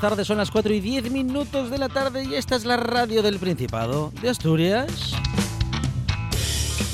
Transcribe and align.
Tardes, 0.00 0.28
son 0.28 0.38
las 0.38 0.50
4 0.50 0.72
y 0.74 0.80
10 0.80 1.10
minutos 1.10 1.70
de 1.70 1.78
la 1.78 1.88
tarde 1.88 2.22
y 2.24 2.34
esta 2.34 2.54
es 2.54 2.64
la 2.64 2.76
radio 2.76 3.20
del 3.20 3.38
Principado 3.38 4.12
de 4.22 4.28
Asturias. 4.28 5.12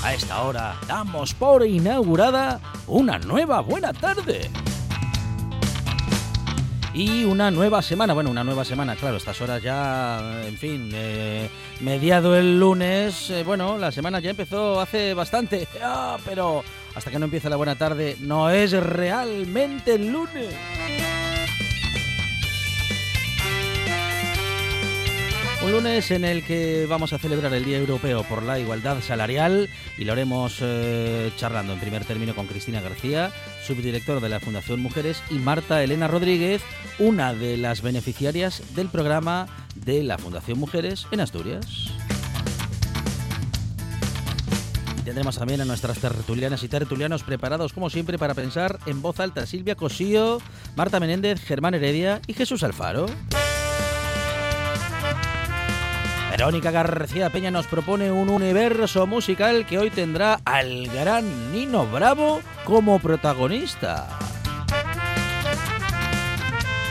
A 0.02 0.14
esta 0.14 0.42
hora 0.42 0.76
damos 0.88 1.34
por 1.34 1.66
inaugurada 1.66 2.60
una 2.86 3.18
nueva 3.18 3.60
buena 3.60 3.92
tarde. 3.92 4.50
Y 6.95 7.24
una 7.24 7.50
nueva 7.50 7.82
semana, 7.82 8.14
bueno, 8.14 8.30
una 8.30 8.45
nueva 8.45 8.64
semana, 8.64 8.96
claro, 8.96 9.16
estas 9.16 9.40
horas 9.40 9.62
ya, 9.62 10.42
en 10.46 10.57
fin, 10.57 10.90
eh, 10.95 11.51
mediado 11.80 12.36
el 12.36 12.59
lunes, 12.59 13.29
eh, 13.30 13.42
bueno, 13.45 13.76
la 13.76 13.92
semana 13.92 14.20
ya 14.20 14.30
empezó 14.30 14.80
hace 14.80 15.12
bastante, 15.12 15.68
ah, 15.82 16.16
pero 16.24 16.62
hasta 16.95 17.10
que 17.10 17.18
no 17.18 17.26
empiece 17.26 17.51
la 17.51 17.57
buena 17.57 17.74
tarde 17.74 18.16
no 18.20 18.48
es 18.48 18.73
realmente 18.73 19.95
el 19.95 20.10
lunes. 20.12 20.54
Un 25.65 25.73
lunes 25.73 26.10
en 26.10 26.26
el 26.26 26.45
que 26.45 26.84
vamos 26.87 27.15
a 27.15 27.18
celebrar 27.18 27.54
el 27.54 27.65
Día 27.65 27.79
Europeo 27.79 28.23
por 28.24 28.43
la 28.43 28.59
Igualdad 28.59 29.01
Salarial 29.01 29.70
y 29.96 30.04
lo 30.04 30.12
haremos 30.12 30.59
eh, 30.60 31.32
charlando 31.38 31.73
en 31.73 31.80
primer 31.80 32.04
término 32.04 32.34
con 32.34 32.46
Cristina 32.46 32.82
García, 32.82 33.32
subdirectora 33.66 34.20
de 34.20 34.29
la 34.29 34.40
Fundación 34.40 34.82
Mujeres, 34.82 35.23
y 35.30 35.37
Marta 35.37 35.82
Elena 35.82 36.07
Rodríguez, 36.07 36.60
una 36.98 37.32
de 37.32 37.57
las 37.57 37.80
beneficiarias 37.80 38.62
del 38.76 38.88
programa 38.88 39.46
de 39.74 40.02
la 40.02 40.18
Fundación 40.18 40.59
Mujeres 40.59 41.07
en 41.12 41.20
Asturias. 41.20 41.95
Tendremos 45.02 45.38
también 45.38 45.62
a 45.62 45.65
nuestras 45.65 45.98
tertulianas 45.98 46.62
y 46.62 46.68
tertulianos 46.68 47.23
preparados 47.23 47.73
como 47.73 47.88
siempre 47.88 48.18
para 48.18 48.35
pensar 48.35 48.80
en 48.85 49.01
voz 49.01 49.18
alta 49.18 49.46
Silvia 49.46 49.76
Cosío, 49.76 50.42
Marta 50.76 51.01
Menéndez, 51.01 51.42
Germán 51.42 51.73
Heredia 51.73 52.20
y 52.26 52.35
Jesús 52.35 52.62
Alfaro. 52.62 53.07
Verónica 56.37 56.73
García 56.73 57.30
Peña 57.30 57.52
nos 57.52 57.68
propone 57.68 58.10
un 58.10 58.29
universo 58.29 59.07
musical 59.07 59.65
que 59.66 59.79
hoy 59.79 59.90
tendrá 59.90 60.41
al 60.45 60.88
gran 60.88 61.52
Nino 61.52 61.87
Bravo 61.87 62.41
como 62.65 62.99
protagonista. 62.99 64.09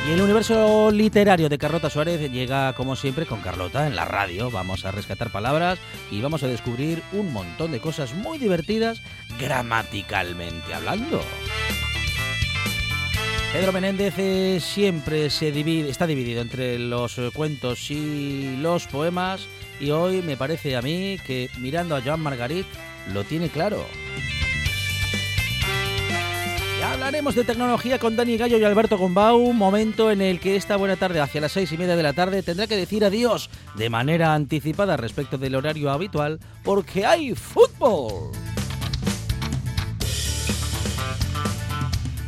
Y 0.08 0.12
el 0.14 0.22
universo 0.22 0.92
literario 0.92 1.50
de 1.50 1.58
Carlota 1.58 1.90
Suárez 1.90 2.32
llega 2.32 2.72
como 2.72 2.96
siempre 2.96 3.26
con 3.26 3.42
Carlota 3.42 3.86
en 3.86 3.98
la 3.98 4.06
radio. 4.06 4.50
Vamos 4.50 4.86
a 4.86 4.92
rescatar 4.92 5.30
palabras 5.30 5.78
y 6.10 6.22
vamos 6.22 6.44
a 6.44 6.48
descubrir 6.48 7.04
un 7.12 7.34
montón 7.34 7.74
de 7.74 7.82
cosas 7.82 8.14
muy 8.14 8.38
divertidas 8.38 9.02
gramaticalmente 9.38 10.74
hablando. 10.74 11.20
Pedro 13.54 13.72
Menéndez 13.72 14.16
eh, 14.18 14.58
siempre 14.60 15.30
se 15.30 15.50
está 15.88 16.08
dividido 16.08 16.42
entre 16.42 16.80
los 16.80 17.20
eh, 17.20 17.30
cuentos 17.32 17.92
y 17.92 18.58
los 18.58 18.88
poemas 18.88 19.46
y 19.80 19.92
hoy 19.92 20.24
me 20.24 20.36
parece 20.36 20.76
a 20.76 20.82
mí 20.82 21.20
que 21.24 21.52
mirando 21.60 21.96
a 21.96 22.02
Joan 22.02 22.20
Margarit 22.20 22.66
lo 23.14 23.24
tiene 23.24 23.50
claro. 23.50 23.86
Hablaremos 26.84 27.36
de 27.36 27.44
tecnología 27.44 28.00
con 28.00 28.16
Dani 28.16 28.38
Gallo 28.38 28.58
y 28.58 28.64
Alberto 28.64 28.98
Gombau, 28.98 29.54
momento 29.54 30.10
en 30.10 30.22
el 30.22 30.40
que 30.40 30.56
esta 30.56 30.76
buena 30.76 30.96
tarde, 30.96 31.22
hacia 31.22 31.40
las 31.40 31.52
seis 31.52 31.72
y 31.72 31.78
media 31.78 31.96
de 31.96 32.04
la 32.04 32.14
tarde, 32.14 32.42
tendrá 32.42 32.66
que 32.66 32.76
decir 32.76 33.06
adiós 33.06 33.52
de 33.76 33.90
manera 33.92 34.34
anticipada 34.34 34.98
respecto 34.98 35.38
del 35.38 35.54
horario 35.54 35.92
habitual 35.92 36.40
porque 36.64 37.06
hay 37.06 37.36
fútbol. 37.36 38.32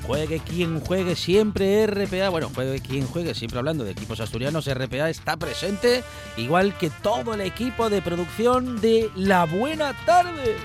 Juegue 0.08 0.40
quien 0.40 0.80
juegue, 0.82 1.16
siempre 1.16 1.88
RPA. 1.88 2.30
Bueno, 2.30 2.52
juegue 2.54 2.80
quien 2.80 3.08
juegue, 3.08 3.34
siempre 3.34 3.58
hablando 3.58 3.84
de 3.84 3.92
equipos 3.92 4.20
asturianos, 4.20 4.72
RPA 4.72 5.10
está 5.10 5.36
presente, 5.36 6.04
igual 6.38 6.78
que 6.78 6.92
todo 6.92 7.34
el 7.34 7.42
equipo 7.42 7.90
de 7.90 8.04
producción 8.04 8.80
de 8.82 9.10
La 9.16 9.46
Buena 9.46 9.94
Tarde. 10.06 10.58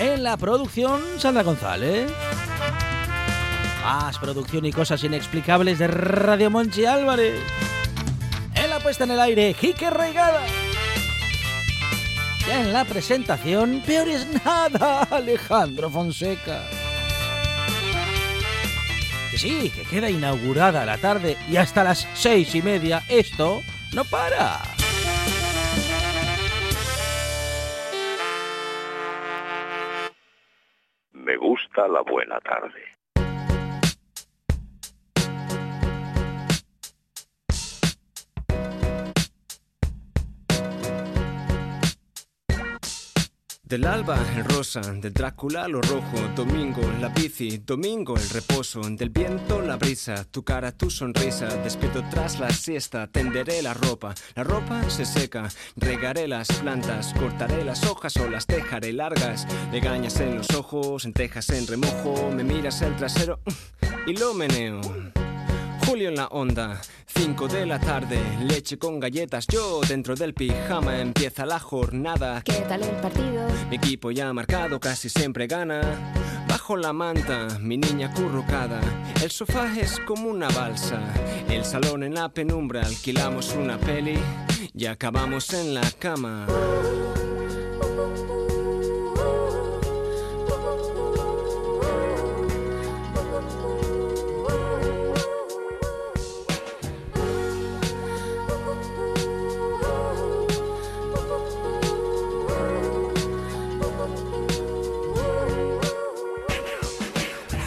En 0.00 0.22
la 0.22 0.36
producción, 0.38 1.02
Sandra 1.18 1.42
González. 1.42 2.10
Más 3.84 4.18
producción 4.18 4.64
y 4.64 4.72
cosas 4.72 5.04
inexplicables 5.04 5.78
de 5.78 5.86
Radio 5.88 6.50
Monchi 6.50 6.86
Álvarez. 6.86 7.38
En 8.54 8.70
la 8.70 8.80
puesta 8.80 9.04
en 9.04 9.10
el 9.10 9.20
aire, 9.20 9.52
Jique 9.52 9.90
Reigada. 9.90 10.40
Y 12.48 12.50
en 12.50 12.72
la 12.72 12.86
presentación, 12.86 13.82
peor 13.84 14.08
es 14.08 14.26
nada, 14.42 15.02
Alejandro 15.10 15.90
Fonseca. 15.90 16.62
Sí, 19.36 19.70
que 19.70 19.82
queda 19.82 20.08
inaugurada 20.08 20.84
la 20.86 20.98
tarde 20.98 21.36
y 21.48 21.56
hasta 21.56 21.84
las 21.84 22.08
seis 22.14 22.54
y 22.54 22.62
media 22.62 23.02
esto 23.08 23.62
no 23.92 24.04
para. 24.04 24.60
Me 31.12 31.36
gusta 31.36 31.88
la 31.88 32.02
buena 32.02 32.38
tarde. 32.40 32.93
Del 43.64 43.86
alba 43.86 44.18
el 44.36 44.44
rosa, 44.44 44.82
del 44.82 45.14
Drácula 45.14 45.66
lo 45.68 45.80
rojo, 45.80 46.18
domingo 46.36 46.82
la 47.00 47.08
bici, 47.08 47.62
domingo 47.64 48.14
el 48.14 48.28
reposo, 48.28 48.82
del 48.82 49.08
viento 49.08 49.62
la 49.62 49.76
brisa, 49.76 50.24
tu 50.30 50.44
cara, 50.44 50.70
tu 50.70 50.90
sonrisa, 50.90 51.46
despierto 51.62 52.04
tras 52.10 52.38
la 52.38 52.50
siesta, 52.50 53.06
tenderé 53.06 53.62
la 53.62 53.72
ropa, 53.72 54.14
la 54.34 54.44
ropa 54.44 54.82
se 54.90 55.06
seca, 55.06 55.48
regaré 55.76 56.28
las 56.28 56.48
plantas, 56.60 57.14
cortaré 57.14 57.64
las 57.64 57.84
hojas 57.84 58.14
o 58.18 58.28
las 58.28 58.46
dejaré 58.46 58.92
largas, 58.92 59.46
legañas 59.72 60.20
en 60.20 60.36
los 60.36 60.50
ojos, 60.50 61.06
entejas 61.06 61.48
en 61.48 61.66
remojo, 61.66 62.30
me 62.32 62.44
miras 62.44 62.82
el 62.82 62.94
trasero 62.96 63.40
y 64.06 64.14
lo 64.14 64.34
meneo. 64.34 64.82
Julio 65.86 66.08
en 66.08 66.16
la 66.16 66.26
onda, 66.28 66.80
5 67.06 67.48
de 67.48 67.66
la 67.66 67.78
tarde, 67.78 68.18
leche 68.40 68.78
con 68.78 68.98
galletas, 68.98 69.46
yo 69.46 69.80
dentro 69.86 70.14
del 70.14 70.32
pijama 70.32 70.98
empieza 71.00 71.44
la 71.44 71.60
jornada. 71.60 72.40
¿Qué 72.42 72.52
tal 72.68 72.82
el 72.82 72.96
partido? 72.96 73.46
Mi 73.68 73.76
equipo 73.76 74.10
ya 74.10 74.32
marcado 74.32 74.80
casi 74.80 75.10
siempre 75.10 75.46
gana. 75.46 75.80
Bajo 76.48 76.76
la 76.76 76.92
manta, 76.92 77.58
mi 77.60 77.76
niña 77.76 78.12
currucada. 78.14 78.80
El 79.22 79.30
sofá 79.30 79.78
es 79.78 80.00
como 80.06 80.30
una 80.30 80.48
balsa. 80.48 81.00
El 81.48 81.64
salón 81.64 82.02
en 82.02 82.14
la 82.14 82.30
penumbra, 82.30 82.82
alquilamos 82.82 83.54
una 83.54 83.78
peli 83.78 84.18
y 84.72 84.86
acabamos 84.86 85.52
en 85.52 85.74
la 85.74 85.90
cama. 85.98 86.46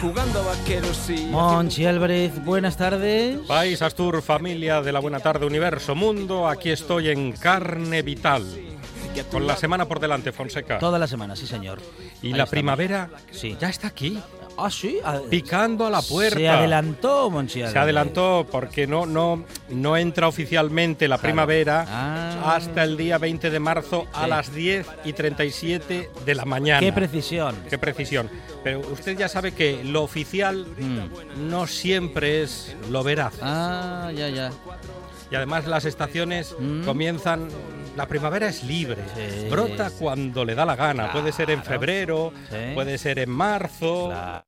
Jugando 0.00 0.40
a 0.40 0.54
vaqueros 0.54 1.10
y. 1.10 1.26
Monchi 1.26 1.84
Álvarez, 1.84 2.44
buenas 2.44 2.76
tardes. 2.76 3.38
País 3.48 3.82
Astur, 3.82 4.22
familia 4.22 4.80
de 4.80 4.92
la 4.92 5.00
Buena 5.00 5.18
Tarde, 5.20 5.44
Universo, 5.46 5.94
Mundo, 5.96 6.46
aquí 6.48 6.70
estoy 6.70 7.08
en 7.08 7.32
carne 7.32 8.02
vital. 8.02 8.44
Con 9.32 9.48
la 9.48 9.56
semana 9.56 9.86
por 9.86 9.98
delante, 9.98 10.30
Fonseca. 10.30 10.78
Toda 10.78 10.96
la 11.00 11.08
semana, 11.08 11.34
sí 11.34 11.46
señor. 11.48 11.80
Y 12.22 12.28
Ahí 12.28 12.32
la 12.34 12.44
estamos. 12.44 12.50
primavera 12.50 13.10
Sí. 13.32 13.56
ya 13.60 13.68
está 13.68 13.88
aquí. 13.88 14.20
Ah, 14.58 14.70
sí. 14.70 14.98
a- 15.04 15.20
picando 15.30 15.86
a 15.86 15.90
la 15.90 16.02
puerta. 16.02 16.36
Se 16.38 16.48
adelantó, 16.48 17.30
Monchial. 17.30 17.70
Se 17.72 17.78
adelantó 17.78 18.46
porque 18.50 18.86
no, 18.86 19.06
no, 19.06 19.44
no 19.70 19.96
entra 19.96 20.26
oficialmente 20.28 21.06
la 21.08 21.16
Claro. 21.16 21.28
primavera 21.28 21.84
Ah. 21.88 22.54
hasta 22.56 22.82
el 22.84 22.96
día 22.96 23.18
20 23.18 23.50
de 23.50 23.60
marzo 23.60 24.06
a 24.12 24.26
las 24.26 24.52
10 24.52 24.86
y 25.04 25.12
37 25.12 26.10
de 26.26 26.34
la 26.34 26.44
mañana. 26.44 26.80
Qué 26.80 26.92
precisión. 26.92 27.54
Qué 27.70 27.78
precisión. 27.78 28.28
Pero 28.64 28.80
usted 28.80 29.16
ya 29.16 29.28
sabe 29.28 29.52
que 29.52 29.82
lo 29.84 30.02
oficial 30.02 30.66
Mm. 30.78 31.48
no 31.48 31.66
siempre 31.66 32.42
es 32.42 32.74
lo 32.90 33.02
veraz. 33.04 33.34
Ah, 33.40 34.10
ya, 34.14 34.28
ya. 34.28 34.50
Y 35.30 35.34
además 35.34 35.66
las 35.66 35.84
estaciones 35.84 36.54
Mm. 36.58 36.84
comienzan... 36.84 37.48
La 37.96 38.06
primavera 38.06 38.46
es 38.46 38.62
libre, 38.62 39.02
Sí. 39.16 39.48
brota 39.50 39.90
cuando 39.98 40.44
le 40.44 40.54
da 40.54 40.64
la 40.64 40.76
gana. 40.76 41.10
Puede 41.10 41.32
ser 41.32 41.50
en 41.50 41.64
febrero, 41.64 42.32
puede 42.74 42.96
ser 42.96 43.18
en 43.18 43.28
marzo. 43.30 44.06
Claro. 44.10 44.44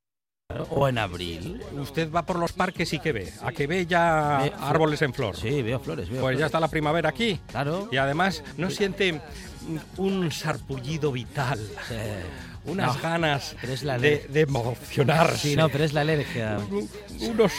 O 0.71 0.89
en 0.89 0.99
abril. 0.99 1.63
Usted 1.81 2.11
va 2.13 2.23
por 2.25 2.39
los 2.39 2.53
parques 2.53 2.93
y 2.93 2.99
¿qué 2.99 3.13
ve? 3.13 3.33
¿A 3.43 3.53
que 3.53 3.67
ve 3.67 3.87
ya 3.87 4.41
Ve- 4.43 4.53
árboles 4.59 5.01
en 5.03 5.15
flor? 5.15 5.37
Sí, 5.37 5.63
veo 5.63 5.79
flores, 5.81 6.09
veo 6.11 6.21
Pues 6.23 6.39
ya 6.39 6.47
está 6.47 6.59
la 6.61 6.69
primavera 6.69 7.09
aquí. 7.09 7.41
Claro. 7.49 7.89
Y 7.93 7.97
además 7.97 8.43
no 8.57 8.71
siente 8.71 9.21
un 9.97 10.31
sarpullido 10.33 11.13
vital, 11.13 11.59
Sí. 11.89 11.95
Unas 12.65 12.97
No, 12.97 13.03
ganas 13.03 13.57
la 13.83 13.99
de, 13.99 14.27
emocionarse. 14.35 15.49
Sí, 15.51 15.57
no, 15.57 15.69
pero 15.69 15.85
es 15.85 15.93
la 15.93 16.03
alergia. 16.03 16.59
unos, 17.21 17.53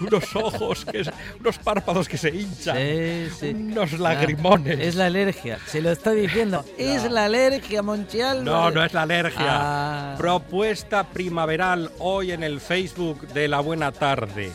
unos 0.00 0.36
ojos, 0.36 0.84
que, 0.84 1.02
unos 1.40 1.58
párpados 1.58 2.08
que 2.08 2.18
se 2.18 2.28
hinchan, 2.30 2.76
Sí, 2.76 3.28
sí. 3.40 3.48
unos 3.50 3.92
No, 3.92 3.98
lagrimones. 3.98 4.78
es 4.80 4.94
la 4.94 5.06
alergia, 5.06 5.58
se 5.66 5.80
lo 5.80 5.90
estoy 5.90 6.20
diciendo. 6.22 6.64
Es 6.78 7.10
la 7.10 7.24
alergia, 7.26 7.82
Monchial. 7.82 8.44
No, 8.44 8.70
no 8.70 8.84
es 8.84 8.92
la 8.92 9.02
alergia. 9.02 9.46
Ah. 9.48 10.14
Propuesta 10.18 11.04
primaveral 11.08 11.90
hoy 11.98 12.32
en 12.32 12.42
el 12.42 12.60
Facebook 12.60 13.26
de 13.28 13.48
La 13.48 13.60
Buena 13.60 13.92
Tarde. 13.92 14.52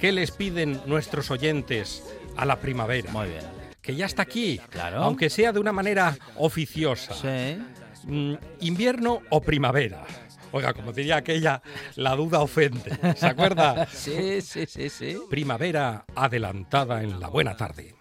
¿Qué 0.00 0.12
les 0.12 0.30
piden 0.30 0.80
nuestros 0.86 1.30
oyentes 1.30 2.02
a 2.36 2.44
la 2.46 2.56
primavera? 2.58 3.10
Muy 3.12 3.28
bien. 3.28 3.42
Que 3.82 3.94
ya 3.94 4.06
está 4.06 4.22
aquí, 4.22 4.60
Claro. 4.70 5.02
aunque 5.04 5.30
sea 5.30 5.52
de 5.52 5.60
una 5.60 5.72
manera 5.72 6.16
oficiosa. 6.36 7.14
Sí. 7.14 7.58
Mm, 8.04 8.34
¿Invierno 8.60 9.20
o 9.30 9.40
primavera? 9.40 10.04
Oiga, 10.52 10.72
como 10.74 10.92
diría 10.92 11.16
aquella, 11.16 11.62
la 11.94 12.16
duda 12.16 12.40
ofende. 12.40 12.98
¿Se 13.16 13.26
acuerda? 13.26 13.86
Sí, 13.92 14.40
sí, 14.40 14.66
sí, 14.66 14.88
sí. 14.88 15.16
Primavera 15.30 16.04
adelantada 16.14 17.02
en 17.02 17.20
la 17.20 17.28
buena 17.28 17.56
tarde. 17.56 17.94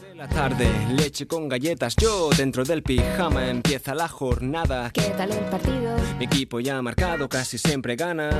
de 0.00 0.14
la 0.14 0.28
tarde, 0.28 0.68
leche 0.96 1.26
con 1.26 1.48
galletas, 1.48 1.96
yo 1.96 2.30
dentro 2.36 2.62
del 2.64 2.82
pijama 2.82 3.48
empieza 3.48 3.94
la 3.94 4.06
jornada. 4.08 4.90
¿Qué 4.90 5.02
tal 5.16 5.32
el 5.32 5.44
partido? 5.46 5.96
Mi 6.18 6.26
equipo 6.26 6.60
ya 6.60 6.80
marcado 6.80 7.28
casi 7.28 7.58
siempre 7.58 7.96
gana. 7.96 8.30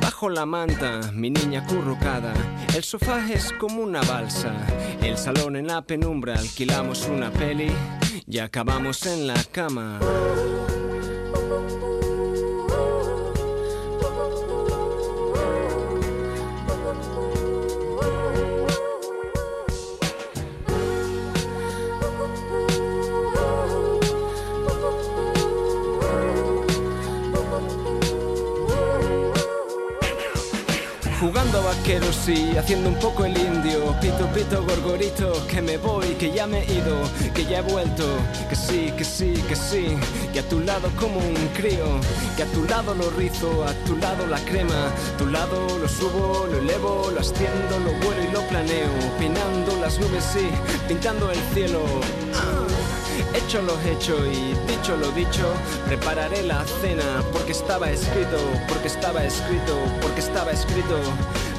Bajo 0.00 0.30
la 0.30 0.46
manta, 0.46 1.00
mi 1.12 1.30
niña 1.30 1.66
currucada. 1.66 2.32
El 2.76 2.84
sofá 2.84 3.28
es 3.32 3.52
como 3.58 3.82
una 3.82 4.02
balsa. 4.02 4.54
El 5.02 5.18
salón 5.18 5.56
en 5.56 5.66
la 5.66 5.82
penumbra, 5.82 6.34
alquilamos 6.38 7.06
una 7.08 7.30
peli 7.30 7.70
y 8.26 8.38
acabamos 8.38 9.06
en 9.06 9.26
la 9.26 9.42
cama. 9.44 9.98
Jugando 31.20 31.58
a 31.58 31.74
vaqueros 31.74 32.26
y 32.30 32.56
haciendo 32.56 32.88
un 32.88 32.94
poco 32.94 33.26
el 33.26 33.36
indio. 33.36 33.94
Pito, 34.00 34.26
pito, 34.32 34.64
gorgorito, 34.64 35.46
que 35.48 35.60
me 35.60 35.76
voy, 35.76 36.06
que 36.14 36.32
ya 36.32 36.46
me 36.46 36.62
he 36.62 36.72
ido, 36.72 36.96
que 37.34 37.44
ya 37.44 37.58
he 37.58 37.60
vuelto. 37.60 38.06
Que 38.48 38.56
sí, 38.56 38.90
que 38.96 39.04
sí, 39.04 39.34
que 39.46 39.54
sí. 39.54 39.98
Que 40.32 40.38
a 40.38 40.48
tu 40.48 40.60
lado 40.60 40.88
como 40.98 41.20
un 41.20 41.36
crío. 41.54 42.00
Que 42.38 42.44
a 42.44 42.46
tu 42.46 42.64
lado 42.64 42.94
lo 42.94 43.10
rizo, 43.10 43.64
a 43.64 43.74
tu 43.84 43.96
lado 43.96 44.26
la 44.26 44.38
crema. 44.46 44.86
A 44.86 45.18
tu 45.18 45.26
lado 45.26 45.78
lo 45.78 45.88
subo, 45.88 46.46
lo 46.50 46.58
elevo, 46.58 47.10
lo 47.12 47.20
asciendo, 47.20 47.78
lo 47.84 47.92
vuelo 48.02 48.24
y 48.26 48.32
lo 48.32 48.40
planeo. 48.48 48.88
Peinando 49.18 49.76
las 49.76 49.98
nubes, 49.98 50.24
sí, 50.24 50.48
pintando 50.88 51.30
el 51.30 51.38
cielo. 51.52 51.80
Hecho 53.32 53.62
lo 53.62 53.78
hecho 53.80 54.26
y 54.26 54.54
dicho 54.66 54.96
lo 54.96 55.10
dicho, 55.12 55.52
prepararé 55.86 56.42
la 56.42 56.64
cena 56.80 57.22
porque 57.32 57.52
estaba 57.52 57.90
escrito, 57.90 58.38
porque 58.68 58.88
estaba 58.88 59.24
escrito, 59.24 59.78
porque 60.02 60.20
estaba 60.20 60.50
escrito. 60.50 61.00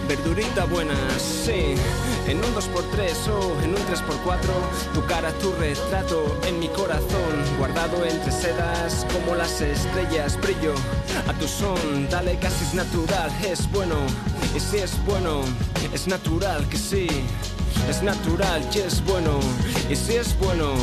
Verdurita 0.08 0.66
buena, 0.66 0.96
sí, 1.18 1.76
en 2.28 2.38
un 2.38 2.54
2x3 2.54 3.30
o 3.30 3.62
en 3.64 3.70
un 3.70 3.78
3x4, 3.78 4.94
tu 4.94 5.06
cara, 5.06 5.32
tu 5.34 5.54
retrato 5.54 6.38
en 6.46 6.60
mi 6.60 6.68
corazón, 6.68 7.32
guardado 7.58 8.06
entre 8.06 8.32
sedas 8.32 9.06
como 9.14 9.36
las 9.36 9.62
estrellas, 9.62 10.38
brillo 10.42 10.74
a 11.30 11.34
tu 11.34 11.48
son, 11.48 12.10
dale 12.10 12.38
casi 12.40 12.66
es 12.66 12.74
natural, 12.74 13.32
es 13.48 13.72
bueno, 13.72 13.96
y 14.54 14.60
si 14.60 14.80
es 14.80 14.94
bueno, 15.06 15.44
es 15.94 16.08
natural 16.08 16.68
que 16.68 16.78
sí. 16.78 17.08
Es 17.90 18.02
natural 18.04 18.62
y 18.74 18.78
es 18.80 19.04
bueno, 19.06 19.40
y 19.90 19.96
si 19.96 20.14
es 20.16 20.38
bueno, 20.40 20.74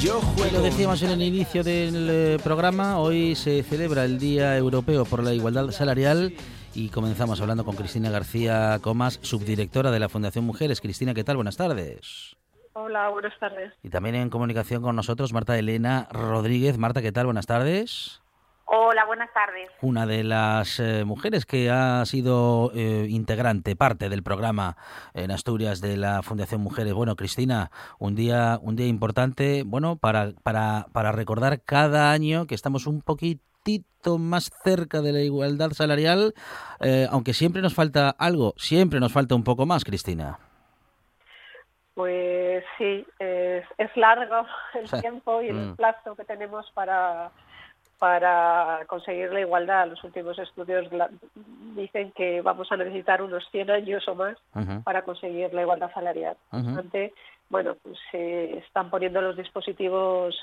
yo 0.00 0.20
Y 0.20 0.38
juego. 0.38 0.58
lo 0.58 0.62
decíamos 0.62 1.02
en 1.02 1.10
el 1.10 1.22
inicio 1.22 1.64
del 1.64 2.08
eh, 2.10 2.38
programa, 2.42 2.98
hoy 2.98 3.34
se 3.34 3.62
celebra 3.62 4.04
el 4.04 4.18
Día 4.18 4.56
Europeo 4.56 5.04
por 5.04 5.22
la 5.22 5.32
Igualdad 5.34 5.70
Salarial 5.72 6.32
y 6.74 6.88
comenzamos 6.90 7.40
hablando 7.40 7.64
con 7.64 7.74
Cristina 7.76 8.10
García 8.10 8.78
Comas, 8.82 9.18
subdirectora 9.22 9.90
de 9.90 9.98
la 10.00 10.08
Fundación 10.08 10.44
Mujeres. 10.44 10.80
Cristina, 10.80 11.12
¿qué 11.14 11.24
tal? 11.24 11.36
Buenas 11.36 11.56
tardes. 11.56 12.36
Hola, 12.74 13.08
buenas 13.10 13.32
tardes. 13.38 13.72
Y 13.82 13.88
también 13.90 14.14
en 14.16 14.30
comunicación 14.30 14.82
con 14.82 14.96
nosotros 14.96 15.32
Marta 15.32 15.58
Elena 15.58 16.08
Rodríguez. 16.10 16.78
Marta, 16.78 17.02
¿qué 17.02 17.12
tal? 17.12 17.26
Buenas 17.26 17.46
tardes. 17.46 18.20
Hola, 18.76 19.04
buenas 19.04 19.32
tardes. 19.32 19.70
Una 19.82 20.04
de 20.04 20.24
las 20.24 20.80
eh, 20.80 21.04
mujeres 21.04 21.46
que 21.46 21.70
ha 21.70 22.04
sido 22.06 22.72
eh, 22.74 23.06
integrante, 23.08 23.76
parte 23.76 24.08
del 24.08 24.24
programa 24.24 24.76
en 25.12 25.30
Asturias 25.30 25.80
de 25.80 25.96
la 25.96 26.22
Fundación 26.24 26.60
Mujeres. 26.60 26.92
Bueno, 26.92 27.14
Cristina, 27.14 27.70
un 28.00 28.16
día, 28.16 28.58
un 28.60 28.74
día 28.74 28.88
importante, 28.88 29.62
bueno, 29.64 29.94
para, 29.94 30.32
para, 30.42 30.86
para 30.92 31.12
recordar 31.12 31.60
cada 31.62 32.10
año 32.10 32.48
que 32.48 32.56
estamos 32.56 32.88
un 32.88 33.00
poquitito 33.00 34.18
más 34.18 34.50
cerca 34.64 35.02
de 35.02 35.12
la 35.12 35.20
igualdad 35.20 35.70
salarial, 35.70 36.34
eh, 36.80 37.06
aunque 37.12 37.32
siempre 37.32 37.62
nos 37.62 37.74
falta 37.74 38.10
algo, 38.10 38.54
siempre 38.56 38.98
nos 38.98 39.12
falta 39.12 39.36
un 39.36 39.44
poco 39.44 39.66
más, 39.66 39.84
Cristina. 39.84 40.40
Pues 41.94 42.64
sí, 42.76 43.06
es, 43.20 43.64
es 43.78 43.96
largo 43.96 44.44
el 44.74 44.88
Sí. 44.88 45.00
tiempo 45.00 45.40
y 45.42 45.48
el 45.50 45.54
Mm. 45.70 45.76
plazo 45.76 46.16
que 46.16 46.24
tenemos 46.24 46.68
para, 46.74 47.30
para 47.98 48.80
conseguir 48.86 49.32
la 49.32 49.40
igualdad. 49.40 49.88
Los 49.88 50.02
últimos 50.04 50.38
estudios 50.38 50.88
dicen 51.74 52.12
que 52.12 52.40
vamos 52.42 52.70
a 52.70 52.76
necesitar 52.76 53.22
unos 53.22 53.44
100 53.50 53.70
años 53.70 54.06
o 54.08 54.14
más 54.14 54.36
para 54.84 55.02
conseguir 55.02 55.52
la 55.54 55.62
igualdad 55.62 55.92
salarial. 55.92 56.36
Ante, 56.50 57.12
bueno, 57.48 57.76
pues 57.82 57.96
se 58.10 58.58
están 58.58 58.90
poniendo 58.90 59.20
los 59.20 59.36
dispositivos 59.36 60.36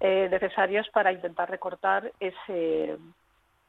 eh, 0.00 0.28
necesarios 0.30 0.88
para 0.90 1.12
intentar 1.12 1.50
recortar 1.50 2.12
ese 2.20 2.96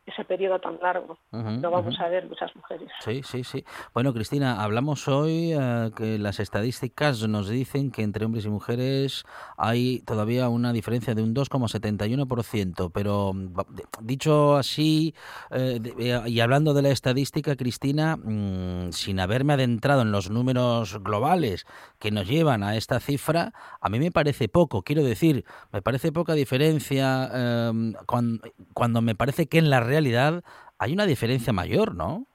ese 0.05 0.25
periodo 0.25 0.59
tan 0.59 0.77
largo. 0.81 1.17
ujú, 1.31 1.49
No 1.61 1.71
vamos 1.71 1.97
a 1.99 2.09
ver 2.09 2.27
muchas 2.27 2.53
mujeres. 2.55 2.89
Sí, 2.99 3.21
sí, 3.23 3.43
sí. 3.43 3.63
Bueno, 3.93 4.13
Cristina, 4.13 4.61
hablamos 4.63 5.07
hoy 5.07 5.53
eh, 5.53 5.91
que 5.95 6.17
las 6.19 6.39
estadísticas 6.39 7.25
nos 7.27 7.47
dicen 7.47 7.89
que 7.91 8.03
entre 8.03 8.25
hombres 8.25 8.45
y 8.45 8.49
mujeres 8.49 9.23
hay 9.57 9.99
todavía 10.01 10.49
una 10.49 10.73
diferencia 10.73 11.15
de 11.15 11.23
un 11.23 11.33
2,71%, 11.33 12.89
pero 12.91 13.33
mm, 13.33 13.53
dicho 14.01 14.57
así 14.57 15.13
eh, 15.51 15.79
eh, 15.99 16.21
y 16.27 16.39
hablando 16.39 16.73
de 16.73 16.81
la 16.81 16.89
estadística, 16.89 17.55
Cristina, 17.55 18.17
mm, 18.17 18.91
sin 18.91 19.19
haberme 19.19 19.53
adentrado 19.53 20.01
en 20.01 20.11
los 20.11 20.29
números 20.29 20.99
globales 21.01 21.65
que 21.99 22.11
nos 22.11 22.27
llevan 22.27 22.63
a 22.63 22.75
esta 22.75 22.99
cifra, 22.99 23.53
a 23.79 23.89
mí 23.89 23.99
me 23.99 24.11
parece 24.11 24.49
poco. 24.49 24.81
Quiero 24.83 25.03
decir, 25.03 25.45
me 25.71 25.81
parece 25.81 26.11
poca 26.11 26.33
diferencia 26.33 27.29
eh, 27.33 27.93
cuan- 28.05 28.41
cuando 28.73 29.01
me 29.01 29.15
parece 29.15 29.47
que 29.47 29.57
en 29.59 29.69
la 29.69 29.79
realidad 29.93 30.43
hay 30.79 30.93
una 30.93 31.05
diferencia 31.05 31.53
mayor, 31.53 31.95
¿no? 31.95 32.25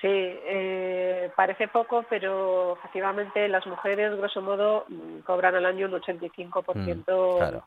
Sí, 0.00 0.08
eh, 0.08 1.30
parece 1.36 1.68
poco, 1.68 2.04
pero 2.08 2.74
efectivamente 2.78 3.46
las 3.48 3.66
mujeres, 3.66 4.16
grosso 4.16 4.40
modo, 4.40 4.86
mm, 4.88 5.18
cobran 5.26 5.54
al 5.54 5.66
año 5.66 5.86
un 5.86 5.94
85% 5.94 7.34
Mm, 7.34 7.38
claro. 7.38 7.64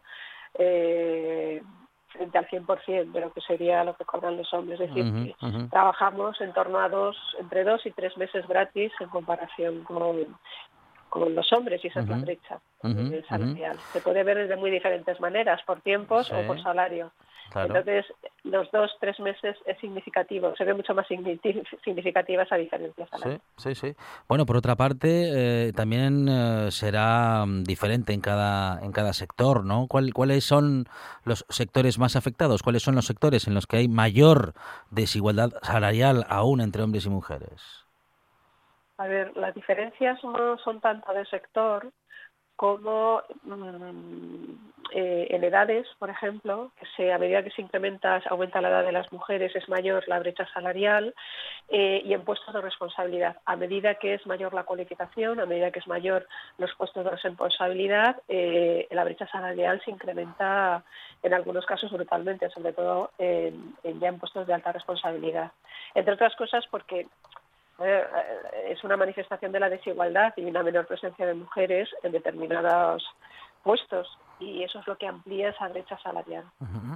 eh, 0.56 1.62
frente 2.08 2.38
al 2.38 2.48
100% 2.48 3.12
de 3.12 3.20
lo 3.22 3.32
que 3.34 3.42
sería 3.42 3.84
lo 3.84 3.96
que 3.96 4.06
cobran 4.06 4.38
los 4.38 4.51
hombres. 4.53 4.80
Es 4.80 4.94
decir, 4.94 5.36
trabajamos 5.70 6.39
en 6.42 6.53
torno 6.53 6.80
a 6.80 6.89
dos, 6.89 7.18
entre 7.39 7.63
dos 7.63 7.86
y 7.86 7.92
tres 7.92 8.15
meses 8.18 8.48
gratis 8.48 8.92
en 9.00 9.10
comparación 9.10 9.84
con, 9.84 10.38
con 11.10 11.36
los 11.36 11.51
hombres 11.53 11.84
y 11.84 11.88
esa 11.88 12.01
es 12.01 12.10
la 12.10 12.18
brecha 12.18 12.60
ujú, 12.84 13.00
eh, 13.00 13.18
ujú. 13.20 13.27
salarial. 13.27 13.80
Se 13.92 14.01
puede 14.01 14.24
ver 14.24 14.48
de 14.48 14.56
muy 14.56 14.72
diferentes 14.72 15.20
maneras, 15.20 15.62
por 15.63 15.82
tiempos 15.82 16.32
o 16.32 16.46
por 16.48 16.62
salario. 16.62 17.12
Entonces, 17.55 18.05
los 18.43 18.69
dos, 18.71 18.91
tres 19.00 19.19
meses 19.19 19.55
es 19.65 19.77
significativo, 19.79 20.55
se 20.55 20.63
ve 20.63 20.73
mucho 20.73 20.93
más 20.93 21.07
significativa 21.07 22.43
esa 22.43 22.55
diferencia. 22.55 23.07
Sí, 23.23 23.38
sí, 23.57 23.75
sí. 23.75 23.95
Bueno, 24.27 24.45
por 24.45 24.57
otra 24.57 24.75
parte, 24.75 25.67
eh, 25.67 25.73
también 25.73 26.27
eh, 26.29 26.71
será 26.71 27.45
mm, 27.45 27.63
diferente 27.63 28.13
en 28.13 28.21
cada, 28.21 28.83
en 28.83 28.91
cada 28.91 29.13
sector, 29.13 29.65
¿no? 29.65 29.88
¿Cuáles 29.88 30.43
son 30.43 30.85
los 31.25 31.45
sectores 31.50 32.00
más 32.00 32.15
afectados? 32.15 32.63
¿Cuáles 32.63 32.83
son 32.83 32.95
los 32.95 33.05
sectores 33.05 33.47
en 33.47 33.53
los 33.53 33.67
que 33.67 33.77
hay 33.77 33.88
mayor 33.88 34.53
desigualdad 34.89 35.51
salarial 35.62 36.25
aún 36.29 36.62
entre 36.62 36.83
hombres 36.83 37.05
y 37.05 37.09
mujeres? 37.09 37.85
A 38.97 39.07
ver, 39.07 39.35
las 39.35 39.53
diferencias 39.53 40.23
no 40.23 40.57
son 40.59 40.79
tanto 40.79 41.12
de 41.13 41.25
sector 41.25 41.91
como 42.63 43.22
mm, 43.43 44.53
eh, 44.93 45.27
en 45.32 45.43
edades, 45.43 45.86
por 46.00 46.10
ejemplo, 46.10 46.72
que 46.96 47.12
a 47.12 47.17
medida 47.17 47.43
que 47.43 47.51
se 47.51 47.62
incrementa, 47.62 48.22
aumenta 48.29 48.62
la 48.62 48.70
edad 48.70 48.86
de 48.86 48.93
las 48.93 49.12
mujeres, 49.12 49.53
es 49.53 49.67
mayor 49.67 50.08
la 50.08 50.20
brecha 50.20 50.48
salarial 50.53 51.13
eh, 51.67 52.01
y 52.05 52.13
en 52.13 52.24
puestos 52.24 52.53
de 52.53 52.62
responsabilidad. 52.62 53.36
A 53.43 53.58
medida 53.58 53.96
que 53.96 54.13
es 54.13 54.25
mayor 54.25 54.53
la 54.53 54.63
cualificación, 54.63 55.41
a 55.41 55.46
medida 55.46 55.72
que 55.72 55.79
es 55.79 55.88
mayor 55.88 56.25
los 56.58 56.74
puestos 56.75 57.03
de 57.03 57.12
responsabilidad, 57.12 58.22
eh, 58.29 58.88
la 58.91 59.03
brecha 59.03 59.27
salarial 59.27 59.82
se 59.84 59.91
incrementa 59.91 60.86
en 61.22 61.34
algunos 61.34 61.65
casos 61.65 61.91
brutalmente, 61.91 62.50
sobre 62.51 62.72
todo 62.72 63.12
ya 63.20 64.08
en 64.08 64.20
puestos 64.20 64.48
de 64.48 64.53
alta 64.53 64.72
responsabilidad. 64.72 65.51
Entre 65.96 66.13
otras 66.13 66.34
cosas 66.38 66.65
porque 66.72 67.08
eh, 67.80 68.03
es 68.70 68.84
una 68.84 68.98
manifestación 68.98 69.51
de 69.51 69.60
la 69.60 69.70
desigualdad 69.70 70.34
y 70.38 70.46
una 70.46 70.63
menor 70.63 70.86
presencia 70.86 71.25
de 71.25 71.34
mujeres 71.34 71.89
en 72.03 72.12
determinados 72.12 73.03
puestos 73.63 74.08
y 74.39 74.63
eso 74.63 74.79
es 74.79 74.87
lo 74.87 74.97
que 74.97 75.07
amplía 75.07 75.49
esa 75.49 75.67
brecha 75.69 75.97
salarial. 76.03 76.45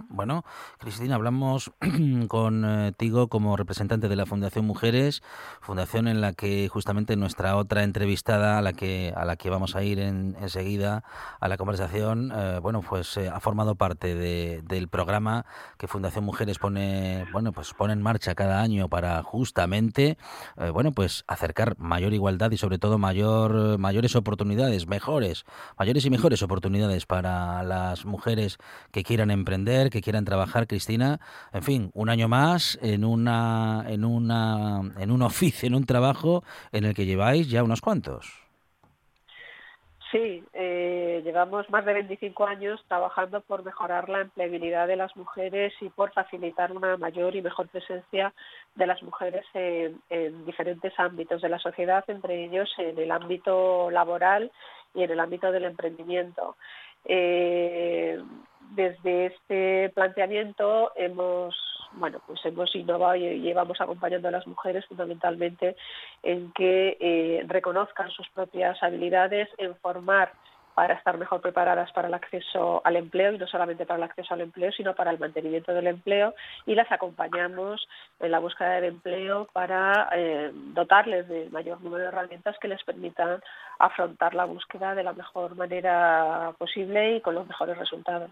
Bueno, 0.10 0.44
Cristina, 0.80 1.16
hablamos 1.16 1.72
contigo 2.28 3.28
como 3.28 3.58
representante 3.58 4.08
de 4.10 4.16
la 4.16 4.26
Fundación 4.26 4.66
Mujeres, 4.66 5.22
fundación 5.62 6.08
en 6.08 6.22
la 6.22 6.34
que 6.34 6.68
justamente 6.70 7.16
nuestra 7.16 7.56
otra 7.56 7.84
entrevistada, 7.84 8.58
a 8.58 8.62
la 8.62 8.74
que 8.74 9.14
a 9.16 9.26
la 9.26 9.36
que 9.36 9.50
vamos 9.50 9.76
a 9.76 9.84
ir 9.84 10.00
en, 10.00 10.36
enseguida 10.42 11.04
a 11.40 11.48
la 11.48 11.58
conversación, 11.58 12.32
eh, 12.36 12.60
bueno, 12.62 12.82
pues 12.82 13.18
eh, 13.18 13.30
ha 13.30 13.40
formado 13.40 13.76
parte 13.76 14.16
del 14.16 14.88
programa 14.88 15.46
que 15.78 15.88
Fundación 15.88 16.26
Mujeres 16.26 16.60
pone, 16.60 17.26
bueno, 17.32 17.52
pues 17.52 17.74
pone 17.74 17.94
en 17.94 18.02
marcha 18.02 18.36
cada 18.36 18.62
año 18.62 18.90
para 18.90 19.22
justamente, 19.24 20.18
eh, 20.58 20.70
bueno, 20.70 20.92
pues 20.92 21.24
acercar 21.28 21.78
mayor 21.78 22.14
igualdad 22.14 22.52
y 22.52 22.58
sobre 22.58 22.80
todo 22.80 22.98
mayor 22.98 23.78
mayores 23.78 24.16
oportunidades, 24.16 24.88
mejores, 24.88 25.46
mayores 25.78 26.06
y 26.06 26.10
mejores 26.10 26.42
oportunidades 26.42 27.06
para 27.06 27.27
las 27.64 28.06
mujeres 28.06 28.58
que 28.92 29.04
quieran 29.04 29.32
emprender, 29.32 29.90
que 29.90 30.02
quieran 30.02 30.26
trabajar, 30.26 30.68
Cristina. 30.68 31.20
En 31.54 31.64
fin, 31.64 31.92
un 31.94 32.10
año 32.10 32.28
más 32.28 32.78
en 32.82 33.06
una, 33.06 33.86
en 33.88 34.06
una, 34.06 34.82
en 34.98 35.12
un 35.12 35.22
oficio, 35.32 35.68
en 35.68 35.76
un 35.76 35.86
trabajo 35.86 36.44
en 36.72 36.86
el 36.86 36.94
que 36.94 37.06
lleváis 37.06 37.50
ya 37.50 37.64
unos 37.64 37.82
cuantos. 37.82 38.48
Sí, 40.12 40.42
eh, 40.54 41.22
llevamos 41.26 41.70
más 41.70 41.84
de 41.84 41.94
25 41.94 42.46
años 42.46 42.82
trabajando 42.88 43.42
por 43.42 43.66
mejorar 43.66 44.08
la 44.08 44.22
empleabilidad 44.22 44.88
de 44.88 44.96
las 44.96 45.14
mujeres 45.18 45.74
y 45.82 45.90
por 45.90 46.14
facilitar 46.14 46.72
una 46.72 46.96
mayor 46.96 47.36
y 47.36 47.42
mejor 47.42 47.68
presencia 47.68 48.34
de 48.76 48.88
las 48.88 49.04
mujeres 49.04 49.46
en, 49.54 50.02
en 50.10 50.46
diferentes 50.46 50.98
ámbitos 50.98 51.42
de 51.42 51.50
la 51.50 51.60
sociedad, 51.60 52.06
entre 52.08 52.46
ellos 52.46 52.74
en 52.78 52.98
el 52.98 53.12
ámbito 53.12 53.92
laboral 53.92 54.50
y 54.94 55.04
en 55.04 55.12
el 55.12 55.20
ámbito 55.20 55.52
del 55.52 55.66
emprendimiento. 55.66 56.56
Eh, 57.08 58.22
desde 58.72 59.28
este 59.28 59.90
planteamiento 59.96 60.92
hemos 60.96 61.56
bueno 61.94 62.22
pues 62.28 62.40
hemos 62.46 62.76
innovado 62.76 63.16
y 63.16 63.40
llevamos 63.40 63.80
acompañando 63.80 64.28
a 64.28 64.32
las 64.32 64.46
mujeres 64.46 64.86
fundamentalmente 64.86 65.78
en 66.22 66.52
que 66.52 66.98
eh, 67.00 67.44
reconozcan 67.48 68.12
sus 68.12 68.28
propias 68.30 68.82
habilidades 68.84 69.48
en 69.58 69.76
formar 69.78 70.34
para 70.78 70.94
estar 70.94 71.18
mejor 71.18 71.42
preparadas 71.42 71.92
para 71.92 72.08
el 72.08 72.14
acceso 72.14 72.84
al 72.86 72.98
empleo 72.98 73.34
y 73.34 73.40
no 73.40 73.48
solamente 73.48 73.88
para 73.88 73.98
el 73.98 74.04
acceso 74.04 74.36
al 74.36 74.42
empleo, 74.42 74.72
sino 74.72 74.94
para 74.94 75.10
el 75.10 75.18
mantenimiento 75.18 75.74
del 75.74 75.88
empleo 75.88 76.36
y 76.68 76.76
las 76.76 76.92
acompañamos 76.92 77.88
en 78.20 78.30
la 78.30 78.38
búsqueda 78.38 78.76
del 78.76 78.84
empleo 78.84 79.48
para 79.54 80.08
eh, 80.16 80.52
dotarles 80.76 81.28
de 81.30 81.50
mayor 81.50 81.82
número 81.82 82.04
de 82.04 82.10
herramientas 82.10 82.58
que 82.62 82.68
les 82.68 82.84
permitan 82.84 83.42
afrontar 83.80 84.36
la 84.36 84.46
búsqueda 84.46 84.94
de 84.94 85.04
la 85.04 85.14
mejor 85.14 85.56
manera 85.56 86.54
posible 86.60 87.18
y 87.18 87.22
con 87.22 87.34
los 87.34 87.48
mejores 87.48 87.76
resultados. 87.80 88.30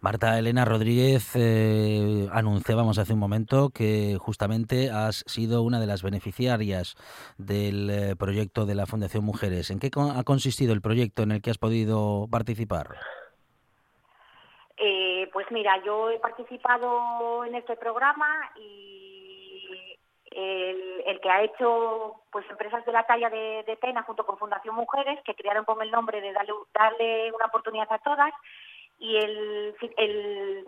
Marta 0.00 0.38
Elena 0.38 0.64
Rodríguez, 0.64 1.36
eh, 1.36 2.28
anunciábamos 2.32 2.96
hace 2.96 3.12
un 3.12 3.18
momento 3.18 3.68
que 3.68 4.16
justamente 4.18 4.90
has 4.90 5.22
sido 5.26 5.62
una 5.62 5.80
de 5.80 5.86
las 5.86 6.02
beneficiarias 6.02 6.96
del 7.36 7.90
eh, 7.90 8.16
proyecto 8.16 8.64
de 8.64 8.74
la 8.74 8.86
Fundación 8.86 9.22
Mujeres. 9.22 9.70
¿En 9.70 9.80
qué 9.80 9.90
ha 10.14 10.24
consistido 10.24 10.72
el 10.72 10.80
proyecto 10.80 11.22
en 11.22 11.32
el 11.32 11.42
que 11.42 11.50
has 11.50 11.58
podido 11.58 11.73
participar? 12.30 12.96
Eh, 14.76 15.28
pues 15.32 15.46
mira, 15.50 15.82
yo 15.84 16.10
he 16.10 16.18
participado 16.18 17.44
en 17.44 17.54
este 17.54 17.76
programa 17.76 18.50
y 18.56 19.98
el, 20.34 21.20
que 21.20 21.30
ha 21.30 21.42
hecho 21.42 22.22
pues 22.30 22.44
empresas 22.50 22.84
de 22.84 22.92
la 22.92 23.04
talla 23.04 23.30
de, 23.30 23.78
Pena 23.80 24.02
junto 24.02 24.26
con 24.26 24.38
Fundación 24.38 24.74
Mujeres, 24.74 25.20
que 25.24 25.34
crearon 25.34 25.64
con 25.64 25.80
el 25.82 25.90
nombre 25.90 26.20
de 26.20 26.32
darle, 26.32 26.52
darle 26.74 27.32
una 27.32 27.46
oportunidad 27.46 27.90
a 27.90 27.98
todas, 27.98 28.32
y 28.98 29.16
el, 29.16 29.74
el, 29.96 30.64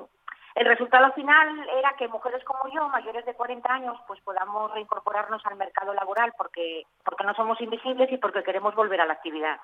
el 0.57 0.67
resultado 0.67 1.13
final 1.13 1.69
era 1.79 1.95
que 1.99 2.09
mujeres 2.09 2.43
como 2.45 2.73
yo, 2.73 2.89
mayores 2.89 3.27
de 3.27 3.35
40 3.35 3.73
años, 3.73 3.99
pues 4.07 4.21
podamos 4.23 4.73
reincorporarnos 4.73 5.45
al 5.45 5.57
mercado 5.57 5.93
laboral 5.93 6.33
porque, 6.39 6.85
porque 7.05 7.25
no 7.25 7.35
somos 7.35 7.61
invisibles 7.61 8.11
y 8.11 8.17
porque 8.17 8.43
queremos 8.43 8.75
volver 8.75 9.03
a 9.03 9.07
la 9.07 9.13
actividad. 9.13 9.59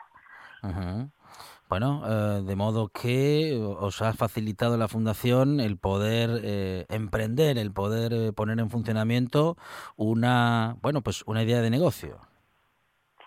Bueno, 1.73 2.03
eh, 2.05 2.43
de 2.43 2.55
modo 2.55 2.89
que 2.89 3.59
os 3.59 4.03
ha 4.03 4.13
facilitado 4.13 4.77
la 4.77 4.89
Fundación 4.89 5.59
el 5.59 5.79
poder 5.79 6.29
eh, 6.45 6.85
emprender, 6.91 7.57
el 7.57 7.73
poder 7.73 8.13
eh, 8.13 8.33
poner 8.35 8.59
en 8.59 8.69
funcionamiento 8.69 9.57
una, 9.97 10.77
bueno, 10.83 11.01
pues 11.01 11.23
una 11.23 11.43
idea 11.43 11.63
de 11.63 11.71
negocio. 11.71 12.19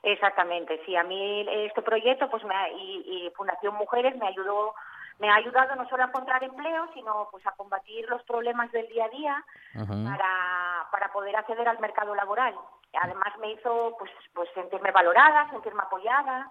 Exactamente, 0.03 0.79
sí. 0.85 0.95
A 0.95 1.01
mí 1.01 1.43
este 1.65 1.81
proyecto, 1.81 2.29
pues, 2.29 2.43
y, 2.77 3.31
Fundación 3.35 3.73
Mujeres 3.73 4.15
me 4.15 4.27
ayudó, 4.27 4.75
me 5.17 5.27
ha 5.27 5.37
ayudado 5.37 5.75
no 5.75 5.89
solo 5.89 6.03
a 6.03 6.09
encontrar 6.09 6.43
empleo, 6.43 6.87
sino 6.93 7.27
pues 7.31 7.43
a 7.47 7.51
combatir 7.53 8.07
los 8.09 8.21
problemas 8.25 8.71
del 8.71 8.87
día 8.89 9.05
a 9.05 9.09
día 9.09 9.45
para, 9.73 10.87
para 10.91 11.11
poder 11.11 11.35
acceder 11.35 11.67
al 11.67 11.79
mercado 11.79 12.13
laboral 12.13 12.53
además 13.01 13.33
me 13.39 13.51
hizo 13.51 13.95
pues 13.97 14.11
pues 14.33 14.49
sentirme 14.53 14.91
valorada, 14.91 15.49
sentirme 15.49 15.81
apoyada 15.81 16.49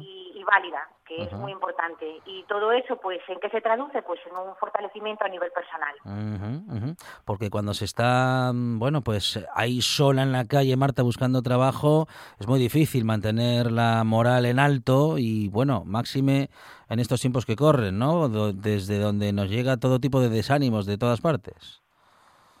y, 0.00 0.42
válida, 0.44 0.88
que 1.04 1.24
es 1.24 1.32
muy 1.34 1.52
importante. 1.52 2.22
Y 2.24 2.42
todo 2.44 2.72
eso, 2.72 2.96
pues, 2.96 3.20
¿en 3.28 3.38
qué 3.38 3.50
se 3.50 3.60
traduce? 3.60 4.00
Pues 4.00 4.18
en 4.26 4.34
un 4.34 4.56
fortalecimiento 4.56 5.26
a 5.26 5.28
nivel 5.28 5.50
personal. 5.52 6.96
Porque 7.26 7.50
cuando 7.50 7.74
se 7.74 7.84
está, 7.84 8.50
bueno, 8.54 9.02
pues 9.02 9.46
ahí 9.54 9.82
sola 9.82 10.22
en 10.22 10.32
la 10.32 10.46
calle, 10.46 10.74
Marta, 10.78 11.02
buscando 11.02 11.42
trabajo, 11.42 12.06
es 12.40 12.48
muy 12.48 12.58
difícil 12.58 13.04
mantener 13.04 13.70
la 13.70 14.02
moral 14.04 14.46
en 14.46 14.58
alto 14.58 15.18
y, 15.18 15.50
bueno, 15.50 15.82
máxime 15.84 16.48
en 16.88 16.98
estos 16.98 17.20
tiempos 17.20 17.44
que 17.44 17.56
corren, 17.56 17.98
¿no? 17.98 18.30
Desde 18.54 18.98
donde 18.98 19.34
nos 19.34 19.50
llega 19.50 19.76
todo 19.76 20.00
tipo 20.00 20.20
de 20.20 20.30
desánimos 20.30 20.86
de 20.86 20.96
todas 20.96 21.20
partes. 21.20 21.82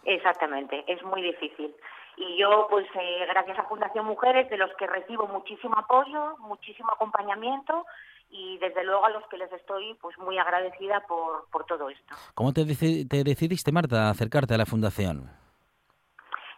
Exactamente, 0.04 0.84
es 0.86 1.02
muy 1.04 1.22
difícil. 1.22 1.74
Y 2.20 2.36
yo, 2.36 2.66
pues 2.68 2.86
eh, 2.94 3.26
gracias 3.28 3.58
a 3.58 3.64
Fundación 3.64 4.04
Mujeres, 4.04 4.50
de 4.50 4.56
los 4.56 4.74
que 4.76 4.86
recibo 4.86 5.28
muchísimo 5.28 5.78
apoyo, 5.78 6.36
muchísimo 6.38 6.90
acompañamiento 6.92 7.86
y 8.30 8.58
desde 8.58 8.84
luego 8.84 9.06
a 9.06 9.10
los 9.10 9.26
que 9.28 9.38
les 9.38 9.50
estoy 9.52 9.94
pues 10.00 10.18
muy 10.18 10.36
agradecida 10.36 11.00
por, 11.06 11.48
por 11.50 11.64
todo 11.64 11.88
esto. 11.88 12.14
¿Cómo 12.34 12.52
te, 12.52 12.64
te 12.64 13.24
decidiste, 13.24 13.72
Marta, 13.72 14.08
a 14.08 14.10
acercarte 14.10 14.54
a 14.54 14.58
la 14.58 14.66
Fundación? 14.66 15.30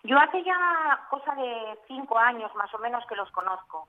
Yo 0.03 0.19
hace 0.19 0.43
ya 0.43 1.07
cosa 1.11 1.35
de 1.35 1.79
cinco 1.87 2.19
años 2.19 2.51
más 2.55 2.73
o 2.75 2.79
menos 2.79 3.05
que 3.07 3.17
los 3.17 3.31
conozco 3.31 3.87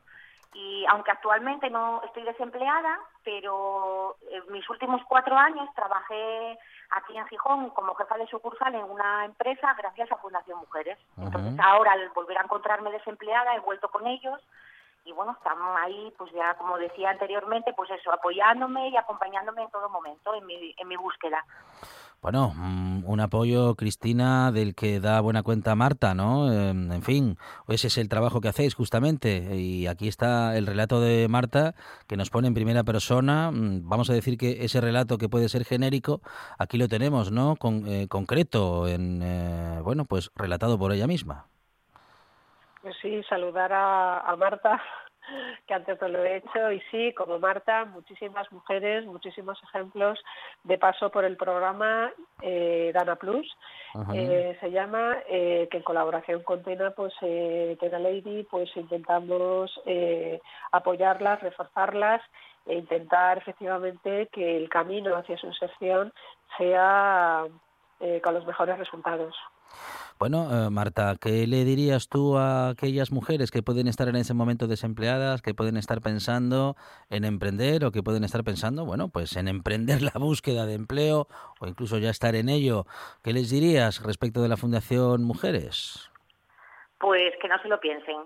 y 0.54 0.86
aunque 0.90 1.12
actualmente 1.12 1.70
no 1.70 2.02
estoy 2.04 2.24
desempleada, 2.24 3.00
pero 3.24 4.18
en 4.30 4.52
mis 4.52 4.70
últimos 4.70 5.02
cuatro 5.08 5.38
años 5.38 5.70
trabajé 5.76 6.58
aquí 6.92 7.18
en 7.18 7.26
Gijón 7.28 7.70
como 7.70 7.96
jefa 7.96 8.18
de 8.18 8.28
sucursal 8.28 8.76
en 8.76 8.84
una 8.84 9.26
empresa 9.26 9.74
gracias 9.78 10.12
a 10.12 10.18
Fundación 10.18 10.60
Mujeres. 10.60 10.98
Entonces 11.18 11.58
ahora 11.60 11.94
al 11.94 12.10
volver 12.10 12.38
a 12.38 12.44
encontrarme 12.44 12.92
desempleada 12.92 13.56
he 13.56 13.60
vuelto 13.60 13.90
con 13.90 14.08
ellos 14.08 14.42
y 15.04 15.14
bueno, 15.14 15.32
estamos 15.32 15.76
ahí, 15.82 16.14
pues 16.18 16.32
ya 16.32 16.54
como 16.56 16.78
decía 16.78 17.10
anteriormente, 17.10 17.74
pues 17.74 17.90
eso, 17.90 18.12
apoyándome 18.12 18.90
y 18.90 18.98
acompañándome 18.98 19.64
en 19.64 19.72
todo 19.72 19.90
momento 19.90 20.34
en 20.36 20.46
mi, 20.46 20.76
en 20.78 20.88
mi 20.88 20.96
búsqueda. 20.96 21.44
Bueno, 22.22 22.54
mm, 22.56 23.04
un 23.08 23.20
apoyo, 23.20 23.74
Cristina, 23.74 24.52
del 24.52 24.76
que 24.76 25.00
da 25.00 25.22
buena 25.22 25.42
cuenta 25.42 25.74
Marta, 25.74 26.14
¿no? 26.14 26.54
Em, 26.54 26.92
en 26.92 27.02
fin, 27.02 27.38
ese 27.68 27.88
es 27.88 27.98
el 27.98 28.10
trabajo 28.10 28.42
que 28.42 28.48
hacéis 28.48 28.76
justamente. 28.76 29.56
Y 29.56 29.88
aquí 29.88 30.08
está 30.08 30.56
el 30.56 30.68
relato 30.68 31.02
de 31.02 31.28
Marta 31.28 31.74
que 32.08 32.18
nos 32.18 32.30
pone 32.30 32.48
en 32.48 32.54
primera 32.54 32.84
persona. 32.84 33.50
Mm, 33.50 33.90
vamos 33.90 34.12
a 34.12 34.14
decir 34.14 34.38
que 34.38 34.64
ese 34.64 34.80
relato 34.82 35.18
que 35.18 35.30
puede 35.30 35.50
ser 35.50 35.66
genérico, 35.66 36.22
aquí 36.60 36.78
lo 36.78 36.88
tenemos, 36.88 37.32
¿no? 37.32 37.56
Con, 37.56 37.88
eh, 37.88 38.08
concreto, 38.08 38.88
en, 38.88 39.22
eh, 39.24 39.80
bueno, 39.84 40.06
pues 40.06 40.30
relatado 40.36 40.78
por 40.78 40.92
ella 40.94 41.08
misma. 41.08 41.48
Pues 42.84 42.96
sí, 43.02 43.24
saludar 43.28 43.74
a, 43.74 44.20
a 44.20 44.36
Marta 44.36 44.80
que 45.68 45.74
antes 45.74 46.00
no 46.02 46.08
lo 46.08 46.24
he 46.24 46.38
hecho. 46.38 46.72
Y 46.72 46.82
sí, 46.92 47.14
como 47.14 47.40
Marta, 47.40 47.86
muchísimas 47.86 48.52
mujeres, 48.52 49.06
muchísimos 49.06 49.62
ejemplos. 49.64 50.20
De 50.64 50.78
paso 50.78 51.10
por 51.10 51.26
el 51.26 51.38
programa 51.38 52.12
eh, 52.42 52.92
Dana 52.94 53.16
Plus, 53.16 53.48
eh, 54.14 54.58
se 54.60 54.72
llama, 54.72 55.18
eh, 55.28 55.68
que 55.72 55.78
en 55.78 55.84
colaboración 55.84 56.44
con 56.44 56.64
Tena, 56.64 56.92
pues 56.92 57.14
Tena 57.20 58.00
Lady, 58.00 58.44
pues 58.50 58.70
intentamos 58.76 59.80
apoyarlas, 60.72 61.42
reforzarlas 61.42 62.22
e 62.66 62.76
intentar 62.76 63.38
efectivamente 63.38 64.28
que 64.32 64.58
el 64.58 64.70
camino 64.70 65.16
hacia 65.16 65.38
su 65.38 65.48
inserción 65.48 66.14
sea 66.58 67.46
con 68.24 68.34
los 68.34 68.46
mejores 68.46 68.78
resultados. 68.80 69.36
Bueno, 70.22 70.46
eh, 70.52 70.70
Marta, 70.70 71.16
¿qué 71.20 71.48
le 71.48 71.66
dirías 71.66 72.08
tú 72.08 72.38
a 72.38 72.70
aquellas 72.70 73.12
mujeres 73.12 73.50
que 73.50 73.64
pueden 73.64 73.88
estar 73.88 74.08
en 74.08 74.16
ese 74.16 74.36
momento 74.36 74.68
desempleadas, 74.68 75.42
que 75.42 75.56
pueden 75.56 75.78
estar 75.78 76.00
pensando 76.00 76.76
en 77.10 77.26
emprender 77.26 77.84
o 77.84 77.92
que 77.92 78.04
pueden 78.04 78.24
estar 78.24 78.44
pensando, 78.44 78.86
bueno, 78.86 79.10
pues 79.10 79.36
en 79.36 79.48
emprender 79.48 80.04
la 80.04 80.14
búsqueda 80.20 80.68
de 80.68 80.76
empleo 80.76 81.26
o 81.60 81.66
incluso 81.66 81.98
ya 81.98 82.12
estar 82.12 82.36
en 82.36 82.50
ello? 82.50 82.86
¿Qué 83.24 83.34
les 83.34 83.50
dirías 83.50 84.04
respecto 84.06 84.44
de 84.44 84.50
la 84.50 84.58
Fundación 84.58 85.24
Mujeres? 85.24 86.12
Pues 87.00 87.34
que 87.42 87.48
no 87.48 87.60
se 87.64 87.68
lo 87.68 87.80
piensen. 87.80 88.18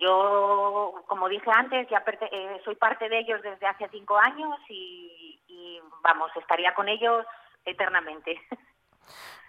Yo, 0.00 0.94
como 1.06 1.28
dije 1.28 1.50
antes, 1.54 1.86
ya 1.90 2.02
eh, 2.32 2.58
soy 2.64 2.76
parte 2.76 3.10
de 3.10 3.18
ellos 3.18 3.42
desde 3.42 3.66
hace 3.66 3.86
cinco 3.90 4.16
años 4.16 4.56
y, 4.70 5.38
y 5.48 5.78
vamos, 6.02 6.30
estaría 6.36 6.72
con 6.72 6.88
ellos 6.88 7.26
eternamente. 7.66 8.40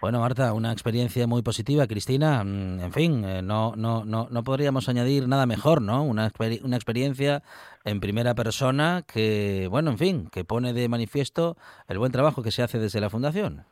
Bueno, 0.00 0.20
Marta, 0.20 0.52
una 0.52 0.72
experiencia 0.72 1.26
muy 1.26 1.42
positiva. 1.42 1.86
Cristina, 1.86 2.44
mm, 2.44 2.80
en 2.80 2.92
fin, 2.92 3.24
eh, 3.24 3.42
no, 3.42 3.74
no, 3.76 4.04
no, 4.04 4.28
no 4.30 4.42
podríamos 4.42 4.88
añadir 4.88 5.26
nada 5.26 5.46
mejor, 5.46 5.80
¿no? 5.80 6.02
Una, 6.02 6.30
una 6.62 6.76
experiencia 6.76 7.42
en 7.84 8.00
primera 8.00 8.34
persona 8.34 9.02
que, 9.06 9.68
bueno, 9.70 9.90
en 9.90 9.98
fin, 9.98 10.28
que 10.30 10.44
pone 10.44 10.72
de 10.72 10.88
manifiesto 10.88 11.56
el 11.88 11.98
buen 11.98 12.12
trabajo 12.12 12.42
que 12.42 12.50
se 12.50 12.62
hace 12.62 12.78
desde 12.78 13.00
la 13.00 13.10
Fundación. 13.10 13.64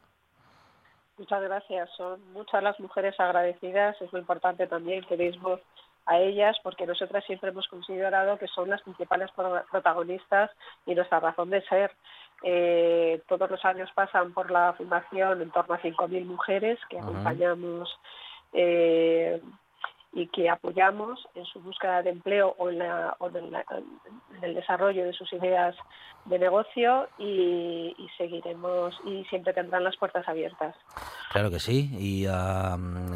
Muchas 1.18 1.42
gracias. 1.42 1.90
Son 1.96 2.20
muchas 2.32 2.62
las 2.62 2.78
mujeres 2.80 3.18
agradecidas. 3.20 4.00
Es 4.00 4.12
muy 4.12 4.20
importante 4.20 4.66
también 4.66 5.04
que 5.04 5.16
deis 5.16 5.38
voz 5.40 5.60
a 6.06 6.18
ellas 6.18 6.56
porque 6.62 6.86
nosotras 6.86 7.24
siempre 7.24 7.50
hemos 7.50 7.68
considerado 7.68 8.38
que 8.38 8.48
son 8.48 8.68
las 8.68 8.82
principales 8.82 9.30
protagonistas 9.70 10.50
y 10.86 10.94
nuestra 10.94 11.20
razón 11.20 11.50
de 11.50 11.62
ser. 11.62 11.92
Eh, 12.46 13.22
todos 13.26 13.50
los 13.50 13.64
años 13.64 13.90
pasan 13.94 14.34
por 14.34 14.50
la 14.50 14.74
fundación 14.74 15.40
en 15.40 15.50
torno 15.50 15.74
a 15.74 15.80
5.000 15.80 16.26
mujeres 16.26 16.78
que 16.90 16.98
acompañamos 16.98 17.98
eh, 18.52 19.40
y 20.14 20.28
que 20.28 20.48
apoyamos 20.48 21.26
en 21.34 21.44
su 21.44 21.60
búsqueda 21.60 22.02
de 22.02 22.10
empleo 22.10 22.54
o 22.58 22.70
en, 22.70 22.80
el 24.42 24.54
desarrollo 24.54 25.04
de 25.04 25.12
sus 25.12 25.32
ideas 25.32 25.74
de 26.24 26.38
negocio 26.38 27.08
y, 27.18 27.94
seguiremos 28.16 28.94
y 29.04 29.24
siempre 29.24 29.52
tendrán 29.52 29.82
las 29.82 29.96
puertas 29.96 30.26
abiertas. 30.28 30.76
Claro 31.32 31.50
que 31.50 31.58
sí 31.58 31.90
y 31.98 32.26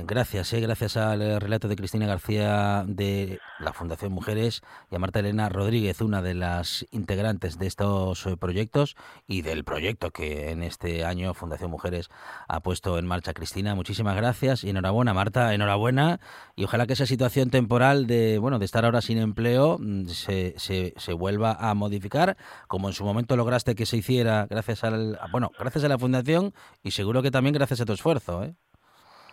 gracias, 0.04 0.52
eh, 0.52 0.60
gracias 0.60 0.96
al 0.96 1.40
relato 1.40 1.68
de 1.68 1.76
Cristina 1.76 2.06
García 2.06 2.82
de 2.84 3.38
la 3.60 3.72
Fundación 3.72 4.12
Mujeres 4.12 4.62
y 4.90 4.96
a 4.96 4.98
Marta 4.98 5.20
Elena 5.20 5.48
Rodríguez, 5.48 6.00
una 6.00 6.20
de 6.20 6.34
las 6.34 6.84
integrantes 6.90 7.58
de 7.58 7.68
estos 7.68 8.26
eh, 8.26 8.36
proyectos 8.36 8.96
y 9.28 9.42
del 9.42 9.62
proyecto 9.62 10.10
que 10.10 10.50
en 10.50 10.64
este 10.64 11.04
año 11.04 11.32
Fundación 11.32 11.70
Mujeres 11.70 12.10
ha 12.48 12.58
puesto 12.60 12.98
en 12.98 13.06
marcha 13.06 13.34
Cristina. 13.34 13.76
Muchísimas 13.76 14.16
gracias 14.16 14.64
y 14.64 14.70
enhorabuena 14.70 15.14
Marta, 15.14 15.54
enhorabuena 15.54 16.18
y 16.56 16.64
ojalá 16.64 16.87
que 16.88 16.94
esa 16.94 17.06
situación 17.06 17.50
temporal 17.50 18.08
de 18.08 18.38
bueno 18.38 18.58
de 18.58 18.64
estar 18.64 18.84
ahora 18.84 19.00
sin 19.00 19.18
empleo 19.18 19.78
mm, 19.78 20.06
se, 20.06 20.58
se, 20.58 20.94
se, 20.96 21.12
vuelva 21.12 21.52
a 21.52 21.74
modificar, 21.74 22.36
como 22.66 22.88
en 22.88 22.94
su 22.94 23.04
momento 23.04 23.36
lograste 23.36 23.76
que 23.76 23.86
se 23.86 23.98
hiciera 23.98 24.46
gracias 24.50 24.82
al 24.82 25.16
bueno 25.30 25.52
gracias 25.56 25.84
a 25.84 25.88
la 25.88 25.98
fundación 25.98 26.52
y 26.82 26.90
seguro 26.90 27.22
que 27.22 27.30
también 27.30 27.54
gracias 27.54 27.80
a 27.80 27.84
tu 27.84 27.92
esfuerzo. 27.92 28.42
¿eh? 28.42 28.54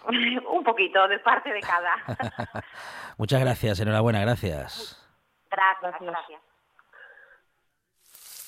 Un 0.51 0.63
poquito 0.63 1.07
de 1.07 1.19
parte 1.19 1.51
de 1.51 1.61
cada. 1.61 1.95
Muchas 3.17 3.39
gracias, 3.39 3.79
enhorabuena, 3.79 4.21
gracias. 4.21 5.01
Gracias, 5.49 5.95
gracias. 6.01 6.41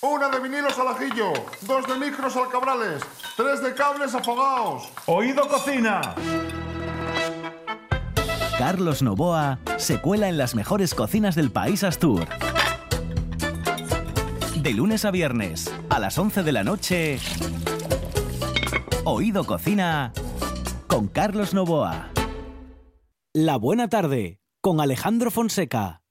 Una 0.01 0.29
de 0.29 0.39
vinilos 0.39 0.77
al 0.77 0.89
ajillo, 0.89 1.33
dos 1.61 1.87
de 1.87 1.95
micros 1.95 2.37
al 2.37 2.49
cabrales, 2.49 3.01
tres 3.35 3.63
de 3.63 3.73
cables 3.73 4.13
afogados. 4.13 4.93
Oído 5.07 5.47
cocina. 5.47 6.01
Carlos 8.57 9.03
Novoa 9.03 9.59
se 9.77 10.01
cuela 10.01 10.29
en 10.29 10.37
las 10.37 10.55
mejores 10.55 10.95
cocinas 10.95 11.35
del 11.35 11.51
país 11.51 11.83
Astur. 11.83 12.27
De 14.55 14.73
lunes 14.73 15.05
a 15.05 15.11
viernes, 15.11 15.71
a 15.89 15.99
las 15.99 16.17
11 16.17 16.41
de 16.41 16.51
la 16.51 16.63
noche, 16.63 17.19
Oído 19.03 19.43
Cocina 19.43 20.11
con 20.87 21.07
Carlos 21.07 21.53
Novoa. 21.53 22.09
La 23.31 23.57
buena 23.57 23.89
tarde 23.89 24.39
con 24.59 24.81
Alejandro 24.81 25.29
Fonseca. 25.29 26.01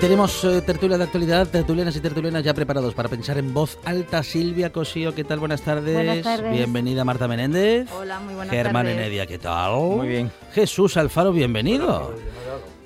Tenemos 0.00 0.44
eh, 0.44 0.62
tertulia 0.62 0.96
de 0.96 1.04
actualidad, 1.04 1.48
tertulianas 1.48 1.96
y 1.96 2.00
tertulianas 2.00 2.44
ya 2.44 2.54
preparados 2.54 2.94
para 2.94 3.08
pensar 3.08 3.36
en 3.36 3.52
voz 3.52 3.78
alta. 3.84 4.22
Silvia 4.22 4.70
Cosío, 4.70 5.12
¿qué 5.12 5.24
tal? 5.24 5.40
Buenas 5.40 5.62
tardes. 5.62 5.92
Buenas 5.94 6.22
tardes. 6.22 6.52
Bienvenida 6.52 7.04
Marta 7.04 7.26
Menéndez. 7.26 7.90
Hola, 7.92 8.20
muy 8.20 8.34
buenas 8.34 8.54
Germán 8.54 8.86
tardes. 8.86 8.96
Enedia, 8.96 9.26
¿qué 9.26 9.38
tal? 9.38 9.72
Muy 9.72 10.06
bien. 10.08 10.30
Jesús 10.52 10.96
Alfaro, 10.96 11.32
bienvenido. 11.32 12.14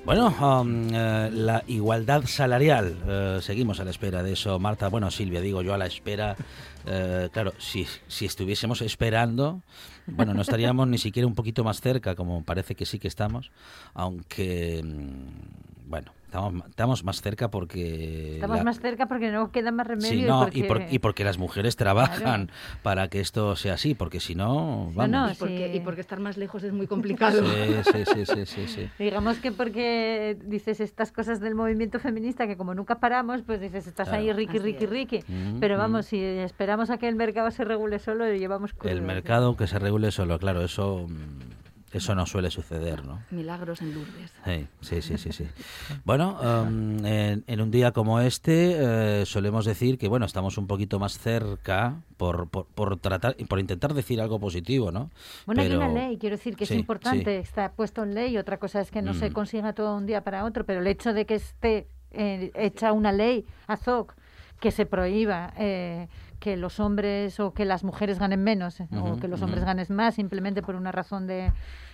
Bueno, 0.05 0.35
um, 0.41 0.89
eh, 0.91 1.29
la 1.31 1.63
igualdad 1.67 2.23
salarial. 2.25 2.97
eh, 3.07 3.39
seguimos 3.41 3.79
a 3.79 3.83
la 3.85 3.91
espera 3.91 4.23
de 4.23 4.33
eso, 4.33 4.57
Marta. 4.57 4.89
Bueno, 4.89 5.11
Silvia, 5.11 5.39
digo 5.39 5.61
yo 5.61 5.73
a 5.75 5.77
la 5.77 5.85
espera. 5.85 6.35
eh, 6.87 7.29
claro, 7.31 7.53
si, 7.59 7.85
si 8.07 8.25
estuviésemos 8.25 8.81
esperando, 8.81 9.61
bueno, 10.07 10.33
no 10.33 10.41
estaríamos 10.41 10.87
ni 10.87 10.97
siquiera 10.97 11.27
un 11.27 11.35
poquito 11.35 11.63
más 11.63 11.79
cerca, 11.79 12.15
como 12.15 12.43
parece 12.43 12.73
que 12.75 12.85
sí 12.87 12.97
que 12.97 13.07
estamos, 13.07 13.51
aunque 13.93 14.81
mm, 14.83 15.89
bueno, 15.89 16.11
estamos, 16.33 16.67
estamos 16.67 17.03
más 17.03 17.21
cerca 17.21 17.49
porque... 17.51 18.35
Estamos 18.35 18.57
la- 18.57 18.63
más 18.63 18.79
cerca 18.79 19.05
porque 19.07 19.31
no 19.31 19.51
queda 19.51 19.71
más 19.71 19.85
remedio. 19.85 20.09
Sí, 20.09 20.21
no, 20.23 20.47
y, 20.51 20.61
y, 20.61 20.63
por- 20.63 20.79
porque... 20.79 20.95
y 20.95 20.99
porque 20.99 21.23
las 21.23 21.37
mujeres 21.37 21.75
trabajan 21.75 22.49
para 22.81 23.07
que 23.07 23.19
esto 23.19 23.55
sea 23.55 23.75
así, 23.75 23.93
porque 23.93 24.19
si 24.19 24.33
no, 24.33 24.91
vamos. 24.95 25.09
no, 25.09 25.31
Y 25.31 25.35
porque, 25.35 25.69
sí. 25.71 25.77
y 25.77 25.79
porque 25.81 26.01
estar 26.01 26.19
más 26.19 26.37
lejos 26.37 26.63
es 26.63 26.73
muy 26.73 26.87
complicado. 26.93 27.43
Sí, 27.45 27.93
sí, 27.93 28.03
sí, 28.13 28.25
sí, 28.25 28.45
sí, 28.47 28.67
sí. 28.67 28.89
Digamos 28.97 29.37
que 29.37 29.51
porque 29.51 30.35
dices 30.43 30.79
estas 30.79 31.11
cosas 31.11 31.39
del 31.39 31.53
movimiento 31.53 31.99
feminista 31.99 32.47
que 32.47 32.57
como 32.57 32.73
nunca 32.73 32.99
paramos, 32.99 33.43
pues 33.43 33.61
dices, 33.61 33.85
estás 33.85 34.09
ahí 34.09 34.23
Claro. 34.25 34.37
riqui, 34.39 34.57
riqui, 34.57 34.85
riqui. 34.87 35.19
Mm, 35.27 35.59
Pero 35.59 35.75
mm. 35.75 35.79
vamos, 35.79 36.05
si 36.07 36.19
esperamos 36.19 36.89
a 36.89 36.97
que 36.97 37.07
el 37.07 37.15
mercado 37.15 37.51
se 37.51 37.63
regule 37.63 37.99
solo, 37.99 38.25
lo 38.25 38.33
llevamos 38.33 38.73
crudo. 38.73 38.91
El 38.91 39.01
mercado 39.03 39.55
que 39.55 39.67
se 39.67 39.77
regule 39.77 40.09
solo, 40.11 40.39
claro, 40.39 40.63
eso, 40.63 41.05
mm, 41.07 41.62
eso 41.93 42.15
no 42.15 42.25
suele 42.25 42.49
suceder, 42.51 43.05
¿no? 43.05 43.21
Milagros 43.31 43.81
en 43.81 43.93
Lourdes. 43.93 44.31
Sí, 44.81 45.01
sí, 45.01 45.17
sí, 45.17 45.31
sí. 45.31 45.47
Bueno, 46.05 46.37
um, 46.41 47.05
en, 47.05 47.43
en 47.47 47.61
un 47.61 47.71
día 47.71 47.91
como 47.91 48.19
este 48.19 49.21
eh, 49.21 49.25
solemos 49.25 49.65
decir 49.65 49.97
que 49.97 50.07
bueno 50.07 50.25
estamos 50.25 50.57
un 50.57 50.67
poquito 50.67 50.99
más 50.99 51.17
cerca 51.19 51.95
por, 52.17 52.47
por, 52.49 52.65
por 52.67 52.97
tratar 52.97 53.35
por 53.47 53.59
intentar 53.59 53.93
decir 53.93 54.19
algo 54.21 54.39
positivo, 54.39 54.91
¿no? 54.91 55.09
Bueno, 55.45 55.61
hay 55.61 55.73
una 55.73 55.87
ley, 55.89 56.17
quiero 56.17 56.35
decir 56.37 56.55
que 56.55 56.65
Sí, 56.65 56.73
es 56.73 56.79
importante, 56.79 57.37
sí. 57.37 57.43
está 57.43 57.71
puesto 57.73 58.03
en 58.03 58.13
ley, 58.15 58.37
otra 58.37 58.57
cosa 58.57 58.81
es 58.81 58.89
que 58.91 59.01
no 59.01 59.13
se 59.13 59.29
Mm. 59.29 59.33
consiga 59.33 59.73
todo 59.73 59.95
un 59.95 60.05
día 60.05 60.23
para 60.23 60.45
otro, 60.45 60.65
pero 60.65 60.79
el 60.81 60.87
hecho 60.87 61.13
de 61.13 61.25
que 61.25 61.35
esté 61.35 61.87
eh, 62.11 62.51
hecha 62.55 62.91
una 62.91 63.11
ley, 63.11 63.45
AZOC, 63.67 64.13
que 64.59 64.71
se 64.71 64.85
prohíba 64.85 65.51
eh, 65.57 66.07
que 66.39 66.55
los 66.57 66.79
hombres 66.79 67.39
o 67.39 67.53
que 67.53 67.65
las 67.65 67.83
mujeres 67.83 68.19
ganen 68.19 68.43
menos 68.43 68.79
eh, 68.79 68.87
o 68.91 69.17
que 69.17 69.27
los 69.27 69.41
hombres 69.41 69.63
ganen 69.65 69.85
más 69.89 70.15
simplemente 70.15 70.61
por 70.61 70.75
una 70.75 70.91
razón 70.91 71.25
de, 71.27 71.51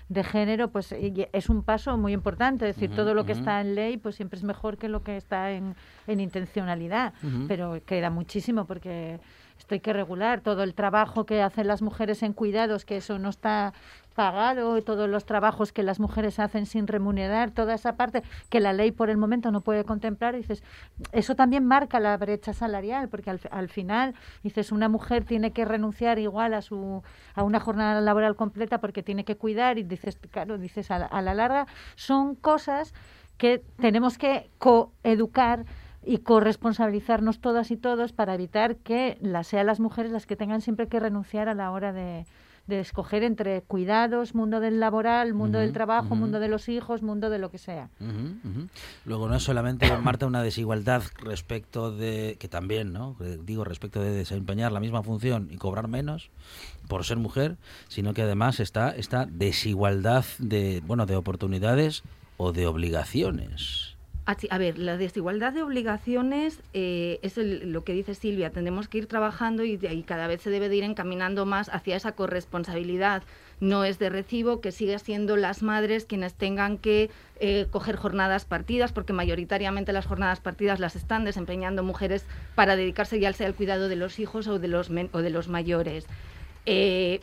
de 0.09 0.23
género, 0.23 0.69
pues 0.69 0.91
es 0.91 1.49
un 1.49 1.63
paso 1.63 1.95
muy 1.97 2.13
importante. 2.13 2.67
Es 2.67 2.75
decir, 2.75 2.95
todo 2.95 3.13
lo 3.13 3.25
que 3.25 3.31
está 3.33 3.61
en 3.61 3.75
ley 3.75 3.97
pues 3.97 4.15
siempre 4.15 4.37
es 4.37 4.43
mejor 4.43 4.77
que 4.77 4.89
lo 4.89 5.03
que 5.03 5.15
está 5.15 5.51
en, 5.51 5.75
en 6.07 6.19
intencionalidad, 6.19 7.13
pero 7.47 7.79
queda 7.85 8.09
muchísimo 8.09 8.65
porque 8.65 9.19
esto 9.57 9.75
hay 9.75 9.81
que 9.81 9.93
regular. 9.93 10.41
Todo 10.41 10.63
el 10.63 10.73
trabajo 10.73 11.25
que 11.25 11.43
hacen 11.43 11.67
las 11.67 11.83
mujeres 11.83 12.23
en 12.23 12.33
cuidados, 12.33 12.85
que 12.85 12.97
eso 12.97 13.19
no 13.19 13.29
está 13.29 13.73
pagado, 14.15 14.77
y 14.77 14.81
todos 14.81 15.09
los 15.09 15.25
trabajos 15.25 15.71
que 15.71 15.83
las 15.83 15.99
mujeres 15.99 16.39
hacen 16.39 16.65
sin 16.65 16.87
remunerar, 16.87 17.51
toda 17.51 17.73
esa 17.73 17.95
parte 17.95 18.23
que 18.49 18.59
la 18.59 18.73
ley 18.73 18.91
por 18.91 19.09
el 19.09 19.17
momento 19.17 19.51
no 19.51 19.61
puede 19.61 19.85
contemplar, 19.85 20.35
dices, 20.35 20.63
eso 21.11 21.35
también 21.35 21.65
marca 21.65 21.99
la 21.99 22.17
brecha 22.17 22.53
salarial, 22.53 23.09
porque 23.09 23.29
al, 23.29 23.39
al 23.51 23.69
final, 23.69 24.15
dices, 24.43 24.71
una 24.71 24.89
mujer 24.89 25.23
tiene 25.23 25.51
que 25.51 25.65
renunciar 25.65 26.19
igual 26.19 26.53
a 26.53 26.61
su 26.61 27.03
a 27.35 27.43
una 27.43 27.59
jornada 27.59 28.01
laboral 28.01 28.35
completa 28.35 28.79
porque 28.79 29.03
tiene 29.03 29.23
que 29.23 29.37
cuidar 29.37 29.77
y 29.77 29.83
dices, 29.83 30.17
claro, 30.31 30.57
dices 30.57 30.91
a 30.91 30.99
la, 30.99 31.05
a 31.05 31.21
la 31.21 31.33
larga 31.33 31.67
son 31.95 32.35
cosas 32.35 32.93
que 33.37 33.63
tenemos 33.79 34.17
que 34.17 34.49
coeducar 34.57 35.65
y 36.03 36.19
corresponsabilizarnos 36.19 37.39
todas 37.39 37.71
y 37.71 37.77
todos 37.77 38.13
para 38.13 38.33
evitar 38.33 38.77
que 38.77 39.17
las, 39.21 39.47
sean 39.47 39.67
las 39.67 39.79
mujeres 39.79 40.11
las 40.11 40.25
que 40.25 40.35
tengan 40.35 40.61
siempre 40.61 40.87
que 40.87 40.99
renunciar 40.99 41.49
a 41.49 41.53
la 41.53 41.71
hora 41.71 41.93
de, 41.93 42.25
de 42.69 42.79
escoger 42.79 43.23
entre 43.23 43.61
cuidados, 43.63 44.35
mundo 44.35 44.59
del 44.59 44.79
laboral, 44.79 45.33
mundo 45.33 45.59
del 45.59 45.73
trabajo, 45.73 46.15
mundo 46.15 46.39
de 46.39 46.47
los 46.47 46.69
hijos, 46.69 47.01
mundo 47.01 47.29
de 47.29 47.39
lo 47.39 47.51
que 47.51 47.57
sea. 47.57 47.89
Luego 49.05 49.27
no 49.27 49.35
es 49.35 49.43
solamente, 49.43 49.91
Marta, 49.97 50.25
una 50.27 50.43
desigualdad 50.43 51.03
respecto 51.17 51.91
de, 51.91 52.37
que 52.39 52.47
también, 52.47 52.93
¿no? 52.93 53.17
Digo, 53.43 53.63
respecto 53.65 54.01
de 54.01 54.11
desempeñar 54.11 54.71
la 54.71 54.79
misma 54.79 55.03
función 55.03 55.49
y 55.51 55.57
cobrar 55.57 55.87
menos 55.87 56.29
por 56.87 57.03
ser 57.03 57.17
mujer, 57.17 57.57
sino 57.87 58.13
que 58.13 58.21
además 58.21 58.59
está 58.59 58.91
esta 58.91 59.25
desigualdad 59.25 60.23
de, 60.37 60.81
bueno, 60.85 61.05
de 61.05 61.15
oportunidades 61.15 62.03
o 62.37 62.53
de 62.53 62.67
obligaciones. 62.67 63.88
A 64.51 64.57
ver, 64.59 64.77
la 64.77 64.95
desigualdad 64.95 65.53
de 65.53 65.63
obligaciones 65.63 66.61
eh, 66.75 67.17
es 67.23 67.35
lo 67.37 67.83
que 67.83 67.93
dice 67.93 68.13
Silvia. 68.13 68.51
Tenemos 68.51 68.87
que 68.87 68.99
ir 68.99 69.07
trabajando 69.07 69.63
y, 69.63 69.79
cada 70.03 70.27
vez 70.27 70.43
se 70.43 70.51
debe 70.51 70.69
de 70.69 70.75
ir 70.75 70.83
encaminando 70.83 71.47
más 71.47 71.67
hacia 71.69 71.95
esa 71.95 72.11
corresponsabilidad. 72.11 73.23
No 73.59 73.85
es 73.85 73.97
de 73.97 74.09
recibo 74.09 74.61
que 74.61 74.71
siga 74.71 74.99
siendo 74.99 75.35
las 75.35 75.63
madres 75.63 76.05
quienes 76.05 76.35
tengan 76.35 76.77
que 76.77 77.09
eh, 77.39 77.65
coger 77.71 77.95
jornadas 77.95 78.45
partidas, 78.45 78.91
porque 78.91 79.13
mayoritariamente 79.13 79.93
las 79.93 80.05
jornadas 80.05 80.39
partidas 80.39 80.79
las 80.79 80.95
están 80.95 81.25
desempeñando 81.25 81.81
mujeres 81.81 82.23
para 82.53 82.75
dedicarse 82.75 83.19
ya 83.19 83.33
sea 83.33 83.47
al 83.47 83.55
cuidado 83.55 83.89
de 83.89 83.95
los 83.95 84.19
hijos 84.19 84.47
o 84.47 84.59
de 84.59 84.67
los, 84.67 84.91
o 85.11 85.21
de 85.23 85.29
los 85.31 85.47
mayores. 85.47 86.05
Eh, 86.67 87.21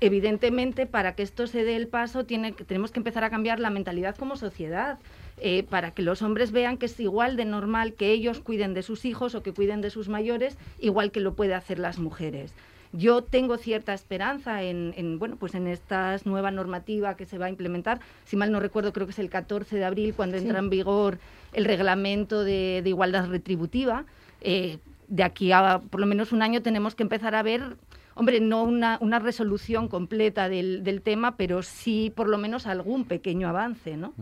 evidentemente, 0.00 0.86
para 0.86 1.14
que 1.14 1.24
esto 1.24 1.46
se 1.46 1.62
dé 1.62 1.76
el 1.76 1.88
paso, 1.88 2.24
tiene, 2.24 2.52
tenemos 2.52 2.90
que 2.90 3.00
empezar 3.00 3.22
a 3.22 3.28
cambiar 3.28 3.60
la 3.60 3.68
mentalidad 3.68 4.16
como 4.16 4.36
sociedad, 4.36 4.98
eh, 5.38 5.62
para 5.64 5.90
que 5.92 6.02
los 6.02 6.22
hombres 6.22 6.52
vean 6.52 6.76
que 6.78 6.86
es 6.86 6.98
igual 7.00 7.36
de 7.36 7.44
normal 7.44 7.94
que 7.94 8.10
ellos 8.12 8.40
cuiden 8.40 8.74
de 8.74 8.82
sus 8.82 9.04
hijos 9.04 9.34
o 9.34 9.42
que 9.42 9.52
cuiden 9.52 9.80
de 9.80 9.90
sus 9.90 10.08
mayores, 10.08 10.56
igual 10.78 11.10
que 11.10 11.20
lo 11.20 11.34
puede 11.34 11.54
hacer 11.54 11.78
las 11.78 11.98
mujeres. 11.98 12.54
Yo 12.94 13.22
tengo 13.22 13.56
cierta 13.56 13.94
esperanza 13.94 14.62
en, 14.62 14.92
en, 14.98 15.18
bueno, 15.18 15.36
pues 15.36 15.54
en 15.54 15.66
esta 15.66 16.14
nueva 16.26 16.50
normativa 16.50 17.16
que 17.16 17.24
se 17.24 17.38
va 17.38 17.46
a 17.46 17.48
implementar. 17.48 18.00
Si 18.26 18.36
mal 18.36 18.52
no 18.52 18.60
recuerdo, 18.60 18.92
creo 18.92 19.06
que 19.06 19.12
es 19.12 19.18
el 19.18 19.30
14 19.30 19.76
de 19.76 19.84
abril 19.86 20.12
cuando 20.14 20.36
Sí. 20.36 20.44
entra 20.44 20.58
en 20.58 20.68
vigor 20.68 21.18
el 21.54 21.64
reglamento 21.64 22.44
de, 22.44 22.82
de 22.84 22.88
igualdad 22.90 23.28
retributiva. 23.30 24.04
Eh, 24.42 24.76
de 25.08 25.22
aquí 25.22 25.52
a 25.52 25.80
por 25.90 26.00
lo 26.00 26.06
menos 26.06 26.32
un 26.32 26.42
año 26.42 26.60
tenemos 26.62 26.94
que 26.94 27.02
empezar 27.02 27.34
a 27.34 27.42
ver, 27.42 27.76
hombre, 28.14 28.40
no 28.40 28.62
una, 28.64 28.98
una 29.00 29.18
resolución 29.18 29.88
completa 29.88 30.48
del, 30.48 30.82
del 30.84 31.02
tema, 31.02 31.36
pero 31.36 31.62
sí 31.62 32.12
por 32.14 32.28
lo 32.28 32.38
menos 32.38 32.66
algún 32.66 33.04
pequeño 33.04 33.48
avance, 33.48 33.96
¿no? 33.96 34.12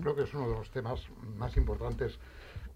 Creo 0.00 0.14
que 0.16 0.22
es 0.22 0.34
uno 0.34 0.48
de 0.48 0.54
los 0.56 0.70
temas 0.70 1.00
más 1.36 1.56
importantes 1.56 2.18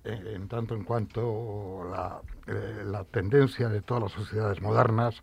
eh, 0.05 0.35
en 0.37 0.47
tanto 0.49 0.75
en 0.75 0.85
cuanto 0.85 1.89
la, 1.91 2.21
eh, 2.47 2.83
la 2.85 3.05
tendencia 3.05 3.69
de 3.69 3.83
todas 3.83 4.05
las 4.05 4.13
sociedades 4.13 4.63
modernas 4.63 5.21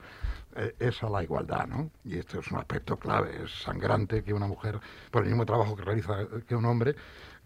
eh, 0.56 0.76
es 0.80 1.02
a 1.04 1.10
la 1.10 1.24
igualdad, 1.24 1.68
¿no? 1.68 1.90
Y 2.04 2.18
este 2.18 2.40
es 2.40 2.52
un 2.52 2.58
aspecto 2.58 2.98
clave, 2.98 3.44
es 3.46 3.52
sangrante 3.64 4.24
que 4.24 4.34
una 4.34 4.48
mujer, 4.48 4.80
por 5.10 5.24
el 5.24 5.30
mismo 5.30 5.46
trabajo 5.46 5.76
que 5.76 5.84
realiza 5.84 6.28
que 6.48 6.56
un 6.56 6.66
hombre, 6.66 6.96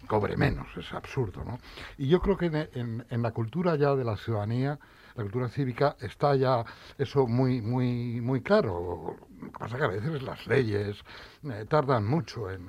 cobre 0.08 0.36
menos, 0.36 0.68
es 0.78 0.92
absurdo, 0.94 1.44
¿no? 1.46 1.60
Y 1.98 2.08
yo 2.08 2.20
creo 2.22 2.38
que 2.38 2.48
en, 2.48 2.56
en- 2.74 3.06
en 3.10 3.22
la 3.22 3.32
cultura 3.32 3.76
ya 3.76 3.96
de 3.96 4.04
la 4.04 4.18
ciudadanía, 4.18 4.80
la 5.18 5.24
cultura 5.24 5.50
cívica, 5.50 5.96
está 6.00 6.36
ya 6.36 6.64
eso 6.98 7.26
muy, 7.28 7.62
muy, 7.62 8.22
muy 8.22 8.42
claro. 8.42 9.18
Lo 9.42 9.52
que 9.52 9.58
pasa 9.60 9.78
que 9.78 9.84
a 9.84 9.88
veces 9.88 10.22
las 10.22 10.46
leyes 10.48 10.98
eh, 11.44 11.66
tardan 11.68 12.06
mucho 12.08 12.50
en 12.52 12.68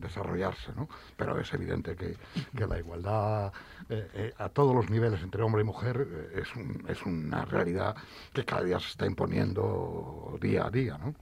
desarrollarse, 0.00 0.72
¿no? 0.76 0.88
Pero 1.16 1.38
es 1.40 1.52
evidente 1.54 1.94
que, 1.96 2.16
que 2.56 2.66
la 2.66 2.78
igualdad 2.78 3.52
eh, 3.88 4.08
eh, 4.14 4.34
a 4.38 4.48
todos 4.48 4.74
los 4.74 4.90
niveles 4.90 5.22
entre 5.22 5.42
hombre 5.42 5.62
y 5.62 5.64
mujer 5.64 6.06
eh, 6.10 6.40
es, 6.42 6.54
un- 6.56 6.84
es 6.88 7.02
una 7.06 7.44
realidad 7.44 7.94
que 8.32 8.44
cada 8.44 8.62
día 8.62 8.78
se 8.80 8.88
está 8.88 9.06
imponiendo 9.06 10.36
día 10.40 10.66
a 10.66 10.70
día, 10.70 10.98
¿no? 10.98 11.14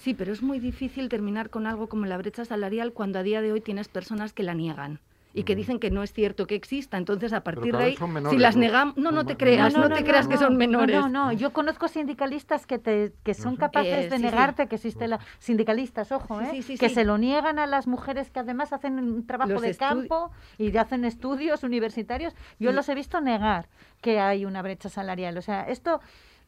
Sí, 0.00 0.14
pero 0.14 0.32
es 0.32 0.42
muy 0.42 0.58
difícil 0.60 1.08
terminar 1.10 1.50
con 1.50 1.66
algo 1.66 1.88
como 1.88 2.06
la 2.06 2.16
brecha 2.16 2.44
salarial 2.46 2.92
cuando 2.92 3.18
a 3.18 3.22
día 3.22 3.42
de 3.42 3.52
hoy 3.52 3.60
tienes 3.60 3.88
personas 3.88 4.32
que 4.32 4.42
la 4.42 4.54
niegan 4.54 4.98
y 5.32 5.44
que 5.44 5.54
dicen 5.54 5.78
que 5.78 5.90
no 5.90 6.02
es 6.02 6.12
cierto 6.12 6.46
que 6.46 6.54
exista. 6.54 6.96
Entonces, 6.96 7.32
a 7.32 7.42
partir 7.42 7.76
de 7.76 7.84
ahí, 7.84 7.96
son 7.96 8.08
si 8.08 8.14
menores, 8.14 8.40
las 8.40 8.56
negamos, 8.56 8.96
no, 8.96 9.12
no 9.12 9.24
te 9.24 9.36
creas, 9.36 9.72
no, 9.72 9.88
no, 9.88 9.94
te 9.94 10.00
no, 10.00 10.06
creas 10.06 10.26
que 10.26 10.36
son 10.36 10.54
no, 10.54 10.58
menores. 10.58 10.96
No, 10.96 11.08
no, 11.08 11.32
yo 11.32 11.52
conozco 11.52 11.88
sindicalistas 11.88 12.66
que, 12.66 12.78
te, 12.78 13.12
que 13.22 13.34
son 13.34 13.56
capaces 13.56 14.06
Eh, 14.06 14.08
de 14.08 14.10
sí, 14.10 14.16
sí. 14.16 14.22
negarte 14.22 14.66
que 14.66 14.76
existe 14.76 15.08
la... 15.08 15.20
Sindicalistas, 15.38 16.10
ojo, 16.12 16.40
¿eh? 16.40 16.48
sí, 16.50 16.62
sí, 16.62 16.78
que 16.78 16.88
se 16.88 17.04
lo 17.04 17.18
niegan 17.18 17.58
a 17.58 17.66
las 17.66 17.86
mujeres 17.86 18.30
que 18.30 18.40
además 18.40 18.72
hacen 18.72 18.98
un 18.98 19.26
trabajo 19.26 19.52
Los 19.52 19.62
de 19.62 19.76
campo 19.76 20.30
y 20.58 20.76
hacen 20.76 21.04
estudios 21.04 21.62
universitarios. 21.62 22.34
Yo 22.58 22.72
los 22.72 22.88
he 22.88 22.94
visto 22.94 23.20
negar 23.20 23.68
que 24.00 24.20
hay 24.20 24.44
una 24.44 24.62
brecha 24.62 24.88
salarial. 24.88 25.38
O 25.38 25.42
sea, 25.42 25.62
esto... 25.62 26.00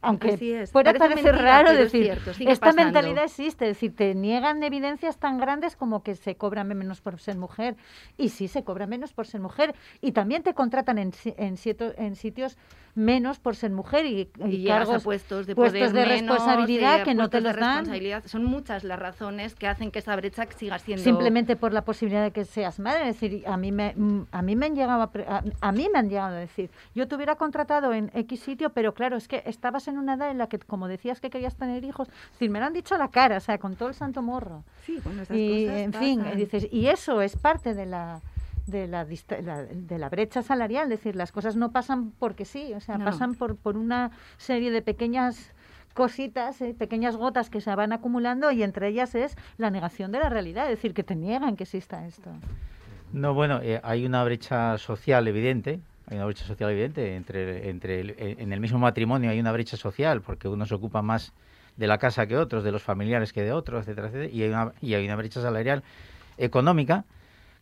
Aunque 0.03 0.33
Así 0.33 0.51
es. 0.51 0.71
pueda 0.71 0.93
Parece 0.93 0.99
parecer 0.99 1.33
mentira, 1.33 1.51
raro 1.51 1.69
pero 1.69 1.83
es 1.83 1.91
decir, 1.91 2.03
cierto, 2.05 2.31
esta 2.31 2.65
pasando. 2.67 2.83
mentalidad 2.83 3.23
existe, 3.23 3.65
es 3.65 3.75
decir, 3.77 3.95
te 3.95 4.13
niegan 4.15 4.61
evidencias 4.63 5.17
tan 5.17 5.37
grandes 5.37 5.75
como 5.75 6.03
que 6.03 6.15
se 6.15 6.35
cobra 6.35 6.63
menos 6.63 7.01
por 7.01 7.19
ser 7.19 7.37
mujer. 7.37 7.75
Y 8.17 8.29
sí, 8.29 8.47
se 8.47 8.63
cobra 8.63 8.85
menos 8.85 9.13
por 9.13 9.25
ser 9.25 9.41
mujer. 9.41 9.73
Y 10.01 10.11
también 10.11 10.43
te 10.43 10.53
contratan 10.53 10.97
en, 10.97 11.11
en, 11.37 11.55
en 11.97 12.15
sitios 12.15 12.57
menos 12.95 13.39
por 13.39 13.55
ser 13.55 13.71
mujer 13.71 14.05
y, 14.05 14.29
y 14.45 14.67
cargos 14.67 14.97
a 14.97 14.99
puestos 14.99 15.47
de 15.47 15.55
puestos 15.55 15.79
poder 15.79 15.93
de 15.93 16.15
menos, 16.15 16.37
responsabilidad 16.37 17.01
eh, 17.01 17.03
que 17.03 17.15
no 17.15 17.27
te 17.29 17.41
los 17.41 17.55
dan. 17.55 17.87
Son 18.25 18.45
muchas 18.45 18.83
las 18.83 18.99
razones 18.99 19.55
que 19.55 19.67
hacen 19.67 19.89
que 19.89 19.97
esa 19.99 20.15
brecha 20.15 20.45
siga 20.55 20.77
siendo 20.77 21.03
simplemente 21.03 21.55
por 21.55 21.73
la 21.73 21.83
posibilidad 21.83 22.21
de 22.23 22.31
que 22.31 22.45
seas 22.45 22.79
madre. 22.79 23.09
Es 23.09 23.19
decir, 23.19 23.43
a 23.47 23.57
mí 23.57 23.71
me, 23.71 23.95
a 24.31 24.41
mí 24.43 24.55
me 24.55 24.67
han 24.67 24.75
llegado 24.75 25.01
a, 25.01 25.11
a, 25.27 25.43
a 25.61 25.71
mí 25.71 25.87
me 25.91 25.99
han 25.99 26.09
llegado 26.09 26.35
a 26.35 26.39
decir, 26.39 26.69
yo 26.93 27.07
te 27.07 27.15
hubiera 27.15 27.35
contratado 27.35 27.93
en 27.93 28.11
X 28.13 28.41
sitio, 28.41 28.69
pero 28.71 28.93
claro, 28.93 29.17
es 29.17 29.27
que 29.27 29.41
estabas 29.47 29.87
en 29.87 29.92
una 29.97 30.15
edad 30.15 30.31
en 30.31 30.37
la 30.37 30.47
que, 30.47 30.59
como 30.59 30.87
decías 30.87 31.19
que 31.19 31.29
querías 31.29 31.55
tener 31.55 31.83
hijos, 31.83 32.07
es 32.09 32.31
decir, 32.33 32.49
me 32.49 32.59
lo 32.59 32.65
han 32.65 32.73
dicho 32.73 32.95
a 32.95 32.97
la 32.97 33.09
cara, 33.09 33.37
o 33.37 33.41
sea, 33.41 33.57
con 33.57 33.75
todo 33.75 33.89
el 33.89 33.95
santo 33.95 34.21
morro. 34.21 34.63
Sí, 34.85 34.99
bueno, 35.03 35.23
esas 35.23 35.37
y 35.37 35.65
cosas 35.65 35.79
en 35.79 35.93
fin, 35.93 36.25
eh, 36.25 36.35
dices, 36.35 36.67
y 36.71 36.87
eso 36.87 37.21
es 37.21 37.35
parte 37.35 37.73
de 37.73 37.85
la 37.85 38.21
de 38.65 38.87
la, 38.87 39.03
de 39.05 39.97
la 39.97 40.09
brecha 40.09 40.41
salarial, 40.41 40.85
es 40.85 40.99
decir, 40.99 41.15
las 41.15 41.31
cosas 41.31 41.55
no 41.55 41.71
pasan 41.71 42.11
porque 42.11 42.45
sí, 42.45 42.73
o 42.73 42.79
sea, 42.79 42.97
no. 42.97 43.05
pasan 43.05 43.35
por, 43.35 43.57
por 43.57 43.75
una 43.75 44.11
serie 44.37 44.71
de 44.71 44.81
pequeñas 44.81 45.53
cositas, 45.93 46.61
eh, 46.61 46.73
pequeñas 46.77 47.15
gotas 47.15 47.49
que 47.49 47.61
se 47.61 47.73
van 47.75 47.93
acumulando 47.93 48.51
y 48.51 48.63
entre 48.63 48.87
ellas 48.87 49.15
es 49.15 49.35
la 49.57 49.69
negación 49.69 50.11
de 50.11 50.19
la 50.19 50.29
realidad, 50.29 50.65
es 50.65 50.77
decir, 50.77 50.93
que 50.93 51.03
te 51.03 51.15
niegan 51.15 51.55
que 51.55 51.63
exista 51.63 52.05
esto. 52.05 52.31
No, 53.11 53.33
bueno, 53.33 53.59
eh, 53.61 53.79
hay 53.83 54.05
una 54.05 54.23
brecha 54.23 54.77
social 54.77 55.27
evidente, 55.27 55.79
hay 56.07 56.17
una 56.17 56.25
brecha 56.25 56.45
social 56.45 56.69
evidente 56.71 57.15
entre, 57.15 57.69
entre 57.69 58.41
en 58.41 58.51
el 58.51 58.59
mismo 58.59 58.79
matrimonio 58.79 59.31
hay 59.31 59.39
una 59.39 59.51
brecha 59.51 59.77
social 59.77 60.21
porque 60.21 60.47
uno 60.47 60.65
se 60.65 60.75
ocupa 60.75 61.01
más 61.01 61.33
de 61.77 61.87
la 61.87 61.97
casa 61.97 62.27
que 62.27 62.37
otros, 62.37 62.63
de 62.63 62.71
los 62.71 62.83
familiares 62.83 63.33
que 63.33 63.41
de 63.41 63.51
otros, 63.51 63.83
etcétera, 63.83 64.07
etcétera, 64.07 64.31
y 64.31 64.43
hay 64.43 64.49
una, 64.49 64.73
y 64.81 64.93
hay 64.93 65.05
una 65.05 65.15
brecha 65.15 65.41
salarial 65.41 65.83
económica 66.37 67.05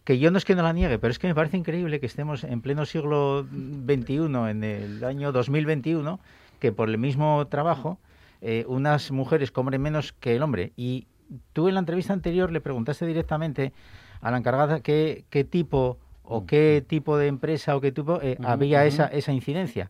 que 0.04 0.18
yo 0.18 0.32
no 0.32 0.38
es 0.38 0.46
que 0.46 0.56
no 0.56 0.64
la 0.64 0.74
niegue, 0.74 0.98
pero 0.98 1.12
es 1.12 1.20
que 1.20 1.28
me 1.28 1.36
parece 1.36 1.58
increíble 1.58 2.00
que 2.00 2.08
estemos 2.08 2.44
en 2.44 2.62
pleno 2.62 2.86
siglo 2.86 3.44
XXI, 3.44 4.16
en 4.50 4.64
el 4.64 5.04
año 5.04 5.32
2021, 5.32 6.20
que 6.60 6.72
por 6.72 6.90
el 6.90 6.98
mismo 6.98 7.46
trabajo 7.48 8.00
eh, 8.42 8.66
unas 8.68 9.12
mujeres 9.12 9.52
cobren 9.52 9.82
menos 9.82 10.14
que 10.14 10.36
el 10.36 10.42
hombre. 10.42 10.74
Y 10.76 11.06
tú 11.54 11.68
en 11.68 11.76
la 11.76 11.80
entrevista 11.80 12.14
anterior 12.14 12.52
le 12.52 12.62
preguntaste 12.62 13.06
directamente 13.06 13.74
a 14.22 14.32
la 14.32 14.38
encargada 14.38 14.82
qué, 14.82 15.24
qué 15.30 15.44
tipo 15.44 16.00
o 16.32 16.46
qué 16.46 16.84
tipo 16.88 17.18
de 17.18 17.28
empresa 17.28 17.76
o 17.76 17.82
qué 17.82 17.92
tipo 17.92 18.20
eh, 18.22 18.38
había 18.44 18.86
esa, 18.86 19.08
esa 19.08 19.32
incidencia. 19.34 19.90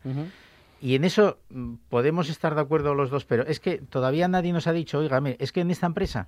Y 0.81 0.95
en 0.95 1.03
eso 1.03 1.37
mm, 1.49 1.75
podemos 1.89 2.29
estar 2.29 2.55
de 2.55 2.61
acuerdo 2.61 2.95
los 2.95 3.09
dos, 3.11 3.25
pero 3.25 3.43
es 3.45 3.59
que 3.59 3.77
todavía 3.77 4.27
nadie 4.27 4.51
nos 4.53 4.65
ha 4.67 4.73
dicho, 4.73 4.97
oiga, 4.99 5.21
mire, 5.21 5.37
es 5.39 5.51
que 5.51 5.61
en 5.61 5.69
esta 5.71 5.85
empresa 5.85 6.27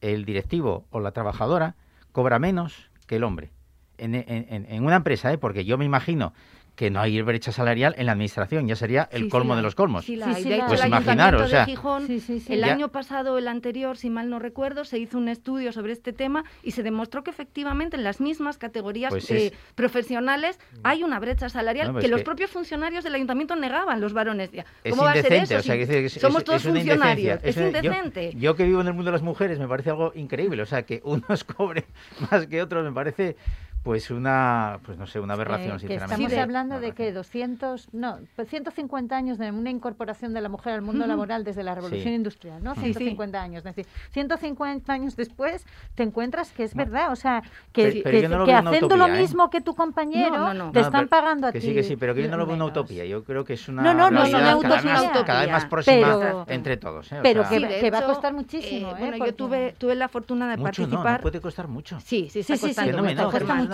el 0.00 0.24
directivo 0.24 0.86
o 0.90 1.00
la 1.00 1.12
trabajadora 1.12 1.74
cobra 2.12 2.38
menos 2.38 2.90
que 3.06 3.16
el 3.16 3.24
hombre. 3.24 3.50
En, 3.98 4.14
en- 4.14 4.24
en- 4.48 4.66
en 4.66 4.84
una 4.84 4.96
empresa, 4.96 5.30
¿eh? 5.30 5.36
porque 5.36 5.66
yo 5.66 5.76
me 5.76 5.84
imagino 5.84 6.32
que 6.80 6.88
no 6.90 6.98
hay 6.98 7.20
brecha 7.20 7.52
salarial 7.52 7.94
en 7.98 8.06
la 8.06 8.12
administración, 8.12 8.66
ya 8.66 8.74
sería 8.74 9.06
el 9.12 9.24
Sí, 9.24 9.28
colmo 9.28 9.54
de 9.54 9.60
los 9.60 9.74
colmos. 9.74 10.06
Sí, 10.06 10.16
la 10.16 10.28
Sí, 10.28 10.30
hay. 10.36 10.42
sí 10.44 10.48
De 10.48 10.48
la 10.48 10.56
hecho, 10.56 10.66
Pues 10.68 10.80
el 10.80 10.86
imaginaros, 10.86 11.42
o 11.42 11.46
sea, 11.48 11.66
de 11.66 11.66
Gijón, 11.66 12.06
Sí, 12.06 12.20
sí, 12.20 12.40
sí. 12.40 12.54
el 12.54 12.60
Ya- 12.60 12.72
año 12.72 12.88
pasado, 12.88 13.36
el 13.36 13.48
anterior, 13.48 13.98
si 13.98 14.08
mal 14.08 14.30
no 14.30 14.38
recuerdo, 14.38 14.86
se 14.86 14.98
hizo 14.98 15.18
un 15.18 15.28
estudio 15.28 15.72
sobre 15.72 15.92
este 15.92 16.14
tema 16.14 16.42
y 16.62 16.70
se 16.70 16.82
demostró 16.82 17.22
que 17.22 17.28
efectivamente 17.28 17.98
en 17.98 18.02
las 18.02 18.18
mismas 18.22 18.56
categorías 18.56 19.10
Pues 19.10 19.30
eh, 19.30 19.48
es- 19.48 19.52
profesionales 19.74 20.58
hay 20.82 21.02
una 21.02 21.20
brecha 21.20 21.50
salarial 21.50 21.88
No, 21.88 21.92
pues 21.92 22.00
que 22.02 22.06
es 22.06 22.10
los 22.12 22.20
que- 22.20 22.24
propios 22.24 22.50
funcionarios 22.50 23.04
del 23.04 23.14
ayuntamiento 23.14 23.54
negaban, 23.56 24.00
los 24.00 24.14
varones. 24.14 24.48
¿Cómo 24.88 25.02
va 25.02 25.10
a 25.10 25.14
ser 25.16 25.24
indecente, 25.26 25.54
eso? 25.56 25.60
o 25.60 25.62
sea, 25.62 25.74
si 25.74 25.80
que 25.80 25.86
decir, 25.86 26.04
es- 26.06 26.12
somos 26.14 26.38
es- 26.38 26.44
todos 26.46 26.62
funcionarios. 26.62 27.40
Es 27.42 27.58
una- 27.58 27.70
yo- 27.72 27.76
indecente. 27.92 28.32
Yo, 28.38 28.56
que 28.56 28.64
vivo 28.64 28.80
en 28.80 28.86
el 28.86 28.94
mundo 28.94 29.10
de 29.10 29.16
las 29.16 29.22
mujeres 29.22 29.58
me 29.58 29.68
parece 29.68 29.90
algo 29.90 30.12
increíble, 30.14 30.62
o 30.62 30.66
sea, 30.66 30.84
que 30.84 31.02
unos 31.04 31.44
cobren 31.58 31.84
más 32.30 32.46
que 32.46 32.62
otros 32.62 32.82
me 32.84 32.92
parece 32.92 33.36
pues 33.82 34.10
una, 34.10 34.78
pues 34.84 34.98
no 34.98 35.06
sé, 35.06 35.20
una 35.20 35.32
aberración, 35.34 35.70
Eh, 35.70 35.72
que 35.72 35.78
sinceramente. 35.80 36.14
estamos 36.14 36.30
Sí, 36.30 36.36
de- 36.36 36.42
hablando 36.42 36.80
de 36.80 36.86
Una 36.88 36.94
que 36.94 37.12
200, 37.12 37.88
no, 37.92 38.18
pues 38.36 38.48
150 38.48 39.16
años 39.16 39.38
de 39.38 39.50
una 39.50 39.70
incorporación 39.70 40.34
de 40.34 40.42
la 40.42 40.50
mujer 40.50 40.74
al 40.74 40.82
mundo 40.82 41.06
laboral 41.06 41.44
desde 41.44 41.62
la 41.62 41.74
revolución 41.74 42.08
Sí. 42.08 42.14
industrial, 42.14 42.62
¿no? 42.62 42.74
Sí, 42.74 42.80
sí. 42.80 42.84
150 42.92 43.40
años, 43.40 43.58
es 43.64 43.64
decir, 43.74 43.86
150 44.10 44.92
años 44.92 45.16
después 45.16 45.64
te 45.94 46.02
encuentras 46.02 46.52
que 46.52 46.64
es 46.64 46.74
verdad, 46.74 47.10
o 47.10 47.16
sea, 47.16 47.42
que, 47.72 47.84
Pero- 47.84 48.00
pero 48.04 48.20
que- 48.20 48.28
no 48.28 48.38
lo 48.38 48.44
que 48.44 48.50
una 48.50 48.70
haciendo 48.70 48.96
lo 48.98 49.06
¿eh? 49.06 49.18
mismo 49.18 49.48
que 49.48 49.60
tu 49.62 49.74
compañero 49.74 50.36
No, 50.36 50.52
no, 50.54 50.66
no. 50.66 50.72
te 50.72 50.80
están 50.80 51.08
pagando 51.08 51.46
a 51.46 51.52
que 51.52 51.60
ti. 51.60 51.68
sí, 51.68 51.74
que 51.74 51.82
sí, 51.82 51.96
pero 51.96 52.14
que 52.14 52.22
yo 52.24 52.30
no 52.30 52.36
lo 52.36 52.44
veo 52.46 52.56
una 52.56 52.66
utopía. 52.66 53.06
Yo 53.06 53.24
creo 53.24 53.44
que 53.46 53.54
es 53.54 53.66
una 53.68 53.82
No, 53.82 53.94
no, 53.94 54.10
no, 54.10 54.24
no, 54.24 54.30
cada, 54.30 54.56
utopía, 54.56 54.76
vez 54.76 54.84
más, 54.84 55.02
utopía. 55.04 55.24
cada 55.24 55.40
vez 55.40 55.50
más 55.52 55.64
próxima 55.64 55.96
Pero- 56.18 56.44
entre 56.48 56.76
todos. 56.76 57.10
¿eh? 57.12 57.18
O 57.20 57.22
pero 57.22 57.48
sea, 57.48 57.58
que- 57.80 57.90
va 57.90 57.98
a 58.00 58.04
costar 58.04 58.34
muchísimo, 58.34 58.90
¿eh? 58.90 58.94
bueno, 58.98 59.16
Porque- 59.16 59.30
yo 59.30 59.34
tuve, 59.36 59.74
tuve 59.78 59.94
la 59.94 60.08
fortuna 60.08 60.50
de 60.50 60.62
participar. 60.62 61.20
no 61.20 61.22
puede 61.22 61.40
costar 61.40 61.66
mucho. 61.66 61.98
Sí, 62.00 62.28
sí, 62.30 62.42
Sí, 62.42 62.56
sí, 62.58 62.74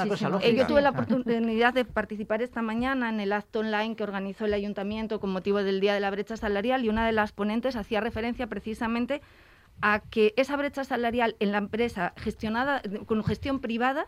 una 0.03 0.09
cosa. 0.09 0.31
Eh, 0.43 0.55
yo 0.57 0.67
tuve 0.67 0.81
la 0.83 0.91
oportunidad 0.91 1.75
de 1.75 1.85
participar 1.85 2.43
esta 2.43 2.63
mañana 2.63 3.09
en 3.09 3.21
el 3.21 3.33
acto 3.33 3.61
online 3.61 3.97
que 3.97 4.03
organizó 4.05 4.45
el 4.45 4.55
ayuntamiento 4.55 5.21
con 5.21 5.31
motivo 5.31 5.63
del 5.63 5.81
Día 5.81 5.95
de 5.95 6.01
la 6.01 6.11
Brecha 6.11 6.37
Salarial 6.37 6.85
y 6.85 6.89
una 6.89 7.07
de 7.07 7.13
las 7.13 7.33
ponentes 7.33 7.77
hacía 7.77 8.01
referencia 8.01 8.47
precisamente 8.47 9.21
a 9.83 10.01
que 10.01 10.33
esa 10.37 10.57
brecha 10.57 10.85
salarial 10.85 11.37
en 11.39 11.53
la 11.53 11.59
empresa 11.59 12.15
gestionada 12.17 12.81
con 13.07 13.23
gestión 13.25 13.61
privada 13.61 14.07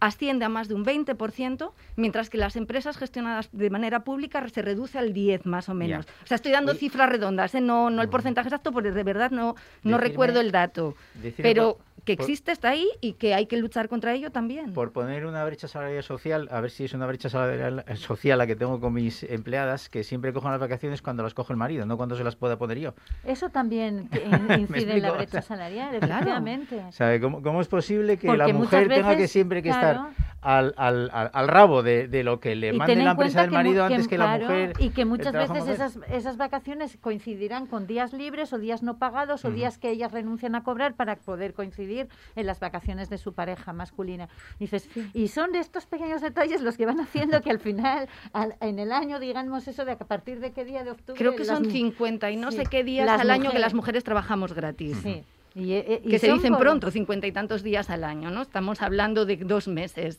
asciende 0.00 0.44
a 0.44 0.48
más 0.48 0.66
de 0.68 0.74
un 0.74 0.84
20%, 0.84 1.70
mientras 1.96 2.28
que 2.28 2.36
las 2.36 2.56
empresas 2.56 2.98
gestionadas 2.98 3.48
de 3.52 3.70
manera 3.70 4.00
pública 4.04 4.46
se 4.48 4.60
reduce 4.60 4.98
al 4.98 5.12
10 5.14 5.46
más 5.46 5.68
o 5.68 5.74
menos. 5.74 6.04
Ya. 6.04 6.12
O 6.24 6.26
sea, 6.26 6.34
estoy 6.34 6.52
dando 6.52 6.72
Oye. 6.72 6.80
cifras 6.80 7.08
redondas, 7.08 7.54
¿eh? 7.54 7.60
no, 7.60 7.88
no 7.90 8.02
el 8.02 8.08
porcentaje 8.08 8.48
exacto, 8.48 8.72
porque 8.72 8.90
de 8.90 9.02
verdad 9.04 9.30
no, 9.30 9.54
no 9.82 9.96
Decirme- 9.96 10.00
recuerdo 10.00 10.40
el 10.40 10.50
dato. 10.50 10.94
Pero 11.38 11.78
que 12.04 12.12
existe 12.12 12.52
está 12.52 12.70
ahí 12.70 12.86
y 13.00 13.14
que 13.14 13.34
hay 13.34 13.46
que 13.46 13.56
luchar 13.56 13.88
contra 13.88 14.12
ello 14.12 14.30
también. 14.30 14.72
Por 14.74 14.92
poner 14.92 15.26
una 15.26 15.44
brecha 15.44 15.68
salarial 15.68 16.02
social, 16.02 16.48
a 16.50 16.60
ver 16.60 16.70
si 16.70 16.84
es 16.84 16.92
una 16.92 17.06
brecha 17.06 17.28
salarial 17.28 17.84
eh, 17.86 17.96
social 17.96 18.38
la 18.38 18.46
que 18.46 18.56
tengo 18.56 18.80
con 18.80 18.92
mis 18.92 19.22
empleadas, 19.22 19.88
que 19.88 20.04
siempre 20.04 20.32
cojo 20.32 20.50
las 20.50 20.60
vacaciones 20.60 21.00
cuando 21.02 21.22
las 21.22 21.34
coge 21.34 21.52
el 21.52 21.56
marido, 21.56 21.86
no 21.86 21.96
cuando 21.96 22.16
se 22.16 22.24
las 22.24 22.36
pueda 22.36 22.58
poner 22.58 22.78
yo. 22.78 22.94
Eso 23.24 23.48
también 23.48 24.10
incide 24.58 24.96
en 24.96 25.02
la 25.02 25.12
brecha 25.12 25.40
salarial, 25.42 25.98
claro. 25.98 26.14
efectivamente. 26.14 26.84
O 26.88 26.92
sea, 26.92 27.18
¿cómo, 27.20 27.42
cómo 27.42 27.60
es 27.60 27.68
posible 27.68 28.18
que 28.18 28.26
la 28.26 28.44
Porque 28.44 28.52
muchas 28.52 28.72
mujer 28.72 28.88
tenga 28.88 29.10
que 29.10 29.16
veces, 29.16 29.30
siempre 29.30 29.62
que 29.62 29.70
claro. 29.70 30.08
estar 30.10 30.34
al, 30.42 30.74
al, 30.76 31.10
al, 31.10 31.48
rabo 31.48 31.82
de, 31.82 32.06
de 32.06 32.22
lo 32.22 32.38
que 32.38 32.54
le 32.54 32.74
Y 32.74 32.76
mande 32.76 32.96
la 32.96 33.12
empresa 33.12 33.40
del 33.40 33.50
que 33.50 33.54
marido 33.54 33.88
que, 33.88 33.94
antes 33.94 34.08
que 34.08 34.18
la 34.18 34.36
claro, 34.36 34.44
mujer? 34.44 34.72
Y 34.78 34.90
que 34.90 35.06
muchas 35.06 35.32
veces 35.32 35.66
esas, 35.68 35.98
esas 36.10 36.36
vacaciones 36.36 36.98
coincidirán 37.00 37.66
con 37.66 37.86
días 37.86 38.12
libres 38.12 38.52
o 38.52 38.58
días 38.58 38.82
no 38.82 38.98
pagados 38.98 39.46
o 39.46 39.50
días 39.50 39.78
que 39.78 39.90
ellas 39.90 40.12
renuncian 40.12 40.54
a 40.54 40.62
cobrar 40.62 40.94
para 40.94 41.16
poder 41.16 41.54
coincidir 41.54 41.83
en 42.36 42.46
las 42.46 42.60
vacaciones 42.60 43.08
de 43.10 43.18
su 43.18 43.32
pareja 43.32 43.72
masculina. 43.72 44.28
Dices, 44.58 44.88
y 45.12 45.28
son 45.28 45.52
de 45.52 45.58
estos 45.60 45.86
pequeños 45.86 46.20
detalles 46.22 46.60
los 46.62 46.76
que 46.76 46.86
van 46.86 47.00
haciendo 47.00 47.40
que 47.40 47.50
al 47.50 47.58
final, 47.60 48.08
al- 48.32 48.56
en 48.60 48.78
el 48.78 48.92
año, 48.92 49.18
digamos 49.20 49.66
eso 49.68 49.84
de 49.84 49.92
a 49.92 49.98
partir 49.98 50.40
de 50.40 50.52
qué 50.52 50.64
día 50.64 50.84
de 50.84 50.90
octubre. 50.90 51.18
Creo 51.18 51.32
que 51.32 51.44
las 51.44 51.48
son 51.58 51.64
mu- 51.64 51.70
50 51.70 52.30
y 52.30 52.36
no 52.36 52.50
Sí, 52.50 52.58
sé 52.58 52.64
qué 52.66 52.84
días 52.84 53.08
al 53.08 53.30
año 53.30 53.50
que 53.50 53.58
las 53.58 53.74
mujeres 53.74 54.04
trabajamos 54.04 54.52
gratis. 54.52 54.98
Sí. 55.02 55.24
Y, 55.54 55.72
eh, 55.74 56.00
y 56.04 56.10
Que 56.10 56.18
se 56.18 56.32
dicen 56.32 56.52
por- 56.54 56.62
pronto, 56.62 56.90
50 56.90 57.26
y 57.28 57.32
tantos 57.32 57.62
días 57.62 57.88
al 57.88 58.02
año, 58.02 58.30
¿no? 58.30 58.42
Estamos 58.42 58.82
hablando 58.82 59.24
de 59.24 59.36
dos 59.36 59.68
meses. 59.68 60.18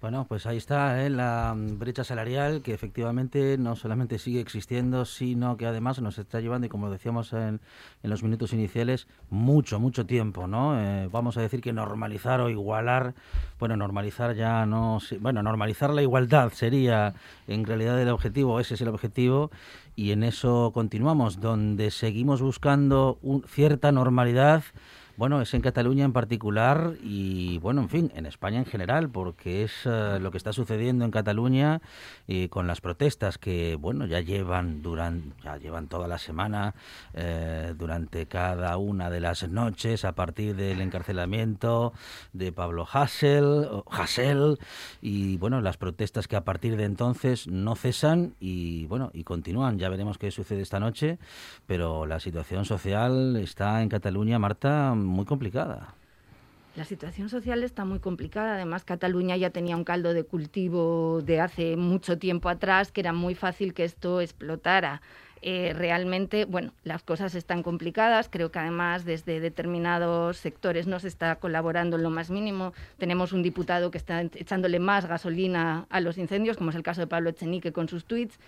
Bueno, 0.00 0.26
pues 0.28 0.46
ahí 0.46 0.56
está 0.56 1.04
¿eh? 1.04 1.10
la 1.10 1.52
mm, 1.56 1.76
brecha 1.80 2.04
salarial 2.04 2.62
que 2.62 2.72
efectivamente 2.72 3.58
no 3.58 3.74
solamente 3.74 4.20
sigue 4.20 4.40
existiendo, 4.40 5.04
sino 5.04 5.56
que 5.56 5.66
además 5.66 6.00
nos 6.00 6.18
está 6.18 6.40
llevando, 6.40 6.66
y 6.68 6.70
como 6.70 6.88
decíamos 6.88 7.32
en, 7.32 7.60
en 8.04 8.10
los 8.10 8.22
minutos 8.22 8.52
iniciales, 8.52 9.08
mucho, 9.28 9.80
mucho 9.80 10.06
tiempo, 10.06 10.46
¿no? 10.46 10.80
Eh, 10.80 11.08
vamos 11.10 11.36
a 11.36 11.40
decir 11.40 11.60
que 11.60 11.72
normalizar 11.72 12.40
o 12.40 12.48
igualar, 12.48 13.14
bueno, 13.58 13.76
normalizar 13.76 14.36
ya 14.36 14.66
no, 14.66 15.00
bueno, 15.20 15.42
normalizar 15.42 15.90
la 15.90 16.02
igualdad 16.02 16.52
sería 16.52 17.14
en 17.48 17.64
realidad 17.64 18.00
el 18.00 18.10
objetivo, 18.10 18.60
ese 18.60 18.74
es 18.74 18.80
el 18.82 18.88
objetivo, 18.88 19.50
y 19.96 20.12
en 20.12 20.22
eso 20.22 20.70
continuamos, 20.72 21.40
donde 21.40 21.90
seguimos 21.90 22.40
buscando 22.40 23.18
un- 23.20 23.42
cierta 23.48 23.90
normalidad. 23.90 24.62
Bueno, 25.18 25.42
es 25.42 25.52
en 25.52 25.62
Cataluña 25.62 26.04
en 26.04 26.12
particular 26.12 26.92
y, 27.02 27.58
bueno, 27.58 27.80
en 27.80 27.88
fin, 27.88 28.12
en 28.14 28.24
España 28.24 28.58
en 28.58 28.66
general, 28.66 29.10
porque 29.10 29.64
es 29.64 29.72
eh, 29.84 30.20
lo 30.20 30.30
que 30.30 30.36
está 30.36 30.52
sucediendo 30.52 31.04
en 31.04 31.10
Cataluña 31.10 31.80
eh, 32.28 32.48
con 32.48 32.68
las 32.68 32.80
protestas 32.80 33.36
que, 33.36 33.74
bueno, 33.74 34.06
ya 34.06 34.20
llevan 34.20 34.80
durante, 34.80 35.34
ya 35.42 35.56
llevan 35.56 35.88
toda 35.88 36.06
la 36.06 36.18
semana, 36.18 36.76
eh, 37.14 37.74
durante 37.76 38.26
cada 38.26 38.76
una 38.76 39.10
de 39.10 39.18
las 39.18 39.48
noches, 39.48 40.04
a 40.04 40.12
partir 40.12 40.54
del 40.54 40.80
encarcelamiento 40.80 41.92
de 42.32 42.52
Pablo 42.52 42.86
Hassel, 42.88 43.44
o 43.44 43.84
Hasél, 43.90 44.60
y, 45.02 45.36
bueno, 45.38 45.60
las 45.60 45.78
protestas 45.78 46.28
que 46.28 46.36
a 46.36 46.44
partir 46.44 46.76
de 46.76 46.84
entonces 46.84 47.48
no 47.48 47.74
cesan 47.74 48.36
y, 48.38 48.86
bueno, 48.86 49.10
y 49.12 49.24
continúan. 49.24 49.80
Ya 49.80 49.88
veremos 49.88 50.16
qué 50.16 50.30
sucede 50.30 50.60
esta 50.60 50.78
noche, 50.78 51.18
pero 51.66 52.06
la 52.06 52.20
situación 52.20 52.64
social 52.64 53.34
está 53.34 53.82
en 53.82 53.88
Cataluña, 53.88 54.38
Marta, 54.38 54.94
muy 55.08 55.24
complicada. 55.24 55.94
La 56.76 56.84
situación 56.84 57.28
social 57.28 57.64
está 57.64 57.84
muy 57.84 57.98
complicada. 57.98 58.54
Además, 58.54 58.84
Cataluña 58.84 59.36
ya 59.36 59.50
tenía 59.50 59.76
un 59.76 59.82
caldo 59.82 60.14
de 60.14 60.22
cultivo 60.22 61.22
de 61.22 61.40
hace 61.40 61.76
mucho 61.76 62.18
tiempo 62.18 62.48
atrás, 62.48 62.92
que 62.92 63.00
era 63.00 63.12
muy 63.12 63.34
fácil 63.34 63.74
que 63.74 63.84
esto 63.84 64.20
explotara. 64.20 65.02
Eh, 65.40 65.72
realmente, 65.74 66.44
bueno, 66.44 66.72
las 66.84 67.02
cosas 67.02 67.34
están 67.34 67.62
complicadas. 67.62 68.28
Creo 68.28 68.50
que 68.50 68.58
además 68.58 69.04
desde 69.04 69.40
determinados 69.40 70.36
sectores 70.36 70.86
no 70.86 71.00
se 71.00 71.08
está 71.08 71.36
colaborando 71.36 71.96
en 71.96 72.02
lo 72.02 72.10
más 72.10 72.30
mínimo. 72.30 72.72
Tenemos 72.98 73.32
un 73.32 73.42
diputado 73.42 73.90
que 73.90 73.98
está 73.98 74.20
echándole 74.20 74.78
más 74.78 75.06
gasolina 75.06 75.86
a 75.90 76.00
los 76.00 76.18
incendios, 76.18 76.56
como 76.56 76.70
es 76.70 76.76
el 76.76 76.82
caso 76.82 77.00
de 77.00 77.06
Pablo 77.06 77.30
Echenique 77.30 77.72
con 77.72 77.88
sus 77.88 78.04
tweets. 78.04 78.38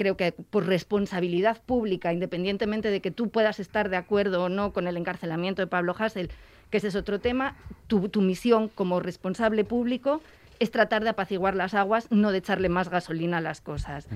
Creo 0.00 0.16
que 0.16 0.32
por 0.32 0.64
responsabilidad 0.64 1.60
pública, 1.60 2.10
independientemente 2.10 2.90
de 2.90 3.02
que 3.02 3.10
tú 3.10 3.28
puedas 3.28 3.60
estar 3.60 3.90
de 3.90 3.98
acuerdo 3.98 4.44
o 4.44 4.48
no 4.48 4.72
con 4.72 4.88
el 4.88 4.96
encarcelamiento 4.96 5.60
de 5.60 5.66
Pablo 5.66 5.94
Hassel, 5.98 6.30
que 6.70 6.78
ese 6.78 6.88
es 6.88 6.96
otro 6.96 7.20
tema, 7.20 7.54
tu, 7.86 8.08
tu 8.08 8.22
misión 8.22 8.68
como 8.68 9.00
responsable 9.00 9.62
público 9.62 10.22
es 10.58 10.70
tratar 10.70 11.04
de 11.04 11.10
apaciguar 11.10 11.54
las 11.54 11.74
aguas, 11.74 12.06
no 12.10 12.32
de 12.32 12.38
echarle 12.38 12.70
más 12.70 12.88
gasolina 12.88 13.38
a 13.38 13.40
las 13.42 13.60
cosas. 13.60 14.08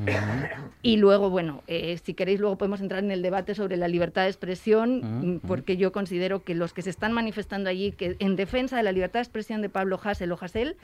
Y 0.80 0.96
luego, 0.96 1.28
bueno, 1.28 1.62
eh, 1.66 1.98
si 2.02 2.14
queréis, 2.14 2.40
luego 2.40 2.56
podemos 2.56 2.80
entrar 2.80 3.04
en 3.04 3.10
el 3.10 3.20
debate 3.20 3.54
sobre 3.54 3.76
la 3.76 3.86
libertad 3.86 4.22
de 4.22 4.28
expresión, 4.28 5.00
mm, 5.02 5.40
porque 5.46 5.76
yo 5.76 5.92
considero 5.92 6.44
que 6.44 6.54
los 6.54 6.72
que 6.72 6.80
se 6.80 6.88
están 6.88 7.12
manifestando 7.12 7.68
allí, 7.68 7.92
que 7.92 8.16
en 8.20 8.36
defensa 8.36 8.78
de 8.78 8.84
la 8.84 8.92
libertad 8.92 9.20
de 9.20 9.24
expresión 9.24 9.60
de 9.60 9.68
Pablo 9.68 10.00
Hassel 10.02 10.32
o 10.32 10.38
Hassel, 10.40 10.78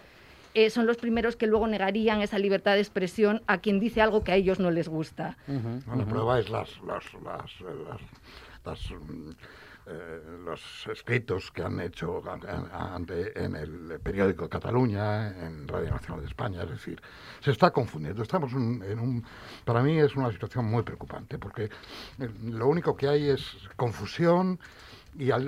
eh, 0.55 0.71
son 0.71 0.87
los 0.87 0.97
primeros 0.97 1.37
que 1.37 1.47
luego 1.47 1.67
negarían 1.67 2.21
esa 2.23 2.39
libertad 2.39 2.75
de 2.75 2.81
expresión 2.81 3.43
a 3.47 3.59
quien 3.59 3.81
dice 3.81 4.01
algo 4.01 4.25
que 4.25 4.33
a 4.33 4.37
ellos 4.37 4.59
no 4.59 4.71
les 4.71 4.89
gusta. 4.89 5.37
La 5.47 6.05
prueba 6.07 6.39
es 6.39 6.51
las, 6.51 6.81
las, 6.83 7.05
las, 7.15 7.61
las, 7.61 8.01
las, 8.65 8.91
mm, 8.91 9.31
eh, 9.87 10.21
los 10.45 10.87
escritos 10.93 11.51
que 11.51 11.63
han 11.63 11.81
hecho 11.81 12.23
ante, 12.73 13.43
en 13.43 13.57
el 13.57 13.99
periódico 14.01 14.45
de 14.45 14.49
Cataluña, 14.49 15.29
en 15.29 15.67
Radio 15.67 15.91
Nacional 15.91 16.21
de 16.21 16.29
España, 16.29 16.63
es 16.63 16.71
decir, 16.71 17.01
se 17.41 17.51
está 17.51 17.71
confundiendo. 17.71 18.23
Estamos 18.23 18.53
en 18.53 18.99
un, 18.99 19.25
para 19.65 19.83
mí 19.83 19.99
es 19.99 20.15
una 20.15 20.31
situación 20.31 20.67
muy 20.67 20.83
preocupante, 20.83 21.39
porque 21.39 21.65
eh, 21.65 22.31
lo 22.45 22.69
único 22.69 22.97
que 22.97 23.09
hay 23.09 23.31
es 23.31 23.57
confusión, 23.77 24.61
y, 25.19 25.31
a 25.31 25.39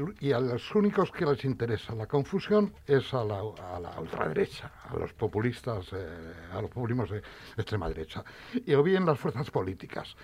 los 0.41 0.75
únicos 0.75 1.11
que 1.13 1.25
les 1.25 1.45
interesa 1.45 1.95
la 1.95 2.07
confusión 2.07 2.75
es 2.87 3.15
a 3.15 3.25
la, 3.25 3.41
a 3.75 3.81
la 3.81 4.01
ultraderecha, 4.01 4.73
a 4.89 4.97
los 4.97 5.13
populistas, 5.13 5.87
eh, 5.93 6.35
a 6.53 6.61
los 6.61 6.71
populismos 6.71 7.11
de 7.11 7.23
extrema 7.57 7.89
derecha. 7.89 8.25
Y 8.67 8.75
o 8.75 8.83
bien 8.83 9.07
las 9.07 9.19
fuerzas 9.19 9.51
políticas, 9.51 10.17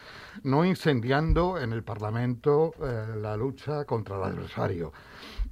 no 0.42 0.64
incendiando 0.64 1.58
en 1.58 1.72
el 1.72 1.82
Parlamento 1.82 2.74
eh, 2.82 3.16
la 3.16 3.36
lucha 3.36 3.84
contra 3.84 4.16
el 4.16 4.22
adversario. 4.24 4.92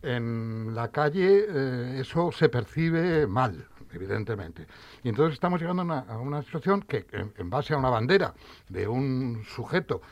En 0.03 0.75
la 0.75 0.91
calle 0.91 1.47
eh, 1.49 2.01
eso 2.01 2.33
se 2.33 2.49
percibe 2.49 3.27
mal, 3.27 3.67
evidentemente. 3.93 4.67
Y 5.03 5.09
entonces 5.09 5.35
estamos 5.35 5.61
llegando 5.61 5.83
a 5.83 6.19
una, 6.19 6.43
situación 6.43 6.83
que, 6.83 7.07
en, 7.13 7.51
base 7.51 7.75
a 7.75 7.79
una 7.79 7.91
bandera 7.91 8.35
de 8.69 8.89
un 8.89 9.45
sujeto 9.45 10.03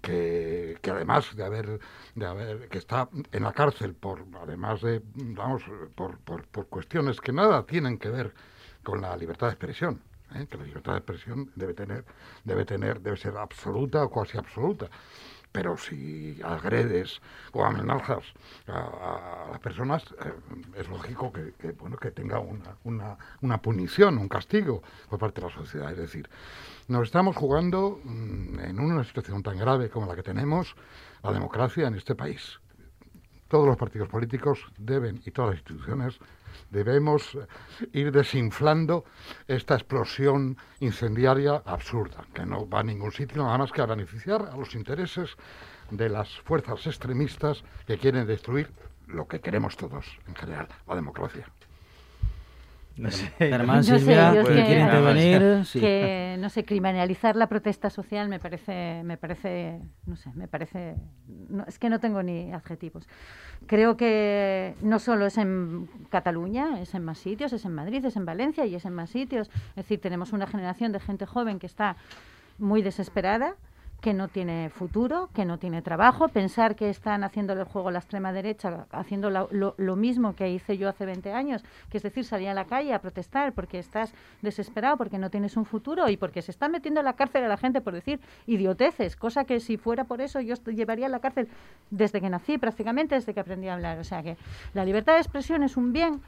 que, 0.00 0.78
además 0.90 1.34
de 1.34 1.44
haber, 1.44 1.80
de 2.14 2.26
haber, 2.26 2.68
que 2.68 2.78
está 2.78 3.08
en 3.32 3.42
la 3.42 3.52
cárcel 3.52 3.94
por, 3.94 4.24
además 4.40 4.80
de, 4.82 5.02
vamos, 5.14 5.62
por, 5.94 6.18
por, 6.18 6.46
por 6.46 6.66
cuestiones 6.66 7.20
que 7.20 7.32
nada 7.32 7.64
tienen 7.64 7.98
que 7.98 8.10
ver 8.10 8.34
con 8.82 9.00
la 9.00 9.16
libertad 9.16 9.48
de 9.48 9.52
expresión, 9.54 10.00
¿eh? 10.34 10.46
que 10.48 10.56
la 10.58 10.64
libertad 10.64 10.92
de 10.92 10.98
expresión 10.98 11.50
debe 11.54 11.74
tener, 11.74 12.04
debe 12.44 12.64
tener, 12.64 13.00
debe 13.00 13.16
ser 13.16 13.36
absoluta 13.36 14.04
o 14.04 14.10
casi 14.10 14.38
absoluta. 14.38 14.88
Pero 15.52 15.76
si 15.76 16.38
agredes 16.44 17.20
o 17.52 17.64
amenazas 17.64 18.24
a, 18.66 19.48
las 19.50 19.60
personas, 19.60 20.04
eh, 20.24 20.32
es 20.76 20.88
lógico 20.88 21.32
que, 21.32 21.72
bueno, 21.72 21.96
que 21.96 22.10
tenga 22.10 22.40
una, 22.40 22.76
una, 22.84 23.16
una 23.40 23.62
punición, 23.62 24.18
un 24.18 24.28
castigo 24.28 24.82
por 25.08 25.18
parte 25.18 25.40
de 25.40 25.46
la 25.48 25.54
sociedad. 25.54 25.90
Es 25.90 25.98
decir, 25.98 26.28
nos 26.88 27.04
estamos 27.04 27.36
jugando 27.36 28.00
mm, 28.04 28.60
en 28.60 28.80
una 28.80 29.04
situación 29.04 29.42
tan 29.42 29.58
grave 29.58 29.88
como 29.88 30.06
la 30.06 30.14
que 30.14 30.22
tenemos 30.22 30.76
la 31.22 31.32
democracia 31.32 31.86
en 31.86 31.94
este 31.94 32.14
país. 32.14 32.60
Todos 33.48 33.66
los 33.66 33.76
partidos 33.76 34.08
políticos 34.08 34.64
deben, 34.78 35.22
y 35.24 35.30
todas 35.30 35.50
las 35.50 35.60
instituciones, 35.60 36.18
debemos 36.70 37.38
ir 37.92 38.10
desinflando 38.10 39.04
esta 39.46 39.74
explosión 39.74 40.56
incendiaria 40.80 41.62
absurda, 41.64 42.24
que 42.34 42.44
no 42.44 42.68
va 42.68 42.80
a 42.80 42.82
ningún 42.82 43.12
sitio 43.12 43.42
nada 43.42 43.58
más 43.58 43.72
que 43.72 43.82
a 43.82 43.86
beneficiar 43.86 44.48
a 44.52 44.56
los 44.56 44.74
intereses 44.74 45.36
de 45.90 46.08
las 46.08 46.28
fuerzas 46.40 46.86
extremistas 46.86 47.62
que 47.86 47.98
quieren 47.98 48.26
destruir 48.26 48.70
lo 49.06 49.28
que 49.28 49.40
queremos 49.40 49.76
todos, 49.76 50.18
en 50.26 50.34
general, 50.34 50.68
la 50.88 50.96
democracia. 50.96 51.46
No 52.98 53.10
sé, 53.10 53.30
Silvia, 53.82 54.32
que, 55.72 56.36
no 56.38 56.48
sé, 56.48 56.64
criminalizar 56.64 57.36
la 57.36 57.46
protesta 57.46 57.90
social 57.90 58.28
me 58.28 58.38
parece, 58.38 59.02
me 59.04 59.18
parece, 59.18 59.80
no 60.06 60.16
sé, 60.16 60.30
me 60.34 60.48
parece, 60.48 60.94
es 61.66 61.78
que 61.78 61.90
no 61.90 62.00
tengo 62.00 62.22
ni 62.22 62.52
adjetivos. 62.52 63.06
Creo 63.66 63.98
que 63.98 64.74
no 64.80 64.98
solo 64.98 65.26
es 65.26 65.36
en 65.36 65.90
Cataluña, 66.08 66.80
es 66.80 66.94
en 66.94 67.04
más 67.04 67.18
sitios, 67.18 67.52
es 67.52 67.66
en 67.66 67.74
Madrid, 67.74 68.02
es 68.04 68.16
en 68.16 68.24
Valencia 68.24 68.64
y 68.64 68.74
es 68.74 68.86
en 68.86 68.94
más 68.94 69.10
sitios. 69.10 69.50
Es 69.70 69.76
decir, 69.76 70.00
tenemos 70.00 70.32
una 70.32 70.46
generación 70.46 70.92
de 70.92 71.00
gente 71.00 71.26
joven 71.26 71.58
que 71.58 71.66
está 71.66 71.96
muy 72.58 72.80
desesperada 72.80 73.56
que 74.00 74.14
no 74.14 74.28
tiene 74.28 74.70
futuro, 74.70 75.30
que 75.34 75.44
no 75.44 75.58
tiene 75.58 75.82
trabajo, 75.82 76.28
pensar 76.28 76.76
que 76.76 76.90
están 76.90 77.24
haciendo 77.24 77.54
el 77.54 77.64
juego 77.64 77.90
la 77.90 77.98
extrema 77.98 78.32
derecha, 78.32 78.86
haciendo 78.90 79.30
lo, 79.30 79.96
mismo 79.96 80.34
que 80.34 80.50
hice 80.50 80.78
yo 80.78 80.88
hace 80.88 81.06
20 81.06 81.32
años, 81.32 81.64
que 81.90 81.96
es 81.96 82.02
decir, 82.02 82.24
salir 82.24 82.48
a 82.48 82.54
la 82.54 82.66
calle 82.66 82.92
a 82.92 83.00
protestar 83.00 83.52
porque 83.52 83.78
estás 83.78 84.12
desesperado, 84.42 84.96
porque 84.96 85.18
no 85.18 85.30
tienes 85.30 85.56
un 85.56 85.64
futuro 85.64 86.08
y 86.08 86.16
porque 86.16 86.42
se 86.42 86.50
está 86.50 86.68
metiendo 86.68 87.00
en 87.00 87.06
la 87.06 87.14
cárcel 87.14 87.44
a 87.44 87.48
la 87.48 87.56
gente 87.56 87.80
por 87.80 87.94
decir 87.94 88.20
idioteces, 88.46 89.16
cosa 89.16 89.44
que 89.44 89.60
si 89.60 89.76
fuera 89.76 90.04
por 90.04 90.20
eso 90.20 90.40
yo 90.40 90.54
llevaría 90.66 91.06
a 91.06 91.10
la 91.10 91.20
cárcel 91.20 91.48
desde 91.90 92.20
que 92.20 92.30
nací, 92.30 92.58
prácticamente 92.58 93.14
desde 93.14 93.34
que 93.34 93.40
aprendí 93.40 93.68
a 93.68 93.74
hablar. 93.74 93.98
O 93.98 94.04
sea 94.04 94.22
que 94.22 94.36
la 94.74 94.84
libertad 94.84 95.14
de 95.14 95.20
expresión 95.20 95.62
es 95.62 95.76
un 95.76 95.92
bien 95.92 96.20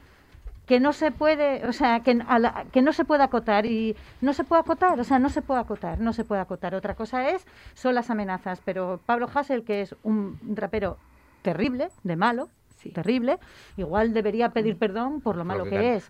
que 0.69 0.79
no 0.79 0.93
se 0.93 1.09
puede, 1.09 1.67
o 1.67 1.73
sea, 1.73 2.01
que, 2.01 2.23
que 2.71 2.83
no 2.83 2.93
se 2.93 3.03
puede 3.03 3.23
acotar 3.23 3.65
y 3.65 3.95
no 4.21 4.33
se 4.33 4.43
puede 4.43 4.61
acotar, 4.61 4.99
o 4.99 5.03
sea, 5.03 5.17
no 5.17 5.29
se 5.29 5.41
puede 5.41 5.61
acotar, 5.61 5.99
no 5.99 6.13
se 6.13 6.23
puede 6.23 6.41
acotar. 6.41 6.75
Otra 6.75 6.93
cosa 6.93 7.27
es, 7.31 7.43
son 7.73 7.95
las 7.95 8.11
amenazas, 8.11 8.61
pero 8.63 8.99
Pablo 9.03 9.27
Hassel, 9.33 9.63
que 9.63 9.81
es 9.81 9.95
un 10.03 10.39
rapero 10.55 10.99
terrible, 11.41 11.89
de 12.03 12.15
malo, 12.15 12.49
terrible, 12.93 13.39
igual 13.77 14.13
debería 14.13 14.49
pedir 14.49 14.77
perdón 14.77 15.21
por 15.21 15.35
lo 15.35 15.45
malo 15.45 15.65
que 15.65 15.95
es. 15.95 16.09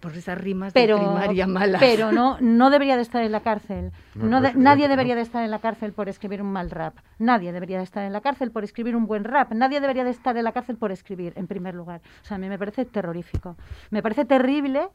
por, 0.00 0.16
esas 0.16 0.38
rimas 0.38 0.72
pero, 0.72 0.98
de 0.98 1.04
primaria 1.04 1.46
malas. 1.46 1.80
Pero 1.80 2.12
no, 2.12 2.38
no 2.40 2.70
debería 2.70 2.96
de 2.96 3.02
estar 3.02 3.22
en 3.22 3.32
la 3.32 3.40
cárcel. 3.40 3.92
No, 4.14 4.40
nadie 4.40 4.88
debería 4.88 5.14
de 5.14 5.22
estar 5.22 5.44
en 5.44 5.50
la 5.50 5.60
cárcel 5.60 5.92
por 5.92 6.08
escribir 6.08 6.42
un 6.42 6.52
mal 6.52 6.70
rap. 6.70 6.96
Nadie 7.18 7.52
debería 7.52 7.78
de 7.78 7.84
estar 7.84 8.04
en 8.04 8.12
la 8.12 8.20
cárcel 8.20 8.50
por 8.50 8.64
escribir 8.64 8.96
un 8.96 9.06
buen 9.06 9.24
rap. 9.24 9.52
Nadie 9.52 9.80
debería 9.80 10.04
de 10.04 10.10
estar 10.10 10.36
en 10.36 10.44
la 10.44 10.52
cárcel 10.52 10.76
por 10.76 10.92
escribir, 10.92 11.32
en 11.36 11.46
primer 11.46 11.74
lugar. 11.74 12.00
O 12.22 12.26
sea, 12.26 12.36
a 12.36 12.38
mí 12.38 12.48
me 12.48 12.58
parece 12.58 12.84
terrorífico. 12.84 13.56
Me 13.90 14.02
parece 14.02 14.24
terrible 14.24 14.88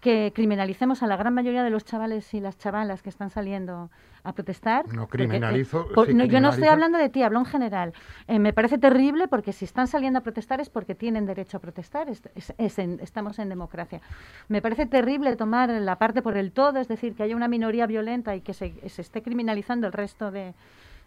que 0.00 0.32
criminalicemos 0.34 1.02
a 1.02 1.06
la 1.06 1.16
gran 1.16 1.34
mayoría 1.34 1.62
de 1.62 1.70
los 1.70 1.84
chavales 1.84 2.32
y 2.32 2.40
las 2.40 2.56
chavalas 2.58 3.02
que 3.02 3.10
están 3.10 3.30
saliendo 3.30 3.90
a 4.24 4.32
protestar. 4.32 4.92
No 4.92 5.06
criminalizo. 5.06 5.86
yo 6.06 6.40
no 6.40 6.50
estoy 6.50 6.68
hablando 6.68 6.98
de 6.98 7.08
ti, 7.08 7.22
hablo 7.22 7.38
en 7.38 7.44
general. 7.44 7.92
Eh, 8.26 8.38
me 8.38 8.52
parece 8.52 8.78
terrible 8.78 9.28
porque 9.28 9.52
si 9.52 9.64
están 9.64 9.86
saliendo 9.86 10.18
a 10.18 10.22
protestar 10.22 10.60
es 10.60 10.70
porque 10.70 10.94
tienen 10.94 11.26
derecho 11.26 11.58
a 11.58 11.60
protestar. 11.60 12.08
estamos 12.08 13.38
en 13.38 13.48
democracia. 13.48 14.00
Me 14.48 14.62
parece 14.62 14.86
terrible 14.86 15.36
tomar 15.36 15.68
la 15.68 15.96
parte 15.96 16.22
por 16.22 16.36
el 16.36 16.52
todo, 16.52 16.78
es 16.78 16.88
decir, 16.88 17.14
que 17.14 17.22
haya 17.22 17.36
una 17.36 17.48
minoría 17.48 17.86
violenta 17.86 18.34
y 18.34 18.40
que 18.40 18.54
se, 18.54 18.88
se 18.88 19.02
esté 19.02 19.22
criminalizando 19.22 19.86
el 19.86 19.92
resto 19.92 20.30
de, 20.30 20.54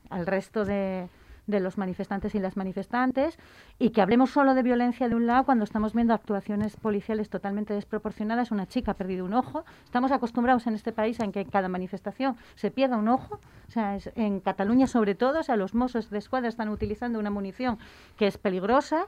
al 0.10 0.26
resto 0.28 0.66
de, 0.66 1.10
de 1.48 1.60
los 1.60 1.78
manifestantes 1.78 2.36
y 2.36 2.40
las 2.40 2.56
manifestantes 2.58 3.38
y 3.80 3.90
que 3.90 4.02
hablemos 4.02 4.32
solo 4.32 4.54
de 4.54 4.64
violencia 4.64 5.10
de 5.10 5.16
un 5.16 5.28
lado 5.28 5.44
cuando 5.46 5.64
estamos 5.64 5.94
viendo 5.94 6.14
actuaciones 6.14 6.76
policiales 6.78 7.30
totalmente 7.30 7.74
desproporcionadas. 7.74 8.52
Una 8.52 8.68
chica 8.68 8.92
ha 8.92 8.96
perdido 8.96 9.26
un 9.26 9.34
ojo. 9.34 9.66
Estamos 9.84 10.12
acostumbrados 10.12 10.68
en 10.68 10.76
este 10.76 10.92
país 10.92 11.20
a 11.20 11.32
que 11.32 11.42
en 11.42 11.50
cada 11.50 11.68
manifestación 11.68 12.38
se 12.56 12.72
pierda 12.72 12.98
un 12.98 13.08
ojo. 13.08 13.40
O 13.68 13.72
sea, 13.72 13.98
en 14.16 14.40
Cataluña 14.40 14.88
sobre 14.88 15.16
todo, 15.16 15.40
o 15.40 15.44
sea, 15.44 15.56
los 15.56 15.74
mozos 15.74 16.10
de 16.10 16.18
escuadra 16.18 16.50
están 16.50 16.70
utilizando 16.70 17.20
una 17.20 17.30
munición 17.30 17.78
que 18.18 18.28
es 18.28 18.38
peligrosa 18.38 19.08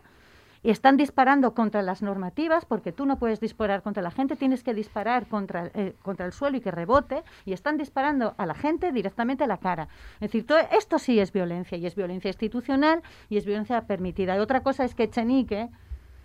están 0.72 0.98
disparando 0.98 1.54
contra 1.54 1.82
las 1.82 2.02
normativas, 2.02 2.66
porque 2.66 2.92
tú 2.92 3.06
no 3.06 3.18
puedes 3.18 3.40
disparar 3.40 3.82
contra 3.82 4.02
la 4.04 4.12
gente, 4.12 4.36
tienes 4.36 4.64
que 4.64 4.74
disparar 4.74 5.28
contra, 5.28 5.72
eh, 5.74 5.94
contra 6.02 6.26
el 6.26 6.32
suelo 6.32 6.58
y 6.58 6.62
que 6.62 6.72
rebote, 6.72 7.24
y 7.46 7.54
están 7.54 7.78
disparando 7.78 8.36
a 8.38 8.46
la 8.46 8.56
gente 8.56 8.92
directamente 8.92 9.44
a 9.44 9.48
la 9.48 9.58
cara. 9.58 9.88
Es 10.16 10.32
decir, 10.32 10.46
esto 10.72 11.00
sí 11.00 11.20
es 11.20 11.32
violencia, 11.32 11.78
y 11.78 11.86
es 11.86 11.96
violencia 11.96 12.30
institucional 12.30 13.02
y 13.30 13.38
es 13.38 13.46
violencia 13.46 13.82
permitida. 13.82 14.36
Y 14.36 14.40
otra 14.40 14.62
cosa 14.62 14.84
es 14.84 14.96
que 14.96 15.10
Chenique 15.10 15.70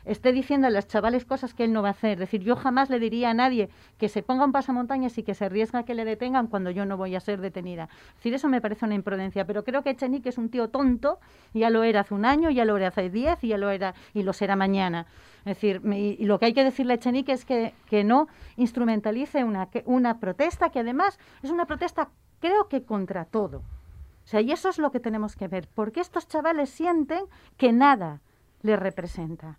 esté 0.04 0.32
diciendo 0.32 0.66
a 0.66 0.70
los 0.70 0.86
chavales 0.86 1.24
cosas 1.24 1.54
que 1.54 1.64
él 1.64 1.72
no 1.72 1.82
va 1.82 1.88
a 1.88 1.92
hacer. 1.92 2.12
Es 2.12 2.18
decir, 2.20 2.42
yo 2.42 2.56
jamás 2.56 2.90
le 2.90 2.98
diría 2.98 3.30
a 3.30 3.34
nadie 3.34 3.68
que 3.98 4.08
se 4.08 4.22
ponga 4.22 4.44
un 4.44 4.52
pasamontañas 4.52 5.16
y 5.18 5.22
que 5.22 5.34
se 5.34 5.44
arriesga 5.44 5.80
a 5.80 5.82
que 5.84 5.94
le 5.94 6.04
detengan 6.04 6.46
cuando 6.46 6.70
yo 6.70 6.86
no 6.86 6.96
voy 6.96 7.14
a 7.16 7.20
ser 7.20 7.40
detenida. 7.40 7.88
Es 8.10 8.16
decir, 8.16 8.34
eso 8.34 8.48
me 8.48 8.60
parece 8.60 8.86
una 8.86 8.94
imprudencia, 8.94 9.44
pero 9.46 9.64
creo 9.64 9.82
que 9.82 9.90
Echenique 9.90 10.28
es 10.28 10.38
un 10.38 10.50
tío 10.50 10.68
tonto, 10.68 11.18
ya 11.54 11.70
lo 11.70 11.82
era 11.82 12.00
hace 12.00 12.14
un 12.14 12.24
año, 12.24 12.50
ya 12.50 12.64
lo 12.64 12.76
era 12.76 12.88
hace 12.88 13.10
diez 13.10 13.42
y 13.44 13.48
ya 13.48 13.58
lo 13.58 13.70
era 13.70 13.94
y 14.14 14.22
lo 14.22 14.32
será 14.32 14.56
mañana. 14.56 15.06
Es 15.40 15.56
decir, 15.56 15.80
y 15.92 16.24
lo 16.24 16.38
que 16.38 16.46
hay 16.46 16.52
que 16.52 16.64
decirle 16.64 16.94
a 16.94 16.96
Echenique 16.96 17.32
es 17.32 17.44
que, 17.44 17.74
que 17.86 18.04
no 18.04 18.28
instrumentalice 18.56 19.44
una, 19.44 19.68
una 19.84 20.20
protesta 20.20 20.70
que 20.70 20.80
además 20.80 21.18
es 21.42 21.50
una 21.50 21.66
protesta 21.66 22.10
creo 22.40 22.68
que 22.68 22.82
contra 22.82 23.24
todo. 23.24 23.58
O 23.58 24.28
sea, 24.30 24.40
y 24.40 24.52
eso 24.52 24.68
es 24.68 24.78
lo 24.78 24.90
que 24.90 25.00
tenemos 25.00 25.34
que 25.34 25.48
ver, 25.48 25.68
porque 25.74 26.00
estos 26.00 26.28
chavales 26.28 26.70
sienten 26.70 27.24
que 27.56 27.72
nada 27.72 28.20
les 28.62 28.78
representa 28.78 29.58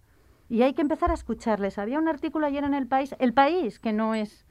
y 0.52 0.64
hay 0.64 0.74
que 0.74 0.82
empezar 0.82 1.12
a 1.12 1.14
escucharles. 1.14 1.78
Había 1.78 1.98
un 1.98 2.10
artículo 2.10 2.46
ayer 2.46 2.66
en 2.66 2.74
El 2.74 2.86
País, 2.86 3.16
El 3.20 3.32
País, 3.32 3.80
que 3.80 3.94
no 3.94 4.16
es 4.16 4.46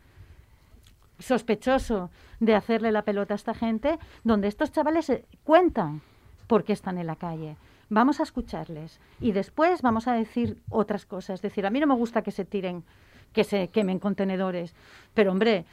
sospechoso 1.19 2.09
de 2.41 2.55
hacerle 2.55 2.91
la 2.91 3.03
pelota 3.03 3.35
a 3.35 3.37
esta 3.37 3.53
gente, 3.53 3.99
donde 4.25 4.49
estos 4.49 4.73
chavales 4.73 5.11
eh, 5.11 5.27
cuentan 5.45 6.01
por 6.47 6.65
qué 6.65 6.73
están 6.73 6.97
en 6.97 7.07
la 7.07 7.17
calle. 7.17 7.57
Vamos 7.91 8.19
a 8.19 8.23
escucharles 8.23 8.99
y 9.21 9.33
después 9.33 9.83
vamos 9.83 10.09
a 10.09 10.15
decir 10.15 10.63
otras 10.71 11.05
cosas. 11.05 11.35
Es 11.35 11.43
decir, 11.43 11.67
a 11.67 11.71
mí 11.71 11.81
no 11.81 11.87
me 11.87 11.95
gusta 11.95 12.23
que 12.23 12.31
se 12.31 12.47
tiren, 12.47 12.83
que 13.35 13.45
se 13.45 13.69
quemen 13.69 13.99
contenedores, 13.99 14.75
pero 15.13 15.33
hombre, 15.33 15.67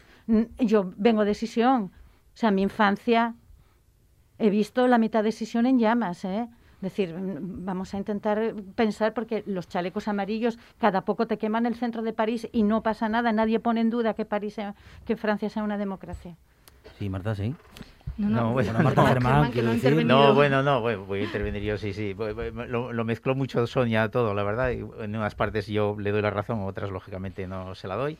yo 0.59 0.91
vengo 0.97 1.23
de 1.23 1.35
Sisión. 1.35 1.93
O 2.33 2.37
sea, 2.37 2.51
mi 2.51 2.63
infancia 2.63 3.33
he 4.39 4.49
visto 4.49 4.87
la 4.87 4.97
mitad 4.97 5.23
de 5.23 5.31
Sisión 5.31 5.65
en 5.65 5.79
llamas, 5.79 6.25
¿eh? 6.25 6.49
Es 6.77 6.81
decir, 6.81 7.15
vamos 7.17 7.93
a 7.95 7.97
intentar 7.97 8.53
pensar 8.75 9.15
porque 9.15 9.43
los 9.47 9.67
chalecos 9.67 10.07
amarillos 10.07 10.59
cada 10.77 11.01
poco 11.01 11.25
te 11.25 11.39
queman 11.39 11.65
el 11.65 11.75
centro 11.75 12.03
de 12.03 12.13
París 12.13 12.47
y 12.51 12.61
no 12.61 12.83
pasa 12.83 13.09
nada, 13.09 13.31
nadie 13.31 13.59
pone 13.59 13.81
en 13.81 13.89
duda 13.89 14.13
que 14.13 14.25
París 14.25 14.57
que 15.05 15.15
Francia 15.15 15.49
sea 15.49 15.63
una 15.63 15.77
democracia. 15.77 16.37
Sí, 16.99 17.09
Marta, 17.09 17.33
sí. 17.33 17.55
No, 18.17 18.29
no, 18.29 18.53
bueno, 18.53 18.73
Bueno, 18.73 18.83
Marta 18.83 19.05
Germán, 19.07 19.51
que 19.51 19.61
no 19.61 19.71
decir. 19.71 20.05
No, 20.05 20.33
bueno, 20.33 20.63
no, 20.63 20.81
voy, 20.81 20.95
voy 20.95 21.21
a 21.21 21.23
intervenir 21.23 21.61
yo, 21.61 21.77
sí, 21.77 21.93
sí. 21.93 22.15
Lo, 22.15 22.91
lo 22.91 23.05
mezcló 23.05 23.35
mucho 23.35 23.65
Sonia 23.67 24.09
todo, 24.09 24.33
la 24.33 24.43
verdad. 24.43 24.71
En 24.71 25.15
unas 25.15 25.35
partes 25.35 25.67
yo 25.67 25.95
le 25.99 26.11
doy 26.11 26.21
la 26.21 26.31
razón, 26.31 26.61
otras 26.61 26.89
lógicamente 26.89 27.47
no 27.47 27.75
se 27.75 27.87
la 27.87 27.95
doy. 27.95 28.17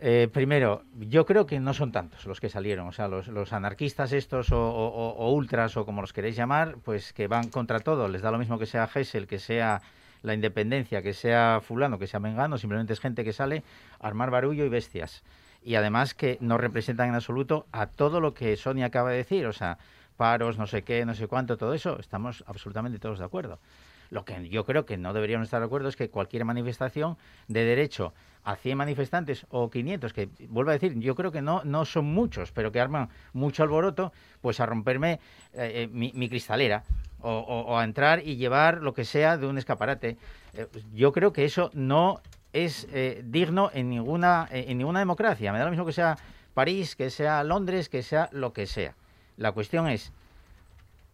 Eh, 0.00 0.28
primero, 0.32 0.84
yo 0.94 1.26
creo 1.26 1.44
que 1.46 1.58
no 1.58 1.74
son 1.74 1.90
tantos 1.90 2.24
los 2.26 2.40
que 2.40 2.48
salieron, 2.48 2.86
o 2.86 2.92
sea, 2.92 3.08
los, 3.08 3.52
anarquistas 3.52 4.12
estos 4.12 4.52
o, 4.52 5.30
ultras 5.32 5.76
o 5.76 5.84
como 5.84 6.02
los 6.02 6.12
queréis 6.12 6.36
llamar, 6.36 6.76
pues 6.84 7.12
que 7.12 7.26
van 7.26 7.48
contra 7.48 7.80
todo, 7.80 8.06
les 8.06 8.22
da 8.22 8.30
lo 8.30 8.38
mismo 8.38 8.60
que 8.60 8.66
sea 8.66 8.86
Gesell, 8.86 9.26
que 9.26 9.40
sea 9.40 9.82
la 10.22 10.34
independencia, 10.34 11.02
que 11.02 11.14
sea 11.14 11.60
fulano, 11.60 11.98
que 11.98 12.06
sea 12.06 12.20
mengano, 12.20 12.58
simplemente 12.58 12.92
es 12.92 13.00
gente 13.00 13.24
que 13.24 13.32
sale 13.32 13.64
a 13.98 14.06
armar 14.06 14.30
barullo 14.30 14.64
y 14.64 14.68
bestias. 14.68 15.24
Y 15.64 15.74
además 15.74 16.14
que 16.14 16.38
no 16.40 16.58
representan 16.58 17.08
en 17.08 17.16
absoluto 17.16 17.66
a 17.72 17.86
todo 17.86 18.20
lo 18.20 18.34
que 18.34 18.56
Sonia 18.56 18.86
acaba 18.86 19.10
de 19.10 19.16
decir, 19.16 19.46
o 19.46 19.52
sea, 19.52 19.78
paros, 20.16 20.58
no 20.58 20.68
sé 20.68 20.82
qué, 20.82 21.04
no 21.06 21.14
sé 21.14 21.26
cuánto, 21.26 21.56
todo 21.56 21.74
eso, 21.74 21.98
estamos 21.98 22.44
absolutamente 22.46 23.00
todos 23.00 23.18
de 23.18 23.24
acuerdo. 23.24 23.58
Lo 24.10 24.24
que 24.24 24.48
yo 24.48 24.64
creo 24.64 24.86
que 24.86 24.96
no 24.96 25.12
deberíamos 25.12 25.46
estar 25.46 25.60
de 25.60 25.66
acuerdo 25.66 25.88
es 25.88 25.96
que 25.96 26.08
cualquier 26.08 26.44
manifestación 26.44 27.18
de 27.48 27.64
derecho 27.64 28.14
a 28.48 28.56
100 28.56 28.78
manifestantes 28.78 29.44
o 29.50 29.68
500, 29.68 30.14
que 30.14 30.30
vuelvo 30.48 30.70
a 30.70 30.72
decir, 30.72 30.98
yo 30.98 31.14
creo 31.14 31.30
que 31.30 31.42
no, 31.42 31.60
no 31.64 31.84
son 31.84 32.06
muchos, 32.06 32.50
pero 32.50 32.72
que 32.72 32.80
arman 32.80 33.10
mucho 33.34 33.62
alboroto, 33.62 34.10
pues 34.40 34.58
a 34.58 34.64
romperme 34.64 35.20
eh, 35.52 35.84
eh, 35.84 35.88
mi, 35.92 36.28
cristalera 36.30 36.82
o, 37.20 37.76
a 37.76 37.84
entrar 37.84 38.26
y 38.26 38.36
llevar 38.36 38.80
lo 38.80 38.94
que 38.94 39.04
sea 39.04 39.36
de 39.36 39.46
un 39.46 39.58
escaparate. 39.58 40.16
Eh, 40.54 40.66
yo 40.94 41.12
creo 41.12 41.30
que 41.34 41.44
eso 41.44 41.70
no 41.74 42.22
es 42.54 42.88
digno 43.24 43.70
en 43.74 43.90
ninguna, 43.90 44.48
en 44.50 44.78
ninguna 44.78 45.00
democracia. 45.00 45.52
Me 45.52 45.58
da 45.58 45.66
lo 45.66 45.70
mismo 45.70 45.84
que 45.84 45.92
sea 45.92 46.16
París, 46.54 46.96
que 46.96 47.10
sea 47.10 47.44
Londres, 47.44 47.90
que 47.90 48.02
sea 48.02 48.30
lo 48.32 48.54
que 48.54 48.66
sea. 48.66 48.94
La 49.36 49.52
cuestión 49.52 49.88
es 49.88 50.10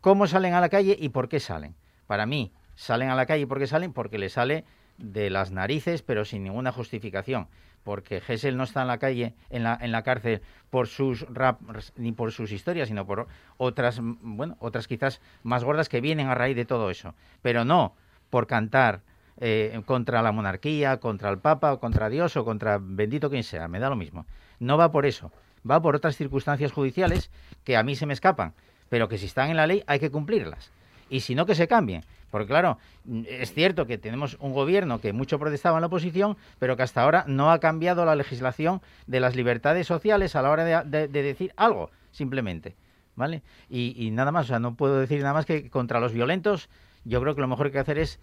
cómo 0.01 0.29
salen 0.29 0.55
a 0.55 0.61
la 0.61 0.69
calle 0.69 0.97
y 0.97 1.09
por 1.09 1.29
qué 1.29 1.41
salen. 1.41 1.75
Para 2.07 2.27
mí, 2.27 2.53
salen 2.77 3.11
a 3.11 3.17
la 3.17 3.27
calle 3.27 3.49
porque 3.49 3.67
salen 3.67 3.93
porque 3.93 4.19
le 4.19 4.29
sale 4.29 4.65
de 4.99 5.31
las 5.31 5.51
narices, 5.51 6.03
pero 6.03 6.25
sin 6.25 6.45
ninguna 6.45 6.73
justificación. 6.73 7.49
Porque 7.83 8.21
Gesell 8.21 8.57
no 8.57 8.65
está 8.65 8.83
en 8.83 8.89
la 8.89 8.99
calle, 8.99 9.35
en 9.51 9.63
la, 9.63 9.79
en 9.81 9.93
la 9.93 10.03
cárcel, 10.03 10.41
por 10.71 10.89
sus 10.89 11.27
raps 11.29 11.93
ni 11.97 12.13
por 12.13 12.33
sus 12.33 12.51
historias, 12.51 12.89
sino 12.89 13.07
por 13.07 13.27
otras, 13.59 14.01
bueno, 14.03 14.57
otras 14.59 14.89
quizás 14.89 15.21
más 15.43 15.65
gordas 15.65 15.89
que 15.89 16.01
vienen 16.01 16.29
a 16.29 16.35
raíz 16.35 16.57
de 16.57 16.65
todo 16.65 16.91
eso. 16.91 17.15
Pero 17.43 17.65
no 17.65 17.95
por 18.31 18.47
cantar 18.47 19.03
eh, 19.41 19.83
contra 19.85 20.23
la 20.23 20.33
monarquía, 20.33 20.99
contra 20.99 21.29
el 21.31 21.39
Papa, 21.39 21.73
o 21.73 21.81
contra 21.81 22.09
Dios 22.09 22.37
o 22.37 22.45
contra 22.45 22.79
bendito 22.81 23.31
quien 23.31 23.43
sea, 23.43 23.69
me 23.69 23.81
da 23.81 23.91
lo 23.91 23.97
mismo. 23.97 24.27
No 24.61 24.79
va 24.79 24.93
por 24.93 25.07
eso, 25.07 25.33
va 25.69 25.83
por 25.83 25.97
otras 25.97 26.17
circunstancias 26.17 26.73
judiciales 26.73 27.31
que 27.65 27.77
a 27.77 27.83
mí 27.83 27.97
se 27.97 28.07
me 28.07 28.13
escapan, 28.13 28.55
pero 28.89 29.09
que 29.09 29.19
si 29.19 29.27
están 29.27 29.51
en 29.51 29.57
la 29.57 29.67
ley 29.67 29.83
hay 29.87 29.99
que 29.99 30.11
cumplirlas. 30.11 30.71
Y 31.11 31.21
si 31.21 31.35
no, 31.35 31.47
que 31.47 31.55
se 31.55 31.69
cambien. 31.69 32.03
Porque 32.31 32.49
claro, 32.49 32.79
mm, 33.05 33.23
es 33.29 33.53
cierto 33.55 33.87
que 33.87 33.97
tenemos 33.99 34.37
un 34.41 34.53
gobierno 34.53 35.01
que 35.01 35.13
mucho 35.13 35.39
protestaba 35.39 35.79
en 35.79 35.83
la 35.83 35.87
oposición, 35.87 36.37
pero 36.59 36.77
que 36.77 36.83
hasta 36.83 37.03
ahora 37.03 37.25
no 37.29 37.51
ha 37.53 37.61
cambiado 37.61 38.05
la 38.05 38.17
legislación 38.17 38.81
de 39.07 39.21
las 39.21 39.37
libertades 39.37 39.87
sociales 39.87 40.35
a 40.35 40.43
la 40.43 40.51
hora 40.51 40.65
de, 40.65 40.83
de- 40.91 41.09
de 41.09 41.23
decir 41.23 41.53
algo, 41.57 41.91
simplemente. 42.11 42.75
¿Vale? 43.17 43.43
Y, 43.71 43.95
y 43.97 44.11
nada 44.11 44.33
más, 44.33 44.47
o 44.47 44.49
sea, 44.49 44.59
no 44.59 44.75
puedo 44.75 44.99
decir 44.99 45.21
nada 45.21 45.35
más 45.35 45.47
que 45.47 45.71
contra 45.71 46.01
los 46.01 46.13
violentos, 46.13 46.69
yo 47.05 47.21
creo 47.21 47.37
que 47.37 47.41
lo 47.41 47.47
mejor 47.47 47.71
que 47.71 47.79
hacer 47.79 47.99
es 47.99 48.19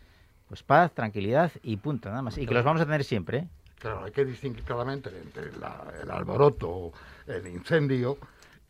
pues 0.50 0.64
paz, 0.64 0.92
tranquilidad 0.94 1.50
y 1.64 1.78
punto, 1.78 2.10
nada 2.10 2.22
más. 2.22 2.38
Y 2.38 2.46
que 2.46 2.54
los 2.54 2.66
vamos 2.66 2.82
a 2.82 2.86
tener 2.86 3.06
siempre, 3.06 3.38
¿eh? 3.38 3.48
Claro, 3.80 4.04
hay 4.04 4.12
que 4.12 4.26
distinguir 4.26 4.64
claramente 4.64 5.10
entre 5.24 5.58
la- 5.58 5.82
el 6.04 6.12
alboroto, 6.12 6.92
el 7.26 7.48
incendio 7.48 8.18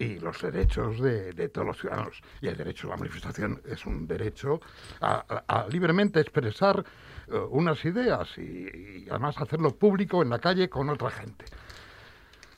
y 0.02 0.20
los 0.20 0.41
derechos 0.41 0.99
de, 0.99 1.49
todos 1.49 1.68
los 1.68 1.80
ciudadanos. 1.80 2.22
Y 2.41 2.47
el 2.47 2.58
derecho 2.58 2.88
a 2.88 2.91
la 2.91 2.97
manifestación 2.97 3.62
es 3.66 3.86
un 3.86 4.08
derecho 4.08 4.60
a, 4.99 5.68
libremente 5.70 6.20
expresar 6.20 6.84
eh, 7.28 7.38
unas 7.52 7.84
ideas 7.86 8.36
y, 8.38 9.08
además 9.10 9.38
hacerlo 9.38 9.76
público 9.76 10.24
en 10.24 10.30
la 10.30 10.39
calle 10.39 10.70
con 10.70 10.89
otra 10.89 11.12
gente. 11.12 11.45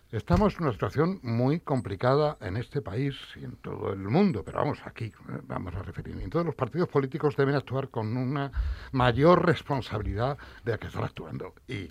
Estamos 0.09 0.55
en 0.55 0.63
una 0.63 0.71
situación 0.71 1.19
muy 1.23 1.59
complicada 1.59 2.37
en 2.39 2.55
este 2.55 2.81
país 2.81 3.15
y 3.35 3.43
en 3.43 3.57
todo 3.57 3.91
el 3.91 3.99
mundo, 3.99 4.43
pero 4.45 4.59
vamos 4.59 4.79
aquí, 4.85 5.05
eh, 5.05 5.39
vamos 5.43 5.75
a 5.75 5.81
referir. 5.81 6.15
Todos 6.29 6.45
los 6.45 6.55
partidos 6.55 6.87
políticos 6.87 7.35
deben 7.35 7.55
actuar 7.55 7.89
con 7.89 8.15
una 8.15 8.51
mayor 8.93 9.45
responsabilidad 9.45 10.37
de 10.63 10.71
la 10.71 10.77
que 10.77 10.87
están 10.87 11.03
actuando. 11.03 11.55
Y, 11.67 11.89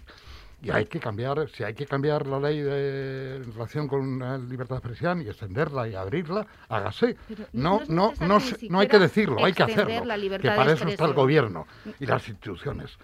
y 0.62 0.70
hay 0.70 0.86
que 0.86 1.00
cambiar, 1.00 1.48
si 1.50 1.64
hay 1.64 1.74
que 1.74 1.86
cambiar 1.86 2.26
la 2.26 2.38
ley 2.38 2.60
de, 2.60 3.36
en 3.36 3.52
relación 3.52 3.88
con 3.88 4.18
la 4.20 4.38
libertad 4.38 4.76
de 4.76 4.78
expresión 4.78 5.20
y 5.22 5.28
extenderla 5.28 5.88
y 5.88 5.94
abrirla, 5.94 6.46
hágase. 6.68 7.16
Pero 7.28 7.44
No, 7.52 7.80
no 7.88 8.12
no, 8.20 8.38
no, 8.70 8.78
hay 8.80 8.86
que 8.88 8.98
decirlo, 8.98 9.44
hay 9.44 9.52
que 9.52 9.64
hacerlo. 9.64 10.04
la 10.04 10.16
Que 10.18 10.48
para 10.56 10.72
eso 10.72 10.86
está 10.88 11.04
el 11.06 11.14
gobierno 11.14 11.66
y 11.98 12.06
las 12.06 12.28
instituciones. 12.28 12.96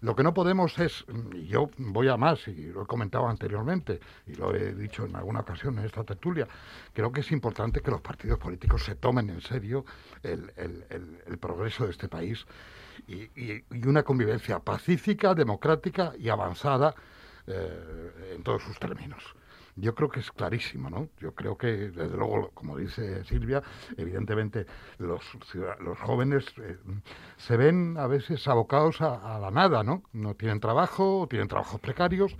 Lo 0.00 0.16
que 0.16 0.24
no 0.24 0.34
podemos 0.34 0.76
es, 0.80 1.04
y 1.32 1.46
yo 1.46 1.70
voy 1.78 2.08
a 2.08 2.16
más, 2.16 2.48
y 2.48 2.66
lo 2.72 2.82
he 2.82 2.86
comentado 2.86 3.28
anteriormente, 3.28 4.00
y 4.26 4.34
lo 4.34 4.52
he 4.52 4.74
dicho 4.74 5.04
en 5.04 5.14
alguna 5.14 5.40
ocasión 5.40 5.78
en 5.78 5.84
esta 5.84 6.02
tertulia, 6.02 6.48
creo 6.92 7.12
que 7.12 7.20
es 7.20 7.30
importante 7.30 7.80
que 7.82 7.90
los 7.92 8.00
partidos 8.00 8.38
políticos 8.40 8.84
se 8.84 8.96
tomen 8.96 9.30
en 9.30 9.40
serio 9.40 9.84
el, 10.24 10.52
el- 10.56 10.84
el- 10.90 11.18
el 11.24 11.38
progreso 11.38 11.84
de 11.84 11.92
este 11.92 12.08
país 12.08 12.44
y, 13.06 13.22
y- 13.40 13.64
una 13.86 14.02
convivencia 14.02 14.58
pacífica, 14.60 15.34
democrática 15.34 16.12
y 16.18 16.28
avanzada 16.28 16.94
eh, 17.46 18.34
en 18.36 18.42
todos 18.42 18.62
sus 18.62 18.78
términos. 18.78 19.22
Yo 19.74 19.94
creo 19.94 20.10
que 20.10 20.20
es 20.20 20.30
clarísimo, 20.30 20.90
¿no? 20.90 21.08
Yo 21.18 21.34
creo 21.34 21.56
que, 21.56 21.66
desde 21.66 22.14
luego, 22.16 22.50
como 22.52 22.76
dice 22.76 23.24
Silvia, 23.24 23.62
evidentemente 23.96 24.66
los, 24.98 25.22
los 25.80 25.98
jóvenes 25.98 26.44
eh, 26.58 26.76
se 27.38 27.56
ven 27.56 27.96
a 27.96 28.06
veces 28.06 28.46
abocados 28.48 29.00
a, 29.00 29.36
a 29.36 29.38
la 29.38 29.50
nada, 29.50 29.82
¿no? 29.82 30.02
No 30.12 30.34
tienen 30.34 30.60
trabajo, 30.60 31.26
tienen 31.30 31.48
trabajos 31.48 31.80
precarios 31.80 32.36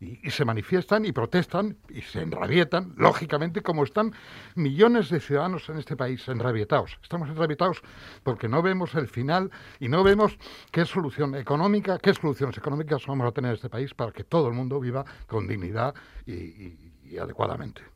y, 0.00 0.30
se 0.30 0.44
manifiestan 0.44 1.04
y 1.04 1.12
protestan 1.12 1.76
y 1.88 2.02
se 2.02 2.20
enrabietan, 2.20 2.94
lógicamente, 2.96 3.62
como 3.62 3.84
están 3.84 4.12
millones 4.54 5.10
de 5.10 5.20
ciudadanos 5.20 5.68
en 5.68 5.78
este 5.78 5.96
país 5.96 6.26
enrabietados. 6.28 6.98
Estamos 7.02 7.28
enrabietados 7.28 7.82
porque 8.22 8.48
no 8.48 8.62
vemos 8.62 8.94
el 8.94 9.08
final 9.08 9.50
y 9.80 9.88
no 9.88 10.04
vemos 10.04 10.38
qué 10.70 10.84
solución 10.84 11.34
económica, 11.34 11.98
qué 11.98 12.14
soluciones 12.14 12.56
económicas 12.58 13.06
vamos 13.06 13.26
a 13.26 13.32
tener 13.32 13.50
en 13.50 13.54
este 13.56 13.68
país 13.68 13.94
para 13.94 14.12
que 14.12 14.24
todo 14.24 14.48
el 14.48 14.54
mundo 14.54 14.80
viva 14.80 15.04
con 15.26 15.46
dignidad 15.46 15.94
y 16.26 17.18
adecuadamente. 17.18 17.95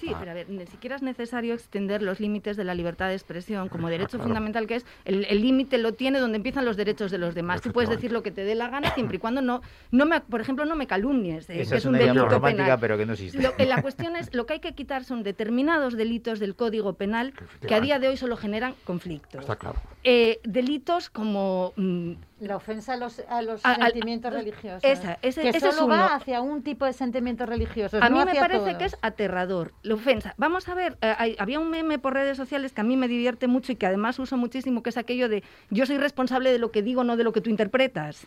Sí, 0.00 0.10
pero 0.18 0.32
a 0.32 0.34
ver, 0.34 0.48
ni 0.50 0.66
siquiera 0.66 0.96
es 0.96 1.02
necesario 1.02 1.54
extender 1.54 2.02
los 2.02 2.18
límites 2.18 2.56
de 2.56 2.64
la 2.64 2.74
libertad 2.74 3.08
de 3.08 3.14
expresión 3.14 3.68
como 3.68 3.88
derecho 3.88 4.18
claro. 4.18 4.24
fundamental 4.24 4.66
que 4.66 4.74
es. 4.76 4.86
El 5.04 5.40
límite 5.40 5.78
lo 5.78 5.92
tiene 5.94 6.18
donde 6.18 6.36
empiezan 6.36 6.64
los 6.64 6.76
derechos 6.76 7.10
de 7.12 7.18
los 7.18 7.34
demás. 7.34 7.60
Tú 7.60 7.70
puedes 7.72 7.88
decir 7.88 8.10
lo 8.10 8.22
que 8.22 8.30
te 8.32 8.44
dé 8.44 8.54
la 8.56 8.68
gana 8.68 8.92
siempre 8.94 9.18
y 9.18 9.20
cuando 9.20 9.40
no, 9.40 9.62
no 9.92 10.04
me, 10.06 10.20
por 10.20 10.40
ejemplo, 10.40 10.64
no 10.64 10.74
me 10.74 10.86
calumnies, 10.88 11.48
eh, 11.50 11.60
Esa 11.60 11.70
que 11.72 11.76
es 11.78 11.82
es 11.82 11.86
un 11.86 11.92
delito 11.92 12.28
romántica, 12.28 12.64
penal. 12.64 12.78
pero 12.80 12.98
que 12.98 13.06
no 13.06 13.12
existe. 13.12 13.40
Lo- 13.40 13.54
la 13.64 13.80
cuestión 13.82 14.16
es, 14.16 14.34
lo 14.34 14.46
que 14.46 14.54
hay 14.54 14.60
que 14.60 14.74
quitar 14.74 15.04
son 15.04 15.22
determinados 15.22 15.96
delitos 15.96 16.40
del 16.40 16.56
Código 16.56 16.94
Penal 16.94 17.32
que 17.66 17.74
a 17.74 17.80
día 17.80 17.98
de 18.00 18.08
hoy 18.08 18.16
solo 18.16 18.36
generan 18.36 18.74
conflictos. 18.84 19.40
Está 19.42 19.56
claro. 19.56 19.80
Eh, 20.02 20.40
delitos 20.44 21.08
como... 21.10 21.72
mm, 21.76 22.12
La 22.40 22.56
ofensa 22.56 22.92
a 22.92 22.96
los, 22.96 23.20
a 23.28 23.42
los 23.42 23.64
A- 23.66 23.72
al- 23.72 23.92
sentimientos 23.92 24.32
religiosos. 24.32 24.84
esa, 24.84 25.18
ese- 25.22 25.42
que 25.42 25.48
ese 25.48 25.60
solo 25.60 25.72
es 25.72 25.78
uno. 25.80 25.88
va 25.88 26.14
hacia 26.14 26.40
un 26.40 26.62
tipo 26.62 26.84
de 26.84 26.92
sentimientos 26.92 27.48
religiosos. 27.48 28.00
A 28.00 28.08
no 28.08 28.18
mí 28.18 28.24
me 28.24 28.34
parece 28.38 28.58
todos. 28.64 28.76
que 28.76 28.84
es 28.84 28.96
aterrador. 29.02 29.72
La 29.82 29.94
ofensa. 29.94 30.34
Vamos 30.36 30.68
a 30.68 30.74
ver, 30.74 30.96
eh, 31.00 31.14
hay- 31.18 31.36
había 31.38 31.58
un 31.58 31.68
meme 31.70 31.98
por 31.98 32.14
redes 32.14 32.36
sociales 32.36 32.72
que 32.72 32.80
a 32.80 32.84
mí 32.84 32.96
me 32.96 33.08
divierte 33.08 33.48
mucho 33.48 33.72
y 33.72 33.76
que 33.76 33.86
además 33.86 34.18
uso 34.20 34.36
muchísimo, 34.36 34.82
que 34.84 34.90
es 34.90 34.96
aquello 34.98 35.28
de 35.28 35.42
yo 35.70 35.84
soy 35.86 35.98
responsable 35.98 36.52
de 36.52 36.58
lo 36.60 36.70
que 36.70 36.82
digo, 36.82 37.02
no 37.02 37.16
de 37.16 37.24
lo 37.24 37.32
que 37.32 37.40
tú 37.40 37.50
interpretas. 37.50 38.24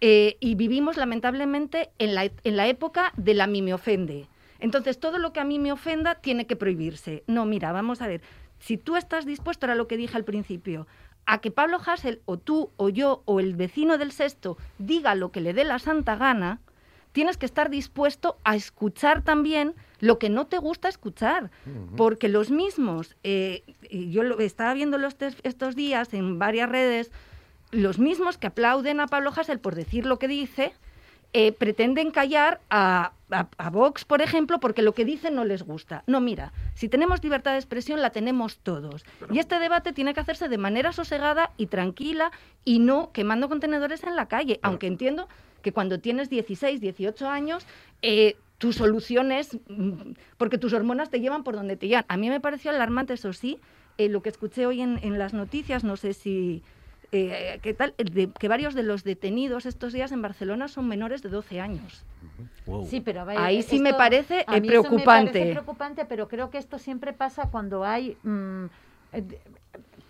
Eh, 0.00 0.36
y 0.40 0.56
vivimos 0.56 0.96
lamentablemente 0.96 1.90
en 1.98 2.14
la, 2.14 2.24
en 2.24 2.56
la 2.56 2.66
época 2.66 3.12
de 3.16 3.34
la 3.34 3.46
mí 3.46 3.62
me 3.62 3.72
ofende. 3.74 4.26
Entonces, 4.58 4.98
todo 4.98 5.18
lo 5.18 5.32
que 5.32 5.40
a 5.40 5.44
mí 5.44 5.58
me 5.58 5.70
ofenda 5.72 6.16
tiene 6.16 6.46
que 6.46 6.56
prohibirse. 6.56 7.22
No, 7.26 7.44
mira, 7.46 7.72
vamos 7.72 8.02
a 8.02 8.08
ver. 8.08 8.20
Si 8.58 8.76
tú 8.78 8.96
estás 8.96 9.24
dispuesto, 9.26 9.66
era 9.66 9.74
lo 9.74 9.86
que 9.86 9.96
dije 9.98 10.16
al 10.16 10.24
principio, 10.24 10.86
a 11.26 11.38
que 11.38 11.50
Pablo 11.50 11.78
Hassel 11.84 12.22
o 12.24 12.38
tú 12.38 12.70
o 12.76 12.88
yo 12.88 13.22
o 13.24 13.40
el 13.40 13.54
vecino 13.54 13.98
del 13.98 14.12
sexto 14.12 14.56
diga 14.78 15.14
lo 15.14 15.32
que 15.32 15.40
le 15.40 15.52
dé 15.52 15.64
la 15.64 15.78
santa 15.78 16.16
gana, 16.16 16.60
tienes 17.12 17.36
que 17.36 17.46
estar 17.46 17.70
dispuesto 17.70 18.38
a 18.44 18.56
escuchar 18.56 19.22
también 19.22 19.74
lo 20.00 20.18
que 20.18 20.28
no 20.28 20.46
te 20.46 20.58
gusta 20.58 20.88
escuchar. 20.88 21.50
Porque 21.96 22.28
los 22.28 22.50
mismos, 22.50 23.16
eh, 23.24 23.64
yo 23.90 24.22
lo 24.22 24.38
estaba 24.38 24.74
viendo 24.74 24.98
los 24.98 25.16
estos 25.42 25.74
días 25.74 26.12
en 26.14 26.38
varias 26.38 26.68
redes, 26.68 27.10
los 27.70 27.98
mismos 27.98 28.38
que 28.38 28.48
aplauden 28.48 29.00
a 29.00 29.06
Pablo 29.06 29.32
Hasél 29.34 29.58
por 29.58 29.74
decir 29.74 30.06
lo 30.06 30.18
que 30.18 30.28
dice, 30.28 30.74
eh, 31.38 31.52
pretenden 31.52 32.10
callar 32.12 32.60
a, 32.70 33.12
a- 33.30 33.46
a 33.58 33.68
Vox, 33.70 34.06
por 34.06 34.22
ejemplo, 34.22 34.58
porque 34.58 34.80
lo 34.80 34.94
que 34.94 35.04
dice 35.04 35.30
no 35.30 35.44
les 35.44 35.62
gusta. 35.64 36.02
No, 36.06 36.22
mira, 36.22 36.54
si 36.74 36.88
tenemos 36.88 37.22
libertad 37.22 37.52
de 37.52 37.58
expresión, 37.58 38.00
la 38.00 38.08
tenemos 38.08 38.56
todos. 38.56 39.04
Y 39.30 39.38
este 39.38 39.58
debate 39.58 39.92
tiene 39.92 40.14
que 40.14 40.20
hacerse 40.20 40.48
de 40.48 40.56
manera 40.56 40.92
sosegada 40.92 41.50
y 41.58 41.66
tranquila 41.66 42.30
y 42.64 42.78
no 42.78 43.10
quemando 43.12 43.50
contenedores 43.50 44.02
en 44.04 44.16
la 44.16 44.28
calle, 44.28 44.58
aunque 44.62 44.86
entiendo 44.86 45.28
que 45.60 45.72
cuando 45.72 45.98
tienes 46.00 46.30
16, 46.30 46.80
18 46.80 47.28
años, 47.28 47.66
eh, 48.00 48.36
tus 48.56 48.76
soluciones, 48.76 49.58
mm, 49.68 50.12
porque 50.38 50.56
tus 50.56 50.72
hormonas 50.72 51.10
te 51.10 51.20
llevan 51.20 51.44
por 51.44 51.54
donde 51.54 51.76
te 51.76 51.86
llevan. 51.88 52.06
A 52.08 52.16
mí 52.16 52.30
me 52.30 52.40
pareció 52.40 52.70
alarmante, 52.70 53.12
eso 53.12 53.34
sí, 53.34 53.58
eh, 53.98 54.08
lo 54.08 54.22
que 54.22 54.30
escuché 54.30 54.64
hoy 54.64 54.80
en, 54.80 54.98
en 55.02 55.18
las 55.18 55.34
noticias, 55.34 55.84
no 55.84 55.98
sé 55.98 56.14
si 56.14 56.62
eh, 57.12 57.58
¿qué 57.62 57.74
tal? 57.74 57.94
De, 57.96 58.30
que 58.38 58.48
varios 58.48 58.74
de 58.74 58.82
los 58.82 59.04
detenidos 59.04 59.66
estos 59.66 59.92
días 59.92 60.12
en 60.12 60.22
Barcelona 60.22 60.68
son 60.68 60.88
menores 60.88 61.22
de 61.22 61.28
12 61.28 61.60
años. 61.60 62.04
Sí, 62.88 63.00
pero 63.00 63.24
vaya, 63.24 63.44
ahí 63.44 63.62
sí 63.62 63.76
esto- 63.76 63.82
me 63.84 63.94
parece 63.94 64.44
a 64.46 64.56
eh, 64.56 64.60
mí 64.60 64.68
eso 64.68 64.82
me 64.82 64.88
preocupante. 64.88 65.32
parece 65.32 65.50
preocupante, 65.52 66.04
pero 66.04 66.28
creo 66.28 66.50
que 66.50 66.58
esto 66.58 66.78
siempre 66.78 67.12
pasa 67.12 67.48
cuando 67.50 67.84
hay 67.84 68.16
mm, 68.22 68.64
eh, 69.12 69.24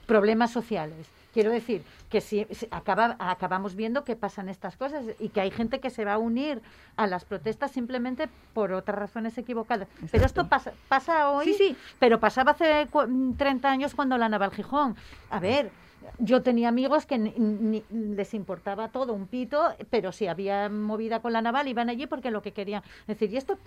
problemas 0.06 0.50
sociales. 0.52 1.06
Quiero 1.34 1.50
decir 1.50 1.82
que 2.08 2.22
si, 2.22 2.46
si 2.52 2.66
acaba, 2.70 3.16
acabamos 3.18 3.74
viendo 3.76 4.04
que 4.04 4.16
pasan 4.16 4.48
estas 4.48 4.78
cosas 4.78 5.04
y 5.18 5.28
que 5.28 5.42
hay 5.42 5.50
gente 5.50 5.80
que 5.80 5.90
se 5.90 6.04
va 6.06 6.14
a 6.14 6.18
unir 6.18 6.62
a 6.96 7.06
las 7.06 7.26
protestas 7.26 7.72
simplemente 7.72 8.28
por 8.54 8.72
otras 8.72 8.98
razones 8.98 9.36
equivocadas. 9.36 9.86
Pero 10.10 10.24
esto 10.24 10.48
pasa, 10.48 10.72
pasa 10.88 11.28
hoy, 11.30 11.44
Sí, 11.46 11.54
sí. 11.58 11.76
pero 11.98 12.20
pasaba 12.20 12.52
hace 12.52 12.86
cu- 12.90 13.34
30 13.36 13.70
años 13.70 13.94
cuando 13.94 14.16
la 14.16 14.30
Naval 14.30 14.50
Gijón. 14.52 14.96
A 15.28 15.38
ver, 15.38 15.70
yo 16.18 16.42
tenía 16.42 16.68
amigos 16.68 17.06
que 17.06 17.18
ni- 17.18 17.34
ni- 17.38 17.84
les 17.90 18.34
importaba 18.34 18.88
todo, 18.88 19.12
un 19.12 19.26
pito, 19.26 19.74
pero 19.90 20.12
si 20.12 20.26
había 20.26 20.68
movida 20.68 21.20
con 21.20 21.32
la 21.32 21.42
naval 21.42 21.68
iban 21.68 21.88
allí 21.88 22.06
porque 22.06 22.30
lo 22.30 22.42
que 22.42 22.52
querían. 22.52 22.82
Es 23.02 23.06
decir, 23.18 23.32
y 23.32 23.36
esto, 23.36 23.58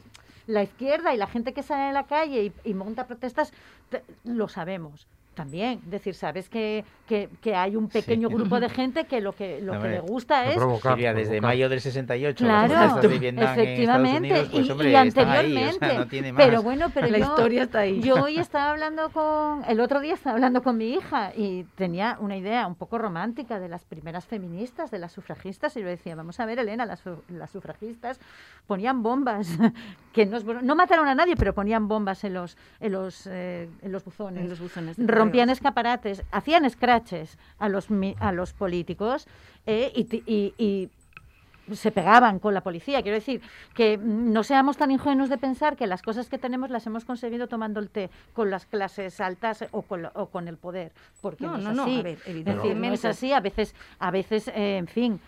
la 0.48 0.64
izquierda 0.64 1.14
y 1.14 1.18
la 1.18 1.28
gente 1.28 1.54
que 1.54 1.64
sale 1.64 1.84
a 1.84 1.92
la 1.94 2.08
calle 2.08 2.44
y, 2.46 2.70
y 2.70 2.74
monta 2.74 3.08
protestas, 3.08 3.52
te- 3.90 4.04
lo 4.24 4.48
sabemos. 4.48 5.08
También, 5.40 5.80
es 5.86 5.90
decir, 5.92 6.16
sabes 6.16 6.50
que, 6.50 6.84
que, 7.08 7.30
que 7.42 7.56
hay 7.56 7.78
un 7.78 7.88
pequeño 7.88 8.28
grupo 8.30 8.60
de 8.60 8.68
gente 8.68 9.06
que 9.06 9.22
lo 9.22 9.32
que, 9.32 9.62
lo 9.62 9.72
que 9.72 9.78
Hombre, 9.78 9.92
le 9.94 10.00
gusta 10.02 10.46
es 10.48 10.58
provocar, 10.58 10.98
desde 10.98 11.14
provocar. 11.14 11.42
mayo 11.42 11.70
del 11.70 11.80
68, 11.80 12.44
Claro, 12.44 13.00
de 13.02 13.08
Vietnam 13.20 13.54
en 13.54 13.60
efectivamente, 13.62 14.18
Unidos, 14.18 14.50
pues 14.52 14.68
y- 14.68 14.72
hombre, 14.72 14.92
y, 14.92 14.96
están 14.96 15.30
ahí, 15.30 15.38
anteriormente. 15.38 15.86
o 15.86 15.90
sea, 15.90 16.00
no 16.00 16.08
tiene 16.08 16.34
más. 16.34 16.46
pero 16.46 16.62
bueno, 16.62 16.92
pero 16.94 17.08
La 17.12 17.20
yo, 17.20 17.24
historia 17.26 17.64
está 17.64 17.80
ahí. 17.80 18.02
Yo 18.02 18.16
hoy 18.16 18.38
estaba 18.38 18.72
hablando 18.72 19.10
con, 19.12 19.64
el 19.66 19.80
otro 19.80 20.02
día 20.02 20.14
estaba 20.14 20.34
hablando 20.36 20.62
con 20.62 20.76
mi 20.76 20.90
hija 20.94 21.32
y 21.38 21.64
tenía 21.76 22.18
una 22.20 22.36
idea 22.36 22.68
un 22.68 22.76
poco 22.76 22.98
romántica 22.98 23.62
de 23.62 23.70
las 23.70 23.86
primeras 23.86 24.26
feministas, 24.26 24.92
de 24.92 25.00
las 25.00 25.14
sufragistas, 25.14 25.78
y 25.78 25.82
yo 25.82 25.88
decía, 25.88 26.16
vamos 26.16 26.38
a 26.42 26.46
ver, 26.46 26.60
Elena, 26.60 26.86
las, 26.86 27.02
las 27.30 27.50
sufragistas 27.50 28.20
ponían 28.68 29.02
bombas, 29.04 29.48
que 30.14 30.26
no, 30.26 30.38
no 30.62 30.76
mataron 30.76 31.08
a 31.08 31.16
nadie, 31.16 31.36
pero 31.38 31.54
ponían 31.54 31.88
bombas 31.88 32.26
en 32.26 32.34
los, 32.34 32.58
en 32.82 32.92
los, 32.92 33.26
eh, 33.32 33.70
en 33.82 33.92
los 33.94 34.04
buzones. 34.04 34.44
En 34.44 34.50
los 34.50 34.60
buzones 34.60 34.98
de 34.98 35.04
Rompían 35.30 35.50
escaparates, 35.50 36.24
hacían 36.32 36.70
scratches 36.70 37.38
a 37.60 37.70
los, 37.70 37.90
mi- 37.90 38.16
a 38.20 38.32
los 38.32 38.54
políticos 38.54 39.28
eh, 39.66 39.92
y, 39.96 40.24
y- 40.26 40.54
y 40.58 40.90
se 41.76 41.92
pegaban 41.92 42.40
con 42.40 42.56
la 42.56 42.62
policía. 42.62 43.04
Quiero 43.04 43.16
decir 43.16 43.42
que 43.76 43.98
mm, 43.98 44.34
no 44.34 44.44
seamos 44.44 44.76
tan 44.78 44.90
ingenuos 44.90 45.30
de 45.30 45.38
pensar 45.38 45.76
que 45.76 45.86
las 45.86 46.02
cosas 46.02 46.28
que 46.28 46.40
tenemos 46.40 46.72
las 46.72 46.88
hemos 46.88 47.06
conseguido 47.06 47.48
tomando 47.48 47.80
el 47.80 47.90
té 47.92 48.10
con 48.34 48.50
las 48.50 48.66
clases 48.66 49.22
altas 49.22 49.64
o 49.72 49.84
con, 49.84 50.02
la- 50.02 50.12
o 50.16 50.26
con 50.28 50.48
el 50.48 50.58
poder. 50.58 50.92
Porque 51.22 51.46
No, 51.46 51.52
no, 51.52 51.58
es 51.60 51.64
no, 51.66 51.74
no, 51.74 51.84
así. 51.84 52.00
a 52.00 52.02
ver, 52.04 52.18
decir, 52.18 52.26
no 52.28 52.32
evidentemente. 52.32 52.96
es 52.96 53.06
así. 53.06 53.34
A 53.34 53.40
veces, 53.40 53.76
a 54.00 54.10
veces 54.12 54.48
eh, 54.48 54.78
en 54.78 54.88
fin. 54.88 55.20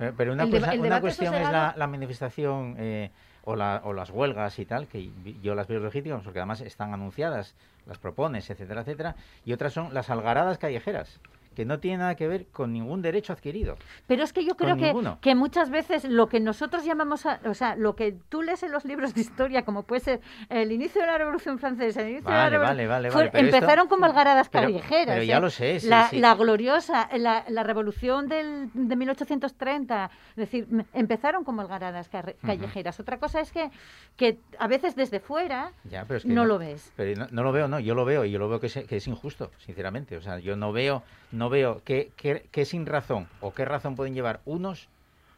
Eh, 0.00 0.12
Pero 0.16 0.32
una, 0.32 0.44
El 0.44 0.50
cosa- 0.50 0.72
el 0.72 0.80
una 0.80 1.00
cuestión 1.00 1.34
es 1.34 1.50
la, 1.50 1.74
la 1.76 1.86
manifestación 1.86 2.74
eh, 2.78 3.10
o, 3.44 3.54
la- 3.54 3.82
o 3.84 3.92
las 3.92 4.08
huelgas 4.10 4.58
y 4.58 4.64
tal, 4.64 4.86
que 4.86 5.10
yo 5.42 5.54
las 5.54 5.66
veo 5.68 5.78
legítimas 5.80 6.22
porque 6.22 6.38
además 6.38 6.62
están 6.62 6.94
anunciadas, 6.94 7.54
las 7.86 7.98
propones, 7.98 8.50
etcétera, 8.50 8.82
etcétera, 8.82 9.16
y 9.44 9.52
otras 9.52 9.72
son 9.72 9.94
las 9.94 10.10
algaradas 10.10 10.58
callejeras, 10.58 11.20
que 11.56 11.64
no 11.64 11.80
tienen 11.80 12.00
nada 12.00 12.14
que 12.14 12.28
ver 12.28 12.46
con 12.52 12.72
ningún 12.72 13.02
derecho 13.02 13.32
adquirido. 13.32 13.76
Pero 14.06 14.22
es 14.22 14.32
que 14.32 14.44
yo 14.44 14.56
creo 14.56 14.76
que, 14.76 14.94
que 15.20 15.34
muchas 15.34 15.70
veces 15.70 16.04
lo 16.04 16.28
que 16.28 16.38
nosotros 16.38 16.84
llamamos, 16.84 17.26
a- 17.26 17.40
o 17.46 17.54
sea, 17.54 17.74
lo 17.74 17.96
que 17.96 18.14
tú 18.28 18.42
lees 18.42 18.62
en 18.62 18.70
los 18.70 18.84
libros 18.84 19.14
de 19.14 19.22
historia, 19.22 19.64
como 19.64 19.82
puede 19.82 20.00
ser 20.00 20.20
el 20.50 20.70
inicio 20.70 21.00
de 21.00 21.06
la 21.08 21.18
Revolución 21.18 21.58
Francesa, 21.58 22.02
el 22.02 22.10
inicio 22.10 22.30
de 22.30 22.36
la 22.36 22.50
Revolución- 22.50 22.76
vale, 22.76 22.86
vale, 22.86 23.10
fue- 23.10 23.30
pero 23.32 23.46
esto- 23.46 23.56
empezaron 23.56 23.88
como 23.88 24.04
algaradas 24.04 24.48
pero- 24.50 24.66
callejeras. 24.68 25.14
pero 25.16 25.22
ya 25.24 25.38
¿eh? 25.38 25.40
lo 25.40 25.50
sé, 25.50 25.80
sí, 25.80 25.88
la, 25.88 26.08
sí. 26.10 26.18
la 26.18 26.34
gloriosa, 26.34 27.08
la, 27.16 27.44
la 27.48 27.62
Revolución 27.62 28.28
del, 28.28 28.68
de 28.74 28.94
1830, 28.96 30.10
es 30.30 30.36
decir, 30.36 30.68
empezaron 30.92 31.42
como 31.42 31.62
algaradas 31.62 32.10
callejeras. 32.44 33.00
Otra 33.00 33.18
cosa 33.18 33.40
es 33.40 33.50
que, 33.50 33.70
que 34.16 34.38
a 34.58 34.66
veces 34.68 34.94
desde 34.94 35.20
fuera 35.20 35.72
Ya, 35.90 36.04
pero 36.04 36.18
es 36.18 36.24
que 36.24 36.28
no, 36.28 36.44
lo 36.44 36.58
ves. 36.58 36.92
Pero 36.96 37.18
no, 37.18 37.26
no 37.30 37.42
lo 37.42 37.52
veo, 37.52 37.66
no, 37.68 37.80
yo 37.80 37.94
lo 37.94 38.04
veo 38.04 38.24
y 38.26 38.30
yo 38.30 38.38
lo 38.38 38.48
veo 38.48 38.60
que 38.60 38.66
es, 38.66 38.74
que 38.86 38.96
es 38.96 39.06
injusto, 39.08 39.50
sinceramente. 39.58 40.16
O 40.16 40.22
sea, 40.22 40.38
yo 40.38 40.56
no 40.56 40.72
veo, 40.72 41.02
no 41.32 41.45
veo 41.48 41.82
qué, 41.84 42.10
qué, 42.16 42.46
qué 42.50 42.64
sin 42.64 42.86
razón 42.86 43.28
o 43.40 43.52
qué 43.54 43.64
razón 43.64 43.96
pueden 43.96 44.14
llevar 44.14 44.40
unos 44.44 44.88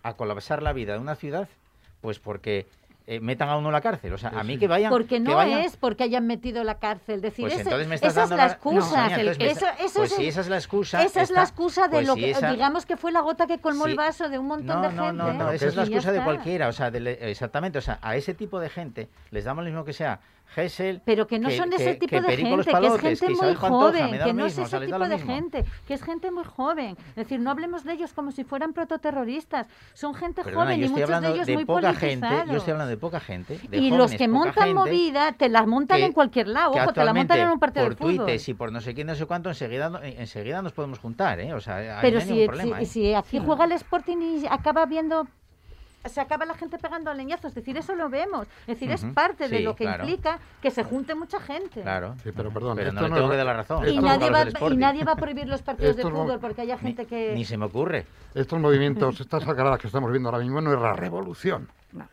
a 0.02 0.14
colapsar 0.14 0.62
la 0.62 0.72
vida 0.72 0.92
de 0.94 0.98
una 1.00 1.14
ciudad, 1.16 1.48
pues 2.00 2.18
porque 2.18 2.66
eh, 3.10 3.20
metan 3.20 3.48
a 3.48 3.56
uno 3.56 3.68
en 3.68 3.72
la 3.72 3.80
cárcel. 3.80 4.12
O 4.12 4.18
sea, 4.18 4.28
a 4.30 4.44
mí 4.44 4.58
que 4.58 4.68
vayan. 4.68 4.90
Porque 4.90 5.08
que 5.16 5.20
no 5.20 5.34
vayan- 5.34 5.60
es 5.60 5.78
porque 5.78 6.02
hayan 6.04 6.26
metido 6.26 6.62
la 6.62 6.74
cárcel. 6.78 7.22
Decir, 7.22 7.46
Pues 7.48 7.58
entonces 7.58 7.88
me 7.88 7.94
estás 7.94 8.10
esa 8.12 8.24
es 8.24 8.28
dando 8.28 8.36
la 8.36 8.46
la- 8.48 8.52
excusa. 8.52 9.08
No, 9.08 9.16
eso, 9.16 9.66
eso 9.80 9.98
pues 10.00 10.10
es 10.10 10.16
si 10.16 10.22
el- 10.24 10.28
esa 10.28 10.40
es 10.42 10.48
la 10.50 10.56
excusa, 10.58 11.02
Esa 11.02 11.22
es 11.22 11.30
la 11.30 11.42
excusa 11.42 11.84
de 11.84 11.88
pues 11.88 12.06
lo 12.06 12.14
si 12.14 12.20
que, 12.20 12.30
esa- 12.32 12.50
digamos 12.52 12.84
que 12.84 12.98
fue 12.98 13.10
la 13.10 13.20
gota 13.22 13.46
que 13.46 13.58
colmó 13.60 13.86
el 13.86 13.96
vaso 13.96 14.28
de 14.28 14.38
un 14.38 14.46
montón 14.46 14.66
No, 14.82 14.88
de 14.90 14.94
no, 14.94 15.04
gente. 15.06 15.16
no, 15.22 15.32
no, 15.32 15.50
¿eh? 15.50 15.54
esa 15.56 15.66
es 15.68 15.76
la 15.76 15.84
excusa 15.84 16.12
de 16.12 16.22
cualquiera, 16.22 16.68
o 16.68 16.72
sea, 16.72 16.88
exactamente, 16.88 17.78
o 17.78 17.82
sea, 17.82 17.98
a 18.02 18.14
ese 18.14 18.34
tipo 18.34 18.60
de 18.60 18.68
gente 18.68 19.08
les 19.30 19.44
damos 19.44 19.64
lo 19.64 19.70
mismo 19.70 19.84
que 19.86 19.94
sea 19.94 20.20
Pero 21.04 21.26
que 21.26 21.38
no 21.38 21.50
son 21.50 21.72
ese 21.72 21.94
tipo 21.94 22.20
de 22.20 22.36
gente, 22.36 22.70
que 22.70 23.10
es 23.12 23.20
gente 23.20 23.28
muy 23.28 23.54
Pantoja, 23.54 23.68
joven, 23.68 24.10
que 24.24 24.32
no 24.32 24.46
es 24.46 24.56
mismo, 24.58 24.64
ese 24.64 24.86
tipo 24.86 24.98
de 24.98 25.16
mismo. 25.16 25.32
gente, 25.32 25.64
que 25.86 25.94
es 25.94 26.02
gente 26.02 26.30
muy 26.30 26.44
joven. 26.44 26.96
Es 27.10 27.14
decir, 27.16 27.38
no 27.40 27.50
hablemos 27.50 27.84
de 27.84 27.92
ellos 27.92 28.12
como 28.12 28.32
si 28.32 28.44
fueran 28.44 28.72
prototerroristas. 28.72 29.68
Son 29.94 30.14
gente 30.14 30.42
Perdona, 30.42 30.64
joven 30.64 30.82
y 30.84 30.88
muchos 30.88 31.20
de 31.22 31.28
ellos 31.28 31.46
de 31.46 31.54
muy 31.54 31.64
poca 31.64 31.94
gente, 31.94 32.28
yo 32.48 32.56
estoy 32.56 32.72
hablando 32.72 32.90
de 32.90 32.96
poca 32.96 33.20
gente, 33.20 33.58
de 33.68 33.76
y 33.78 33.90
los 33.90 34.12
que 34.12 34.26
montan 34.26 34.54
gente, 34.64 34.74
movida 34.74 35.32
te 35.32 35.48
las 35.48 35.66
montan 35.66 35.98
que- 35.98 36.04
en 36.06 36.12
cualquier 36.12 36.48
lado. 36.48 36.72
que 36.72 36.80
Ojo, 36.80 36.92
te 36.92 37.04
la 37.04 37.12
montan 37.14 37.38
en 37.38 37.48
un 37.50 37.58
partido 37.58 37.84
por 37.86 37.94
de 37.94 37.98
fútbol. 37.98 38.16
tuites 38.26 38.48
y 38.48 38.54
por 38.54 38.72
no 38.72 38.80
sé 38.80 38.94
quién, 38.94 39.06
no 39.06 39.14
sé 39.14 39.26
cuánto, 39.26 39.48
enseguida, 39.50 40.00
enseguida 40.02 40.62
nos 40.62 40.72
podemos 40.72 40.98
juntar, 40.98 41.40
¿eh? 41.40 41.52
O 41.54 41.60
sea, 41.60 41.98
Pero 42.00 42.20
no 42.20 42.24
si, 42.24 42.46
problema, 42.46 42.76
si, 42.78 42.82
¿eh? 42.82 42.86
si 42.86 43.14
aquí 43.14 43.38
juega 43.38 43.64
el 43.64 43.72
Sporting 43.72 44.16
y 44.18 44.46
acaba 44.48 44.86
viendo 44.86 45.26
se 46.04 46.20
acaba 46.20 46.44
la 46.46 46.54
gente 46.54 46.78
pegando 46.78 47.12
leñazos, 47.12 47.46
es 47.46 47.54
decir, 47.54 47.76
eso 47.76 47.94
lo 47.94 48.08
vemos, 48.08 48.46
es 48.62 48.78
decir, 48.78 48.90
es 48.90 49.04
parte 49.14 49.48
de 49.48 49.60
lo 49.60 49.74
que 49.74 49.84
claro. 49.84 50.04
implica 50.04 50.38
que 50.62 50.70
se 50.70 50.84
junte 50.84 51.14
mucha 51.14 51.40
gente. 51.40 51.82
Claro. 51.82 52.14
Sí, 52.22 52.30
pero 52.34 52.50
perdón, 52.50 52.76
Pero 52.76 52.90
esto 52.90 53.00
no 53.00 53.08
le 53.08 53.14
tengo 53.14 53.30
que 53.30 53.36
dar 53.36 53.46
la 53.46 53.54
razón. 53.54 53.88
Y 53.88 53.98
nadie, 53.98 54.30
va, 54.30 54.44
y 54.70 54.76
nadie 54.76 55.04
va 55.04 55.12
a 55.12 55.16
prohibir 55.16 55.48
los 55.48 55.62
partidos 55.62 55.96
de 55.96 56.02
fútbol 56.02 56.38
porque 56.40 56.62
haya 56.62 56.78
gente 56.78 57.06
que... 57.06 57.32
Ni 57.34 57.44
se 57.44 57.56
me 57.56 57.66
ocurre. 57.66 58.06
Estos 58.34 58.58
movimientos, 58.60 59.20
estas 59.20 59.46
algaradas 59.46 59.80
que 59.80 59.86
estamos 59.86 60.10
viendo 60.10 60.28
ahora 60.28 60.42
mismo 60.42 60.60
no 60.60 60.72
es 60.72 60.80
la 60.80 60.92
revolución, 60.92 61.68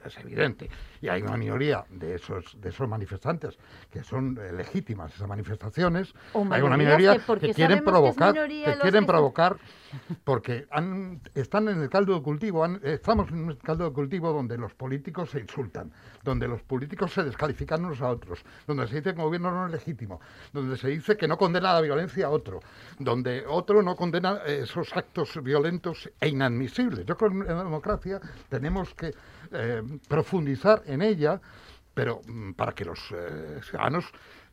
es 0.05 0.17
evidente. 0.17 0.69
Y 1.05 1.09
hay 1.09 1.21
una 1.21 1.37
minoría 1.37 1.85
de 1.89 2.15
esos, 2.15 2.59
de 2.59 2.69
esos 2.69 2.87
manifestantes 2.89 3.57
que 3.91 4.03
son 4.03 4.39
eh, 4.41 4.51
legítimas 4.51 5.13
esas 5.13 5.27
manifestaciones. 5.27 6.13
O 6.33 6.39
hay 6.51 6.61
una 6.61 6.77
minoría 6.77 7.11
que 7.13 7.19
que 7.47 7.53
quieren 7.53 7.77
que 7.79 7.83
provocar, 7.91 8.33
que 8.73 8.79
quieren 8.81 9.01
que 9.03 9.07
provocar, 9.07 9.57
porque 10.23 10.67
han- 10.71 11.21
están 11.35 11.67
en 11.69 11.81
el 11.81 11.89
caldo 11.89 12.15
de 12.15 12.21
cultivo, 12.21 12.63
han- 12.63 12.79
estamos 12.83 13.29
en 13.29 13.45
un 13.45 13.55
caldo 13.55 13.85
de 13.85 13.93
cultivo 13.93 14.33
donde 14.33 14.57
los 14.57 14.73
políticos 14.73 15.29
se 15.29 15.39
insultan, 15.39 15.91
donde 16.23 16.47
los 16.47 16.61
políticos 16.63 17.13
se 17.13 17.23
descalifican 17.23 17.85
unos 17.85 18.01
a 18.01 18.09
otros, 18.09 18.43
donde 18.67 18.87
se 18.87 18.95
dice 18.95 19.13
que 19.13 19.19
el 19.19 19.25
gobierno 19.25 19.51
no 19.51 19.67
es 19.67 19.71
legítimo, 19.73 20.19
donde 20.51 20.75
se 20.77 20.87
dice 20.89 21.15
que 21.15 21.27
no 21.27 21.37
condena 21.37 21.73
la 21.73 21.81
violencia 21.81 22.25
a 22.25 22.29
otro, 22.29 22.59
donde 22.99 23.45
otro 23.47 23.81
no 23.83 23.95
condena 23.95 24.39
eh, 24.45 24.61
esos 24.63 24.95
actos 24.95 25.41
violentos 25.43 26.09
e 26.19 26.29
inadmisibles. 26.29 27.05
Yo 27.05 27.15
creo 27.15 27.29
que 27.31 27.37
en 27.37 27.57
la 27.57 27.63
democracia 27.63 28.19
tenemos 28.49 28.93
que 28.95 29.13
eh, 29.51 29.83
profundizar 30.09 30.81
en 30.87 30.94
ella, 31.01 31.41
pero 31.93 32.21
mm, 32.27 32.51
para 32.53 32.73
que 32.73 32.85
los 32.85 32.99
eh, 33.11 33.59
ciudadanos 33.63 34.05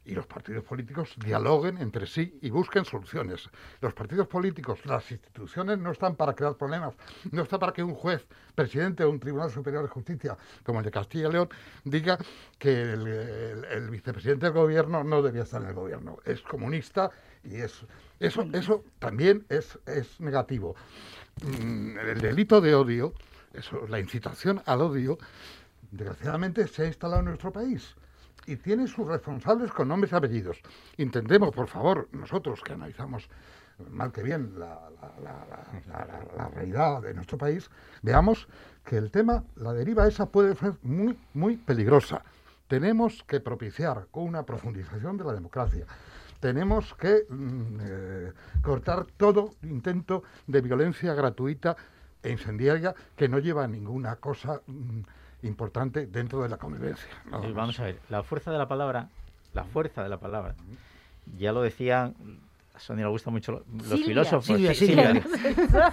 y 0.04 0.14
los 0.16 0.26
partidos 0.26 0.64
políticos 0.64 1.14
dialoguen 1.24 1.78
entre 1.78 2.06
sí 2.06 2.36
y 2.42 2.50
busquen 2.50 2.84
soluciones. 2.84 3.48
Los 3.80 3.94
partidos 3.94 4.26
políticos, 4.26 4.84
las 4.84 5.08
instituciones 5.12 5.78
no 5.78 5.92
están 5.92 6.16
para 6.16 6.34
crear 6.34 6.56
problemas, 6.56 6.94
no 7.30 7.42
está 7.42 7.56
para 7.58 7.72
que 7.72 7.84
un 7.84 7.94
juez, 7.94 8.26
presidente 8.56 9.04
de 9.04 9.08
un 9.08 9.20
Tribunal 9.20 9.50
Superior 9.52 9.84
de 9.84 9.88
Justicia, 9.88 10.36
como 10.64 10.80
el 10.80 10.84
de 10.86 10.90
Castilla 10.90 11.28
y 11.28 11.32
León, 11.32 11.48
diga 11.84 12.18
que 12.58 12.82
el, 12.94 13.06
el- 13.06 13.64
el 13.64 13.90
vicepresidente 13.90 14.46
del 14.46 14.54
gobierno 14.54 15.04
no 15.04 15.22
debía 15.22 15.42
estar 15.44 15.62
en 15.62 15.68
el 15.68 15.74
gobierno. 15.74 16.18
Es 16.24 16.42
comunista 16.42 17.10
y 17.44 17.56
es, 17.56 17.84
eso, 18.18 18.44
eso 18.52 18.82
también 18.98 19.46
es, 19.48 19.78
es 19.86 20.20
negativo. 20.20 20.74
Mm, 21.44 21.98
El 21.98 22.20
delito 22.20 22.60
de 22.60 22.74
odio, 22.74 23.14
eso, 23.54 23.86
la 23.88 24.00
incitación 24.00 24.62
al 24.66 24.80
odio, 24.80 25.18
desgraciadamente 25.92 26.66
se 26.66 26.82
ha 26.82 26.86
instalado 26.86 27.20
en 27.20 27.26
nuestro 27.26 27.52
país 27.52 27.94
y 28.46 28.56
tiene 28.56 28.88
sus 28.88 29.06
responsables 29.06 29.70
con 29.70 29.88
nombres 29.88 30.12
y 30.12 30.16
apellidos. 30.16 30.58
Intentemos, 30.96 31.54
por 31.54 31.68
favor, 31.68 32.08
nosotros 32.12 32.60
que 32.62 32.72
analizamos 32.72 33.28
mal 33.90 34.12
que 34.12 34.22
bien 34.22 34.58
la, 34.58 34.78
realidad 36.54 37.02
de 37.02 37.14
nuestro 37.14 37.38
país, 37.38 37.70
veamos 38.02 38.48
que 38.84 38.96
el 38.96 39.10
tema, 39.10 39.44
la 39.56 39.72
deriva 39.72 40.06
esa 40.06 40.26
puede 40.26 40.54
ser 40.56 40.74
muy, 40.82 41.18
muy 41.34 41.56
peligrosa. 41.56 42.22
Tenemos 42.68 43.22
que 43.24 43.40
propiciar 43.40 44.06
una 44.12 44.44
profundización 44.44 45.16
de 45.16 45.24
la 45.24 45.32
democracia. 45.32 45.86
Tenemos 46.40 46.94
que 46.94 47.26
mm, 47.28 47.78
eh, 47.80 48.32
cortar 48.62 49.06
todo 49.16 49.50
intento 49.62 50.24
de 50.46 50.60
violencia 50.60 51.14
gratuita 51.14 51.76
e 52.22 52.30
incendiaria 52.30 52.94
que 53.16 53.28
no 53.28 53.38
lleva 53.38 53.64
a 53.64 53.68
ninguna 53.68 54.16
cosa 54.16 54.60
mm, 54.66 55.00
importante 55.42 56.06
dentro 56.06 56.42
de 56.42 56.48
la 56.48 56.56
convivencia. 56.56 57.08
más. 57.26 57.52
Vamos 57.54 57.78
a 57.80 57.84
ver, 57.84 57.98
la 58.08 58.22
fuerza 58.22 58.50
de 58.52 58.58
la 58.58 58.68
palabra, 58.68 59.08
la 59.54 59.64
fuerza 59.64 60.02
de 60.02 60.08
la 60.08 60.18
palabra, 60.18 60.54
ya 61.38 61.52
lo 61.52 61.62
decían, 61.62 62.14
a 62.74 62.78
Sonia 62.80 63.04
le 63.04 63.10
gusta 63.10 63.30
mucho 63.30 63.52
lo- 63.52 63.64
los 63.76 63.86
Silvia. 63.88 64.06
filósofos. 64.06 64.46
Silvia, 64.46 64.74
sí, 64.74 64.86
Silvia. 64.86 65.12
Silvia. 65.22 65.92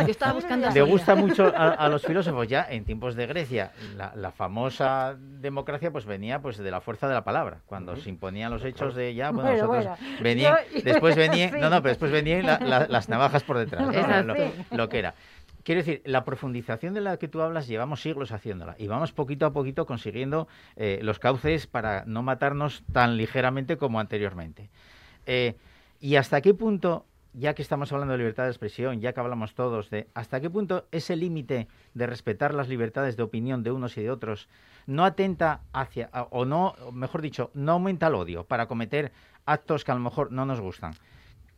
Yo 0.00 0.06
estaba 0.08 0.32
buscando 0.34 0.66
a 0.68 0.70
Le 0.70 0.82
gusta 0.82 1.14
mucho 1.14 1.46
a, 1.56 1.68
a 1.72 1.88
los 1.88 2.02
filósofos 2.04 2.46
ya 2.46 2.66
en 2.68 2.84
tiempos 2.84 3.14
de 3.16 3.26
Grecia. 3.26 3.72
La, 3.96 4.12
la 4.14 4.30
famosa 4.30 5.16
democracia 5.18 5.90
pues 5.90 6.04
venía 6.04 6.40
pues 6.42 6.58
de 6.58 6.70
la 6.70 6.82
fuerza 6.82 7.08
de 7.08 7.14
la 7.14 7.24
palabra. 7.24 7.60
Cuando 7.64 7.96
se 7.96 8.10
imponían 8.10 8.50
los 8.52 8.62
hechos 8.62 8.94
de 8.94 9.14
ya, 9.14 9.30
bueno, 9.30 9.48
Bueno, 9.50 9.66
nosotros 9.68 9.98
bueno, 9.98 10.22
venían, 10.22 10.56
yo- 10.74 10.82
después 10.82 11.16
venían, 11.16 11.50
sí. 11.54 11.60
no, 11.60 11.70
no, 11.70 11.76
pero 11.82 11.88
después 11.92 12.12
venían 12.12 12.44
la- 12.44 12.58
la- 12.58 12.86
las 12.88 13.08
navajas 13.08 13.42
por 13.42 13.56
detrás, 13.56 13.86
lo, 14.26 14.34
lo 14.76 14.88
que 14.90 14.98
era. 14.98 15.14
Quiero 15.62 15.80
decir, 15.80 16.02
la 16.04 16.24
profundización 16.24 16.94
de 16.94 17.00
la 17.00 17.16
que 17.18 17.28
tú 17.28 17.40
hablas 17.42 17.66
llevamos 17.66 18.00
siglos 18.00 18.32
haciéndola 18.32 18.76
y 18.78 18.86
vamos 18.86 19.12
poquito 19.12 19.46
a 19.46 19.52
poquito 19.52 19.86
consiguiendo 19.86 20.48
eh, 20.76 21.00
los 21.02 21.18
cauces 21.18 21.66
para 21.66 22.04
no 22.06 22.22
matarnos 22.22 22.84
tan 22.92 23.16
ligeramente 23.16 23.76
como 23.76 24.00
anteriormente. 24.00 24.70
Eh, 25.26 25.56
¿Y 26.00 26.16
hasta 26.16 26.40
qué 26.40 26.54
punto, 26.54 27.06
ya 27.32 27.54
que 27.54 27.62
estamos 27.62 27.92
hablando 27.92 28.12
de 28.12 28.18
libertad 28.18 28.44
de 28.44 28.50
expresión, 28.50 29.00
ya 29.00 29.12
que 29.12 29.20
hablamos 29.20 29.54
todos 29.54 29.90
de 29.90 30.08
hasta 30.14 30.40
qué 30.40 30.48
punto 30.48 30.86
ese 30.90 31.16
límite 31.16 31.68
de 31.92 32.06
respetar 32.06 32.54
las 32.54 32.68
libertades 32.68 33.16
de 33.16 33.24
opinión 33.24 33.62
de 33.62 33.72
unos 33.72 33.96
y 33.98 34.02
de 34.02 34.10
otros 34.10 34.48
no 34.86 35.04
atenta 35.04 35.60
hacia, 35.72 36.08
o 36.30 36.46
no, 36.46 36.74
mejor 36.92 37.20
dicho, 37.20 37.50
no 37.52 37.72
aumenta 37.72 38.06
el 38.06 38.14
odio 38.14 38.44
para 38.44 38.66
cometer 38.66 39.12
actos 39.44 39.84
que 39.84 39.92
a 39.92 39.94
lo 39.94 40.00
mejor 40.00 40.32
no 40.32 40.46
nos 40.46 40.60
gustan? 40.60 40.94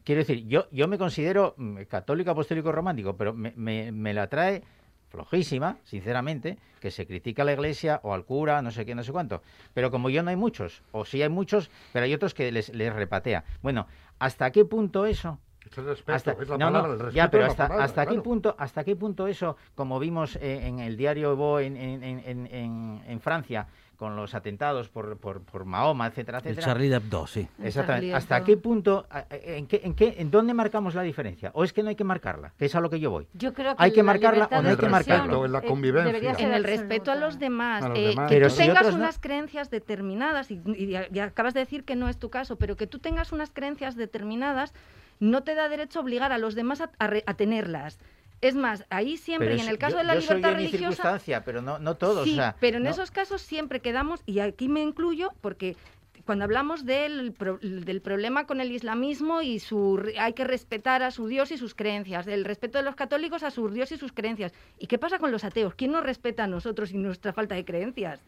Quiero 0.05 0.20
decir, 0.20 0.46
yo, 0.46 0.66
yo 0.70 0.88
me 0.88 0.98
considero 0.98 1.55
mm, 1.57 1.82
católico, 1.88 2.30
apostólico, 2.30 2.72
romántico, 2.72 3.16
pero 3.16 3.32
me, 3.34 3.53
me, 3.57 3.92
me 3.92 4.14
la 4.14 4.28
trae 4.28 4.62
flojísima, 5.11 5.76
sinceramente, 5.84 6.57
que 6.80 6.90
se 6.90 7.07
critica 7.07 7.42
a 7.42 7.44
la 7.44 7.53
iglesia 7.53 8.01
o 8.05 8.14
al 8.14 8.24
cura, 8.24 8.62
no 8.62 8.70
sé 8.70 8.86
qué, 8.86 8.94
no 8.94 9.03
sé 9.03 9.12
cuánto. 9.12 9.42
Pero 9.74 9.90
como 9.90 10.09
yo 10.09 10.22
no 10.22 10.30
hay 10.30 10.36
muchos, 10.36 10.82
o 10.92 11.05
sí 11.05 11.20
hay 11.22 11.28
muchos, 11.28 11.70
pero 11.92 12.05
hay 12.05 12.14
otros 12.14 12.32
que 12.32 12.51
les, 12.53 12.68
les 12.74 12.92
repatea. 12.94 13.44
Bueno, 13.62 13.86
¿hasta 14.18 14.51
qué 14.53 14.64
punto 14.64 15.07
eso? 15.07 15.38
Es 15.70 15.76
el 15.76 15.84
respeto, 15.84 16.12
Hasta- 16.16 16.32
es 16.32 16.48
la 16.48 16.57
no, 16.59 16.66
palabra, 16.66 16.88
no, 16.88 16.94
el 16.94 16.98
respeto 17.01 17.16
ya, 17.16 17.30
pero 17.30 17.44
hasta, 17.46 17.64
palabra, 17.64 17.84
hasta 17.84 18.07
qué 18.07 18.20
punto, 18.20 18.55
hasta 18.59 18.84
qué 18.84 18.96
punto 18.96 19.26
eso, 19.26 19.57
como 19.74 19.98
vimos 19.98 20.36
eh, 20.36 20.66
en 20.66 20.78
el 20.78 20.96
diario 20.96 21.32
Evo 21.32 21.61
en, 21.61 21.76
en- 21.76 22.03
en- 22.03 23.03
en 23.07 23.20
Francia, 23.20 23.66
con 24.01 24.16
los 24.16 24.34
atentados 24.34 24.88
por, 24.88 25.18
por, 25.18 25.42
por 25.42 25.66
Mahoma, 25.66 26.07
etcétera, 26.07 26.38
El 26.38 26.44
etcétera. 26.46 26.66
Charlie 26.66 26.94
Hebdo, 26.94 27.26
sí. 27.26 27.46
Exactamente. 27.62 28.14
¿Hasta 28.14 28.42
qué 28.42 28.57
punto, 28.57 29.07
en 29.30 29.66
qué, 29.66 29.82
en 29.84 29.92
qué, 29.94 30.14
en 30.16 30.30
dónde 30.30 30.55
marcamos 30.55 30.94
la 30.94 31.03
diferencia? 31.03 31.51
¿O 31.53 31.64
es 31.64 31.74
que 31.74 31.82
no 31.82 31.90
hay 31.90 31.96
que 31.96 32.05
marcarla? 32.05 32.55
Que 32.59 32.64
es 32.64 32.74
a 32.74 32.80
lo 32.80 32.88
que 32.88 32.98
yo 32.98 33.11
voy. 33.11 33.28
Yo 33.34 33.53
creo 33.53 33.76
que 33.76 33.82
¿Hay 33.84 33.90
que 33.92 33.98
la 33.98 34.05
marcarla 34.05 34.48
o 34.51 34.62
no 34.62 34.70
hay 34.70 34.76
que 34.78 34.88
marcarlo? 34.88 35.44
En 35.44 35.53
la 35.53 35.59
eh, 35.59 35.66
convivencia. 35.68 36.32
en 36.38 36.55
el 36.55 36.64
respeto 36.64 37.12
a 37.12 37.14
los 37.14 37.38
demás, 37.38 37.84
A 37.84 37.88
los 37.90 37.98
eh, 37.98 38.14
que 38.16 38.24
Pero 38.26 38.48
tú 38.48 38.55
si 38.55 38.62
tengas 38.62 38.88
no- 38.88 38.94
unas 38.96 39.18
creencias 39.18 39.68
determinadas, 39.68 40.51
y, 40.51 40.62
y 40.66 41.18
acabas 41.18 41.53
de 41.53 41.61
decir 41.61 41.84
que 41.84 41.94
no 41.94 42.09
es 42.09 42.16
tu 42.18 42.30
caso, 42.30 42.57
pero 42.57 42.76
que 42.76 42.86
tú 42.86 43.01
tengas 43.01 43.32
unas 43.32 43.51
creencias 43.51 43.96
determinadas 43.96 44.72
no 45.18 45.42
te 45.42 45.55
da 45.55 45.68
derecho 45.68 45.98
a 45.98 46.03
obligar 46.03 46.32
a 46.32 46.38
los 46.38 46.55
demás 46.55 46.80
a, 46.80 46.90
a 46.98 47.07
re- 47.07 47.22
a 47.26 47.34
tenerlas. 47.34 47.98
Es 48.41 48.55
más, 48.55 48.86
ahí 48.88 49.16
siempre, 49.18 49.55
y 49.57 49.61
en 49.61 49.68
el 49.68 49.78
caso 49.78 49.93
yo- 49.93 49.99
de 49.99 50.05
la 50.05 50.14
yo 50.14 50.20
soy 50.22 50.36
libertad 50.36 50.51
mi 50.51 50.64
religiosa, 50.66 50.86
circunstancia, 50.88 51.45
pero 51.45 51.61
no, 51.61 51.78
no 51.78 51.97
todos. 51.97 52.24
Sí, 52.24 52.32
o 52.32 52.36
sea, 52.36 52.57
pero 52.59 52.78
en 52.78 52.84
no- 52.84 52.91
esos 52.91 53.11
casos 53.11 53.43
siempre 53.43 53.80
quedamos, 53.80 54.22
y 54.24 54.38
aquí 54.41 54.68
me 54.68 54.80
incluyo, 54.82 55.30
porque 55.43 55.76
cuando 56.24 56.45
hablamos 56.45 56.84
del, 56.86 57.34
del 57.61 58.01
problema 58.03 58.47
con 58.47 58.61
el 58.61 58.72
islamismo 58.72 59.43
y 59.43 59.59
su 59.59 60.03
hay 60.18 60.32
que 60.34 60.45
respetar 60.45 61.03
a 61.03 61.11
su 61.11 61.26
Dios 61.26 61.51
y 61.51 61.59
sus 61.59 61.74
creencias, 61.74 62.26
el 62.28 62.45
respeto 62.45 62.78
de 62.78 62.84
los 62.84 62.95
católicos 62.95 63.43
a 63.43 63.51
su 63.51 63.68
Dios 63.68 63.91
y 63.93 63.99
sus 63.99 64.12
creencias. 64.12 64.53
¿Y 64.78 64.86
qué 64.86 64.99
pasa 64.99 65.18
con 65.18 65.32
los 65.32 65.45
ateos? 65.45 65.74
¿Quién 65.74 65.93
nos 65.93 66.03
respeta 66.05 66.45
a 66.45 66.47
nosotros 66.47 66.93
y 66.93 66.99
nuestra 66.99 67.32
falta 67.32 67.55
de 67.57 67.64
creencias? 67.64 68.20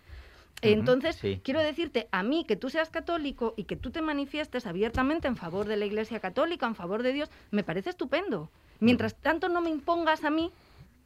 Entonces, 0.60 1.16
sí. 1.16 1.40
quiero 1.42 1.60
decirte, 1.60 2.08
a 2.12 2.22
mí 2.22 2.44
que 2.46 2.56
tú 2.56 2.70
seas 2.70 2.90
católico 2.90 3.54
y 3.56 3.64
que 3.64 3.76
tú 3.76 3.90
te 3.90 4.02
manifiestes 4.02 4.66
abiertamente 4.66 5.26
en 5.28 5.36
favor 5.36 5.66
de 5.66 5.76
la 5.76 5.86
Iglesia 5.86 6.20
Católica, 6.20 6.66
en 6.66 6.74
favor 6.74 7.02
de 7.02 7.12
Dios, 7.12 7.30
me 7.50 7.64
parece 7.64 7.90
estupendo. 7.90 8.50
Mientras 8.78 9.14
tanto, 9.16 9.48
no 9.48 9.60
me 9.60 9.70
impongas 9.70 10.24
a 10.24 10.30
mí 10.30 10.52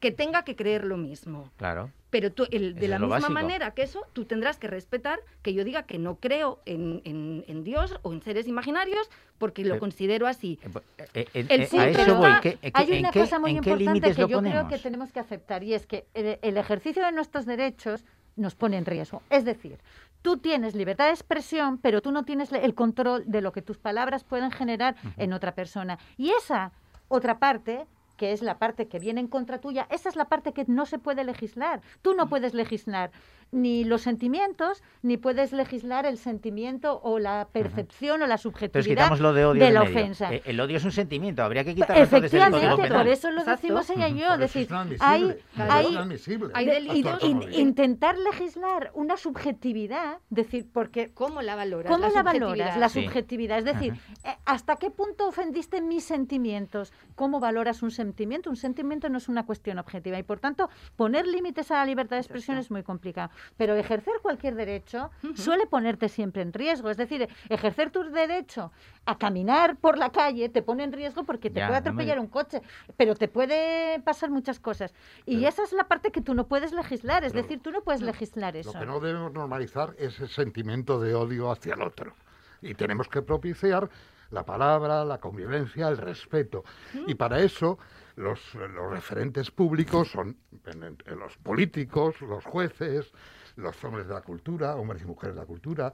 que 0.01 0.11
tenga 0.11 0.43
que 0.45 0.57
creer 0.57 0.85
lo 0.85 0.99
mismo. 0.99 1.51
Claro. 1.57 1.91
Pero 2.11 2.31
tú, 2.31 2.47
el- 2.51 2.73
Eso 2.73 2.81
de 2.81 2.89
la 2.89 2.99
misma 2.99 3.15
básico. 3.17 3.33
manera 3.33 3.71
que 3.73 3.83
eso, 3.83 4.03
tú 4.13 4.27
tendrás 4.27 4.59
que 4.59 4.67
respetar 4.69 5.19
que 5.43 5.55
yo 5.55 5.65
diga 5.65 5.85
que 5.85 5.99
no 5.99 6.17
creo 6.17 6.61
en, 6.67 7.01
en- 7.05 7.45
en 7.49 7.65
Dios 7.65 7.99
o 8.03 8.13
en 8.13 8.23
seres 8.23 8.47
imaginarios 8.47 9.09
porque 9.39 9.63
lo 9.65 9.71
Pero- 9.71 9.81
considero 9.81 10.27
así. 10.27 10.59
Eh, 10.63 10.71
eh, 11.15 11.29
eh, 11.35 11.47
El 11.49 11.61
a 11.81 11.89
eso 11.89 12.15
voy. 12.17 12.27
está- 12.29 12.41
¿Qué- 12.43 12.57
qué- 12.61 12.71
Hay 12.75 12.93
¿En 12.93 12.99
una 13.01 13.11
qué, 13.11 13.21
cosa 13.21 13.39
muy 13.39 13.53
importante 13.53 14.13
que 14.13 14.15
yo 14.29 14.41
creo 14.41 14.69
que 14.69 14.79
tenemos 14.79 15.13
que 15.13 15.21
aceptar 15.21 15.63
y 15.65 15.73
es 15.75 15.87
que 15.87 16.07
el, 16.15 16.39
el 16.43 16.57
ejercicio 16.59 17.03
de 17.05 17.13
nuestros 17.13 17.47
derechos 17.47 18.05
nos 18.37 18.55
pone 18.55 18.77
en 18.77 18.87
riesgo. 18.87 19.23
Es 19.31 19.45
decir, 19.45 19.79
tú 20.23 20.39
tienes 20.39 20.75
libertad 20.75 21.07
de 21.07 21.13
expresión, 21.13 21.79
pero 21.79 22.03
tú 22.03 22.13
no 22.13 22.25
tienes 22.25 22.53
el 22.53 22.75
control 22.75 23.25
de 23.27 23.41
lo 23.41 23.53
que 23.53 23.63
tus 23.63 23.79
palabras 23.79 24.25
pueden 24.25 24.51
generar 24.51 24.97
en 25.17 25.33
otra 25.33 25.55
persona. 25.55 25.99
Y 26.17 26.31
esa 26.31 26.73
otra 27.09 27.39
parte 27.39 27.87
que 28.17 28.33
es 28.33 28.43
la 28.43 28.59
parte 28.59 28.89
que 28.89 28.99
viene 28.99 29.21
en 29.21 29.29
contra 29.29 29.59
tuya, 29.59 29.87
esa 29.91 30.09
es 30.09 30.17
la 30.17 30.25
parte 30.27 30.53
que 30.53 30.65
no 30.67 30.87
se 30.87 30.99
puede 30.99 31.23
legislar. 31.25 31.83
Tú 32.03 32.15
no 32.15 32.29
puedes 32.29 32.55
legislar 32.55 33.11
ni 33.53 33.85
los 33.85 34.03
sentimientos, 34.03 34.83
ni 35.03 35.17
puedes 35.17 35.53
legislar 35.53 36.05
el 36.05 36.19
sentimiento 36.19 37.01
o 37.03 37.19
la 37.19 37.49
percepción 37.53 38.21
o 38.23 38.27
la 38.27 38.39
subjetividad 38.39 38.85
quitamos 39.05 39.21
lo 39.21 39.33
de 39.33 39.45
odio 39.47 39.61
de 39.61 39.65
del 39.67 39.75
la 39.75 39.85
medio. 39.85 39.97
ofensa. 39.97 40.33
Eh, 40.35 40.43
el 40.45 40.61
odio 40.61 40.77
es 40.77 40.85
un 40.85 40.93
sentimiento, 40.93 41.43
habría 41.43 41.65
que 41.65 41.75
quitarlo 41.75 41.95
del 42.01 42.09
Código 42.11 42.27
Efectivamente, 42.27 42.95
por 42.95 43.07
eso 43.09 43.31
lo 43.31 43.45
decimos 43.45 43.89
ella 43.91 44.09
y 44.09 44.19
yo. 44.19 44.29
Por 44.29 44.39
decir, 44.39 44.69
es 44.91 45.01
hay, 45.01 45.37
hay- 45.57 46.67
delitos 46.67 47.23
in- 47.25 47.43
intentar 47.53 48.17
legislar 48.19 48.91
una 48.95 49.17
subjetividad, 49.17 50.19
decir, 50.31 50.67
porque 50.73 51.11
¿Cómo 51.15 51.41
la 51.43 51.55
valoras? 51.57 51.91
¿Cómo 51.93 52.09
la, 52.09 52.23
valoras? 52.23 52.49
subjetividad? 52.49 52.77
La 52.81 52.89
Sí. 52.89 53.03
subjetividad. 53.05 53.59
Es 53.59 53.65
decir, 53.65 53.95
eh, 54.25 54.37
¿hasta 54.45 54.77
qué 54.77 54.91
punto 54.91 55.29
ofendiste 55.29 55.81
mis 55.81 56.05
sentimientos? 56.05 56.93
¿Cómo 57.15 57.41
valoras 57.41 57.83
un 57.83 57.91
sentimiento? 57.91 58.51
Un 58.51 58.57
sentimiento 58.57 59.09
no 59.09 59.19
es 59.19 59.29
una 59.29 59.47
cuestión 59.47 59.79
objetiva 59.79 60.19
y, 60.19 60.23
por 60.23 60.41
tanto, 60.41 60.69
poner 60.97 61.27
límites 61.27 61.71
a 61.71 61.75
la 61.77 61.87
libertad 61.87 62.17
de 62.17 62.21
expresión 62.21 62.59
es 62.59 62.71
muy 62.71 62.83
complicado. 62.83 63.31
Pero 63.57 63.75
ejercer 63.75 64.15
cualquier 64.23 64.55
derecho 64.55 65.11
suele 65.35 65.67
ponerte 65.67 66.09
siempre 66.09 66.43
en 66.43 66.53
riesgo. 66.53 66.91
Es 66.91 66.97
decir, 66.97 67.29
ejercer 67.49 67.91
tu 67.91 68.03
derecho 68.11 68.73
a 69.05 69.17
caminar 69.19 69.77
por 69.77 69.99
la 69.99 70.11
calle 70.11 70.49
te 70.49 70.63
pone 70.63 70.85
en 70.85 70.93
riesgo 70.93 71.25
porque 71.25 71.51
te 71.51 71.61
Ya, 71.61 71.69
puede 71.69 71.81
no 71.81 71.85
me- 71.85 71.91
atropellar 71.91 72.19
un 72.21 72.27
coche, 72.29 72.63
pero 72.97 73.15
te 73.15 73.29
puede 73.29 74.01
pasar 74.01 74.31
muchas 74.31 74.59
cosas. 74.61 74.95
Y 75.27 75.37
Pero- 75.37 75.49
esa 75.49 75.63
es 75.65 75.73
la 75.73 75.85
parte 75.85 76.11
que 76.11 76.21
tú 76.21 76.35
no 76.35 76.47
puedes 76.47 76.73
legislar. 76.73 77.25
Es 77.25 77.33
Pero- 77.33 77.43
decir, 77.43 77.61
tú 77.63 77.71
no 77.71 77.83
puedes 77.83 78.03
legislar 78.03 78.57
eso. 78.57 78.73
Lo 78.73 78.81
que 78.81 78.87
no 78.87 79.01
debemos 79.01 79.33
normalizar 79.33 79.95
es 79.99 80.19
el 80.21 80.29
sentimiento 80.29 81.01
de 81.01 81.15
odio 81.15 81.51
hacia 81.51 81.75
el 81.75 81.83
otro. 81.83 82.15
Y 82.63 82.75
tenemos 82.75 83.09
que 83.09 83.23
propiciar 83.23 83.89
la 84.31 84.45
palabra, 84.45 85.05
la 85.05 85.19
convivencia, 85.19 85.89
el 85.89 85.99
respeto. 85.99 86.65
Y 87.07 87.15
para 87.15 87.39
eso 87.41 87.79
los, 88.17 88.41
los 88.55 88.91
referentes 88.91 89.51
públicos 89.51 90.11
son 90.11 90.37
en- 90.67 90.97
en 91.05 91.19
los 91.19 91.37
políticos, 91.39 92.21
los 92.23 92.45
jueces, 92.45 93.11
los 93.57 93.83
hombres 93.85 94.09
de 94.09 94.15
la 94.15 94.23
cultura, 94.23 94.77
hombres 94.77 95.03
y 95.03 95.05
mujeres 95.07 95.35
de 95.37 95.41
la 95.43 95.47
cultura, 95.47 95.93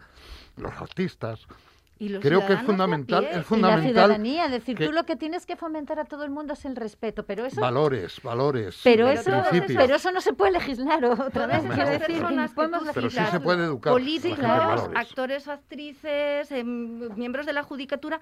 los 0.56 0.72
artistas. 0.80 1.46
Y 1.98 2.08
los 2.08 2.20
Creo 2.20 2.44
que 2.44 2.54
es 2.54 2.62
fundamental, 2.62 3.20
pie. 3.20 3.28
es 3.30 3.34
Y 3.34 3.38
la 3.38 3.44
fundamental 3.44 3.92
ciudadanía, 3.92 4.46
es 4.46 4.50
decir, 4.50 4.76
que- 4.76 4.86
tú 4.86 4.92
lo 4.92 5.04
que 5.04 5.14
tienes 5.14 5.46
que 5.46 5.54
fomentar 5.54 6.00
a 6.00 6.04
todo 6.04 6.24
el 6.24 6.30
mundo 6.30 6.54
es 6.54 6.64
el 6.64 6.74
respeto, 6.74 7.24
pero 7.24 7.44
eso 7.46 7.60
valores, 7.60 8.20
valores, 8.22 8.80
pero 8.82 9.08
eh, 9.08 9.12
eso, 9.14 9.30
principios. 9.50 9.82
pero 9.82 9.94
eso 9.96 10.10
no 10.10 10.20
se 10.20 10.32
puede 10.32 10.50
legislar 10.52 11.04
otra 11.04 11.46
vez. 11.46 11.62
Quiero 11.62 11.84
no. 11.84 11.98
decir, 11.98 12.22
no 12.22 12.48
podemos 12.54 12.80
tú 12.80 12.90
Pero 12.94 13.10
sí 13.10 13.16
legislar. 13.16 13.30
se 13.30 13.40
puede 13.40 13.64
educar 13.64 13.92
políticos, 13.92 14.90
actores, 14.96 15.46
actrices, 15.46 16.50
em, 16.50 17.14
miembros 17.14 17.46
de 17.46 17.52
la 17.52 17.62
judicatura, 17.62 18.20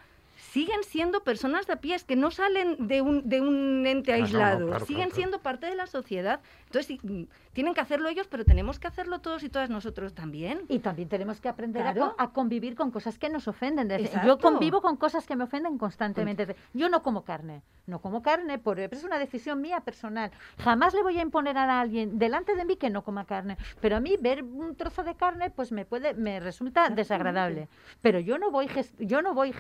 siguen 0.51 0.83
siendo 0.83 1.23
personas 1.23 1.67
de 1.67 1.75
a 1.75 1.77
pie, 1.77 1.95
es 1.95 2.05
que 2.05 2.17
no 2.17 2.31
salen 2.31 2.89
de 2.89 3.03
un, 3.03 3.29
de 3.29 3.41
un 3.41 3.87
ente 3.87 4.13
Ah, 4.13 4.17
no, 4.17 4.21
no, 4.21 4.25
aislado, 4.25 4.67
claro, 4.67 4.85
siguen 4.85 5.05
claro, 5.05 5.15
siendo 5.15 5.39
parte 5.41 5.67
de 5.67 5.77
la 5.77 5.87
sociedad. 5.87 6.41
Entonces, 6.67 6.87
sí, 6.87 7.01
mm, 7.03 7.25
tienen 7.53 7.75
que 7.75 7.81
hacerlo 7.81 8.09
ellos, 8.09 8.27
pero 8.29 8.45
tenemos 8.45 8.79
que 8.79 8.87
hacerlo 8.87 9.21
todos 9.21 9.43
y 9.43 9.49
todas 9.49 9.71
nosotros 9.71 10.15
también. 10.15 10.63
Y 10.69 10.81
también 10.81 11.09
tenemos 11.09 11.41
que 11.41 11.49
aprender 11.49 11.87
a 11.87 12.15
a, 12.19 12.33
convivir 12.33 12.75
con 12.75 12.91
cosas 12.91 13.19
que 13.19 13.29
nos 13.29 13.49
ofenden. 13.49 13.89
Desde-. 13.89 14.21
Yo 14.27 14.39
convivo 14.39 14.81
con 14.81 14.97
cosas 14.97 15.27
que 15.27 15.37
me 15.37 15.45
ofenden 15.45 15.79
constantemente. 15.79 16.47
Desde- 16.47 16.61
Yo 16.75 16.89
no 16.89 17.03
como 17.03 17.25
carne, 17.25 17.63
no 17.87 18.01
como 18.01 18.23
carne, 18.23 18.59
por, 18.59 18.77
pero 18.77 18.97
es 18.97 19.05
una 19.05 19.19
decisión 19.19 19.61
mía 19.61 19.81
personal. 19.81 20.31
Jamás 20.59 20.95
le 20.95 21.03
voy 21.03 21.19
a 21.19 21.23
imponer 21.23 21.59
a 21.59 21.81
alguien 21.81 22.19
delante 22.19 22.55
de 22.55 22.65
mí 22.65 22.77
que 22.77 22.91
no 22.91 23.03
coma 23.03 23.25
carne. 23.25 23.57
Pero 23.81 23.97
a 23.97 24.01
mí 24.01 24.17
ver 24.21 24.43
un 24.43 24.75
trozo 24.77 25.03
de 25.03 25.15
carne, 25.15 25.51
pues 25.51 25.73
me 25.73 25.85
puede, 25.85 26.15
me 26.15 26.41
resulta 26.41 26.89
desagradable. 26.89 27.69
Pero 28.01 28.21
yo 28.21 28.39
no 28.39 28.51
voy, 28.51 28.69
yo 28.99 29.23
no 29.23 29.35
voy 29.35 29.53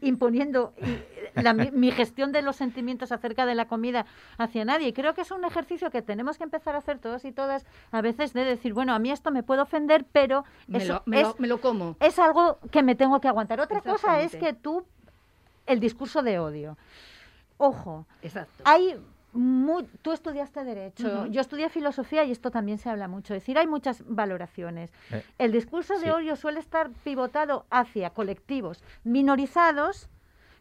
imponiendo 0.00 0.72
la- 1.34 1.52
mi, 1.52 1.70
mi 1.72 1.90
gestión 1.90 2.32
de 2.32 2.42
los 2.42 2.56
sentimientos 2.56 3.12
acerca 3.12 3.46
de 3.46 3.54
la 3.54 3.66
comida 3.66 4.06
hacia 4.38 4.64
nadie. 4.64 4.88
Y 4.88 4.92
creo 4.92 5.14
que 5.14 5.22
es 5.22 5.30
un 5.30 5.44
ejercicio 5.44 5.90
que 5.90 6.02
tenemos 6.02 6.38
que 6.38 6.44
empezar 6.44 6.74
a 6.74 6.78
hacer 6.78 6.98
todos 6.98 7.24
y 7.24 7.32
todas 7.32 7.64
a 7.92 8.00
veces 8.00 8.32
de 8.32 8.44
decir, 8.44 8.72
bueno, 8.74 8.94
a 8.94 8.98
mí 8.98 9.10
esto 9.10 9.30
me 9.30 9.42
puede 9.42 9.60
ofender, 9.62 10.04
pero 10.12 10.44
Me 10.66 10.78
eso 10.78 10.94
lo, 10.94 11.02
me, 11.06 11.20
es, 11.20 11.26
lo, 11.28 11.34
me 11.38 11.48
lo 11.48 11.60
como. 11.60 11.96
es 12.00 12.18
algo 12.18 12.58
que 12.70 12.82
me 12.82 12.94
tengo 12.94 13.20
que 13.20 13.28
aguantar. 13.28 13.60
Otra 13.60 13.80
cosa 13.80 14.20
es 14.20 14.34
que 14.36 14.52
tú, 14.52 14.84
el 15.66 15.80
discurso 15.80 16.22
de 16.22 16.38
odio. 16.38 16.76
Ojo, 17.58 18.06
Exacto. 18.22 18.62
hay 18.64 18.96
mu- 19.32 19.82
tú 20.02 20.12
estudiaste 20.12 20.64
Derecho, 20.64 21.26
yo 21.26 21.40
estudié 21.40 21.68
Filosofía 21.68 22.24
y 22.24 22.32
esto 22.32 22.50
también 22.50 22.78
se 22.78 22.88
habla 22.90 23.08
mucho. 23.08 23.34
Es 23.34 23.42
decir, 23.42 23.58
hay 23.58 23.66
muchas 23.66 24.02
valoraciones. 24.06 24.90
Eh, 25.12 25.22
El 25.38 25.52
discurso 25.52 25.94
de 25.94 26.06
sí. 26.06 26.10
odio 26.10 26.36
suele 26.36 26.60
estar 26.60 26.90
pivotado 27.04 27.64
hacia 27.70 28.10
colectivos 28.10 28.82
minorizados 29.04 30.08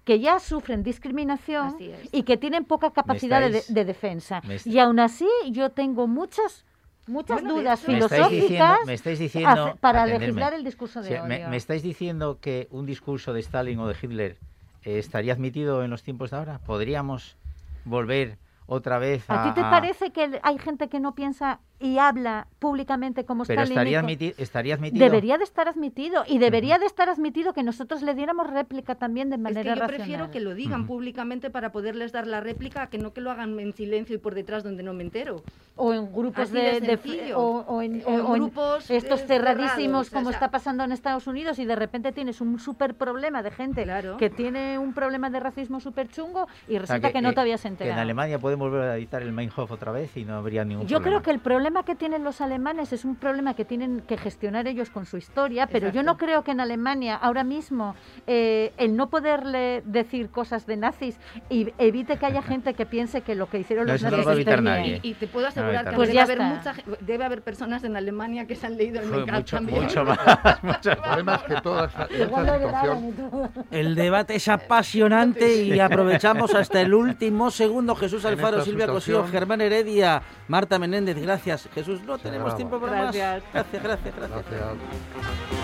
que 0.05 0.19
ya 0.19 0.39
sufren 0.39 0.81
discriminación 0.83 1.75
y 2.11 2.23
que 2.23 2.37
tienen 2.37 2.65
poca 2.65 2.91
capacidad 2.91 3.41
de, 3.41 3.59
estáis- 3.59 3.73
de 3.73 3.85
defensa. 3.85 4.41
Y 4.65 4.79
aún 4.79 4.99
así 4.99 5.27
yo 5.51 5.69
tengo 5.71 6.07
muchas 6.07 6.65
muchas 7.07 7.41
Bueno, 7.41 7.55
dudas 7.57 7.87
me 7.87 7.97
estáis 7.97 8.27
filosóficas 8.27 8.41
diciendo, 8.49 8.75
me 8.85 8.93
estáis 8.93 9.19
diciendo 9.19 9.77
para 9.81 10.01
atenderme. 10.03 10.27
legislar 10.27 10.53
el 10.53 10.63
discurso 10.63 11.01
de 11.01 11.07
Sí, 11.07 11.13
odio. 11.15 11.23
me, 11.25 11.47
me 11.47 11.57
estáis 11.57 11.81
diciendo 11.81 12.37
que 12.39 12.67
un 12.69 12.85
discurso 12.85 13.33
de 13.33 13.39
Stalin 13.39 13.79
o 13.79 13.87
de 13.87 13.95
Hitler 13.99 14.37
eh, 14.83 14.99
estaría 14.99 15.33
admitido 15.33 15.83
en 15.83 15.89
los 15.89 16.03
tiempos 16.03 16.29
de 16.29 16.37
ahora. 16.37 16.59
¿Podríamos 16.59 17.35
volver 17.83 18.37
otra 18.69 18.99
vez 18.99 19.29
a...? 19.29 19.41
¿A 19.41 19.53
ti 19.53 19.61
te 19.61 19.67
parece 19.67 20.11
que 20.11 20.39
hay 20.41 20.57
gente 20.59 20.87
que 20.87 20.99
no 20.99 21.15
piensa 21.15 21.59
y 21.79 21.97
habla 21.97 22.47
públicamente 22.59 23.23
como 23.25 23.45
Pero 23.45 23.61
y 23.61 23.63
estaría, 23.69 24.01
admiti- 24.01 24.33
estaría 24.37 24.75
admitido. 24.75 25.05
Debería 25.05 25.37
de 25.37 25.45
estar 25.45 25.67
admitido 25.69 26.23
y 26.27 26.37
debería 26.37 26.77
de 26.77 26.85
estar 26.85 27.07
admitido 27.09 27.53
que 27.53 27.63
nosotros 27.63 28.01
le 28.01 28.13
diéramos 28.15 28.49
réplica 28.49 28.95
también 28.95 29.29
de 29.29 29.37
Es 29.37 29.41
manera 29.41 29.61
que 29.63 29.69
yo 29.69 29.75
racional. 29.75 29.95
prefiero 30.05 30.31
que 30.31 30.39
lo 30.41 30.53
digan 30.55 30.81
Ujú. 30.81 30.87
públicamente 30.95 31.49
para 31.49 31.71
poderles 31.71 32.11
dar 32.11 32.27
la 32.27 32.41
réplica, 32.41 32.87
que 32.87 32.97
no 32.97 33.13
que 33.13 33.21
lo 33.21 33.31
hagan 33.31 33.57
en 33.59 33.73
silencio 33.73 34.15
y 34.15 34.19
por 34.19 34.35
detrás 34.35 34.63
donde 34.63 34.83
no 34.83 34.93
me 34.93 35.03
entero. 35.03 35.41
o 35.81 35.93
en 35.93 36.11
grupos 36.11 36.49
Así 36.49 36.53
de, 36.55 36.81
de 36.81 36.97
de- 36.97 37.33
o, 37.35 37.41
o 37.65 37.81
en, 37.81 38.01
En 38.01 38.03
o- 38.05 38.25
o 38.31 38.35
en 38.35 38.41
grupos, 38.41 38.91
estos 38.91 39.21
eh, 39.21 39.27
cerradísimos 39.27 40.07
cerrados, 40.07 40.09
como 40.09 40.27
o 40.27 40.31
sea, 40.31 40.37
está 40.39 40.51
pasando 40.51 40.83
en 40.83 40.91
Estados 40.91 41.25
Unidos 41.27 41.57
y 41.59 41.63
de 41.63 41.77
repente 41.77 42.11
tienes 42.11 42.41
un 42.41 42.59
súper 42.59 42.95
problema 42.95 43.41
de 43.43 43.51
gente 43.51 43.83
Claro. 43.83 44.17
que 44.17 44.29
tiene 44.29 44.77
un 44.77 44.93
problema 44.93 45.29
de 45.29 45.39
racismo 45.39 45.79
súper 45.79 46.09
chungo 46.09 46.47
y 46.67 46.71
O 46.75 46.85
sea, 46.85 46.97
resulta 46.97 47.13
que, 47.13 47.21
no 47.21 47.29
eh, 47.29 47.33
te 47.33 47.39
habías 47.39 47.61
que 47.61 47.69
enterado. 47.69 47.93
en 47.93 47.99
Alemania 47.99 48.39
pueden 48.39 48.59
volver 48.59 48.81
a 48.81 48.97
editar 48.97 49.21
el 49.21 49.31
Meinhof 49.31 49.71
otra 49.71 49.93
vez 49.93 50.17
y 50.17 50.25
no 50.25 50.35
habría 50.35 50.65
ningún 50.65 50.85
Yo 50.85 50.97
problema. 50.97 51.21
creo 51.21 51.23
que 51.23 51.31
el 51.31 51.39
problema 51.39 51.68
que 51.85 51.95
tienen 51.95 52.23
los 52.23 52.41
alemanes 52.41 52.91
es 52.93 53.05
un 53.05 53.15
problema 53.15 53.53
que 53.53 53.63
tienen 53.65 54.01
que 54.01 54.17
gestionar 54.17 54.67
ellos 54.67 54.89
con 54.89 55.05
su 55.05 55.17
historia, 55.17 55.67
pero 55.67 55.89
yo 55.89 56.03
no 56.03 56.17
creo 56.17 56.43
que 56.43 56.51
en 56.51 56.59
Alemania 56.59 57.15
ahora 57.15 57.43
mismo 57.43 57.95
eh, 58.27 58.73
el 58.77 58.95
no 58.95 59.09
poderle 59.09 59.81
decir 59.85 60.29
cosas 60.29 60.65
de 60.65 60.77
nazis 60.77 61.17
y 61.49 61.71
evite 61.77 62.17
que 62.17 62.25
haya 62.25 62.41
gente 62.41 62.73
que 62.73 62.85
piense 62.85 63.21
que 63.21 63.35
lo 63.35 63.49
que 63.49 63.59
hicieron 63.59 63.85
No, 63.85 63.93
los 63.93 64.01
eso 64.01 64.09
no 64.11 64.17
nazis 64.17 64.25
lo 64.25 64.31
va 64.31 64.37
a 64.37 64.39
está 64.39 64.51
evitar 64.51 64.61
bien. 64.61 64.73
nadie. 64.73 64.99
Y, 65.03 65.11
y 65.11 65.13
te 65.13 65.27
puedo 65.27 65.47
asegurar 65.47 65.89
que. 65.89 65.95
Pues 65.95 66.09
debe, 66.09 66.15
ya 66.17 66.23
haber 66.23 66.39
mucha, 66.41 66.73
debe 67.01 67.23
haber 67.25 67.41
personas 67.41 67.83
en 67.83 67.95
Alemania 67.95 68.45
que 68.45 68.55
se 68.55 68.65
han 68.67 68.77
leído 68.77 69.01
el 69.01 69.07
mucho, 69.09 69.55
también. 69.57 69.83
mucho 69.83 70.03
más. 70.05 70.17
mucho 70.63 70.91
problema 71.01 71.35
es 71.35 71.41
que 71.43 71.61
toda 71.61 71.85
esta, 71.85 72.03
esta 72.05 72.23
Igual 72.23 72.45
lo 72.45 72.59
lloraban 72.59 72.99
situación 72.99 73.07
y 73.07 73.11
todo. 73.31 73.49
El 73.71 73.95
debate 73.95 74.35
es 74.35 74.47
apasionante 74.47 75.63
y 75.63 75.79
aprovechamos 75.79 76.53
hasta 76.55 76.81
el 76.81 76.93
último 76.93 77.51
segundo. 77.51 77.95
Jesús 77.95 78.25
Alfaro, 78.25 78.61
Silvia 78.63 78.87
Cosío, 78.87 79.25
Germán 79.27 79.61
Heredia, 79.61 80.21
Marta 80.47 80.79
Menéndez, 80.79 81.21
gracias. 81.21 81.58
Jesús, 81.73 82.01
no 82.03 82.17
tenemos 82.17 82.55
tiempo 82.55 82.79
para 82.79 83.05
más. 83.05 83.15
Gracias. 83.15 83.43
Gracias, 83.53 83.83
gracias, 83.83 84.15
gracias. 84.15 84.51
Gracias. 84.51 85.58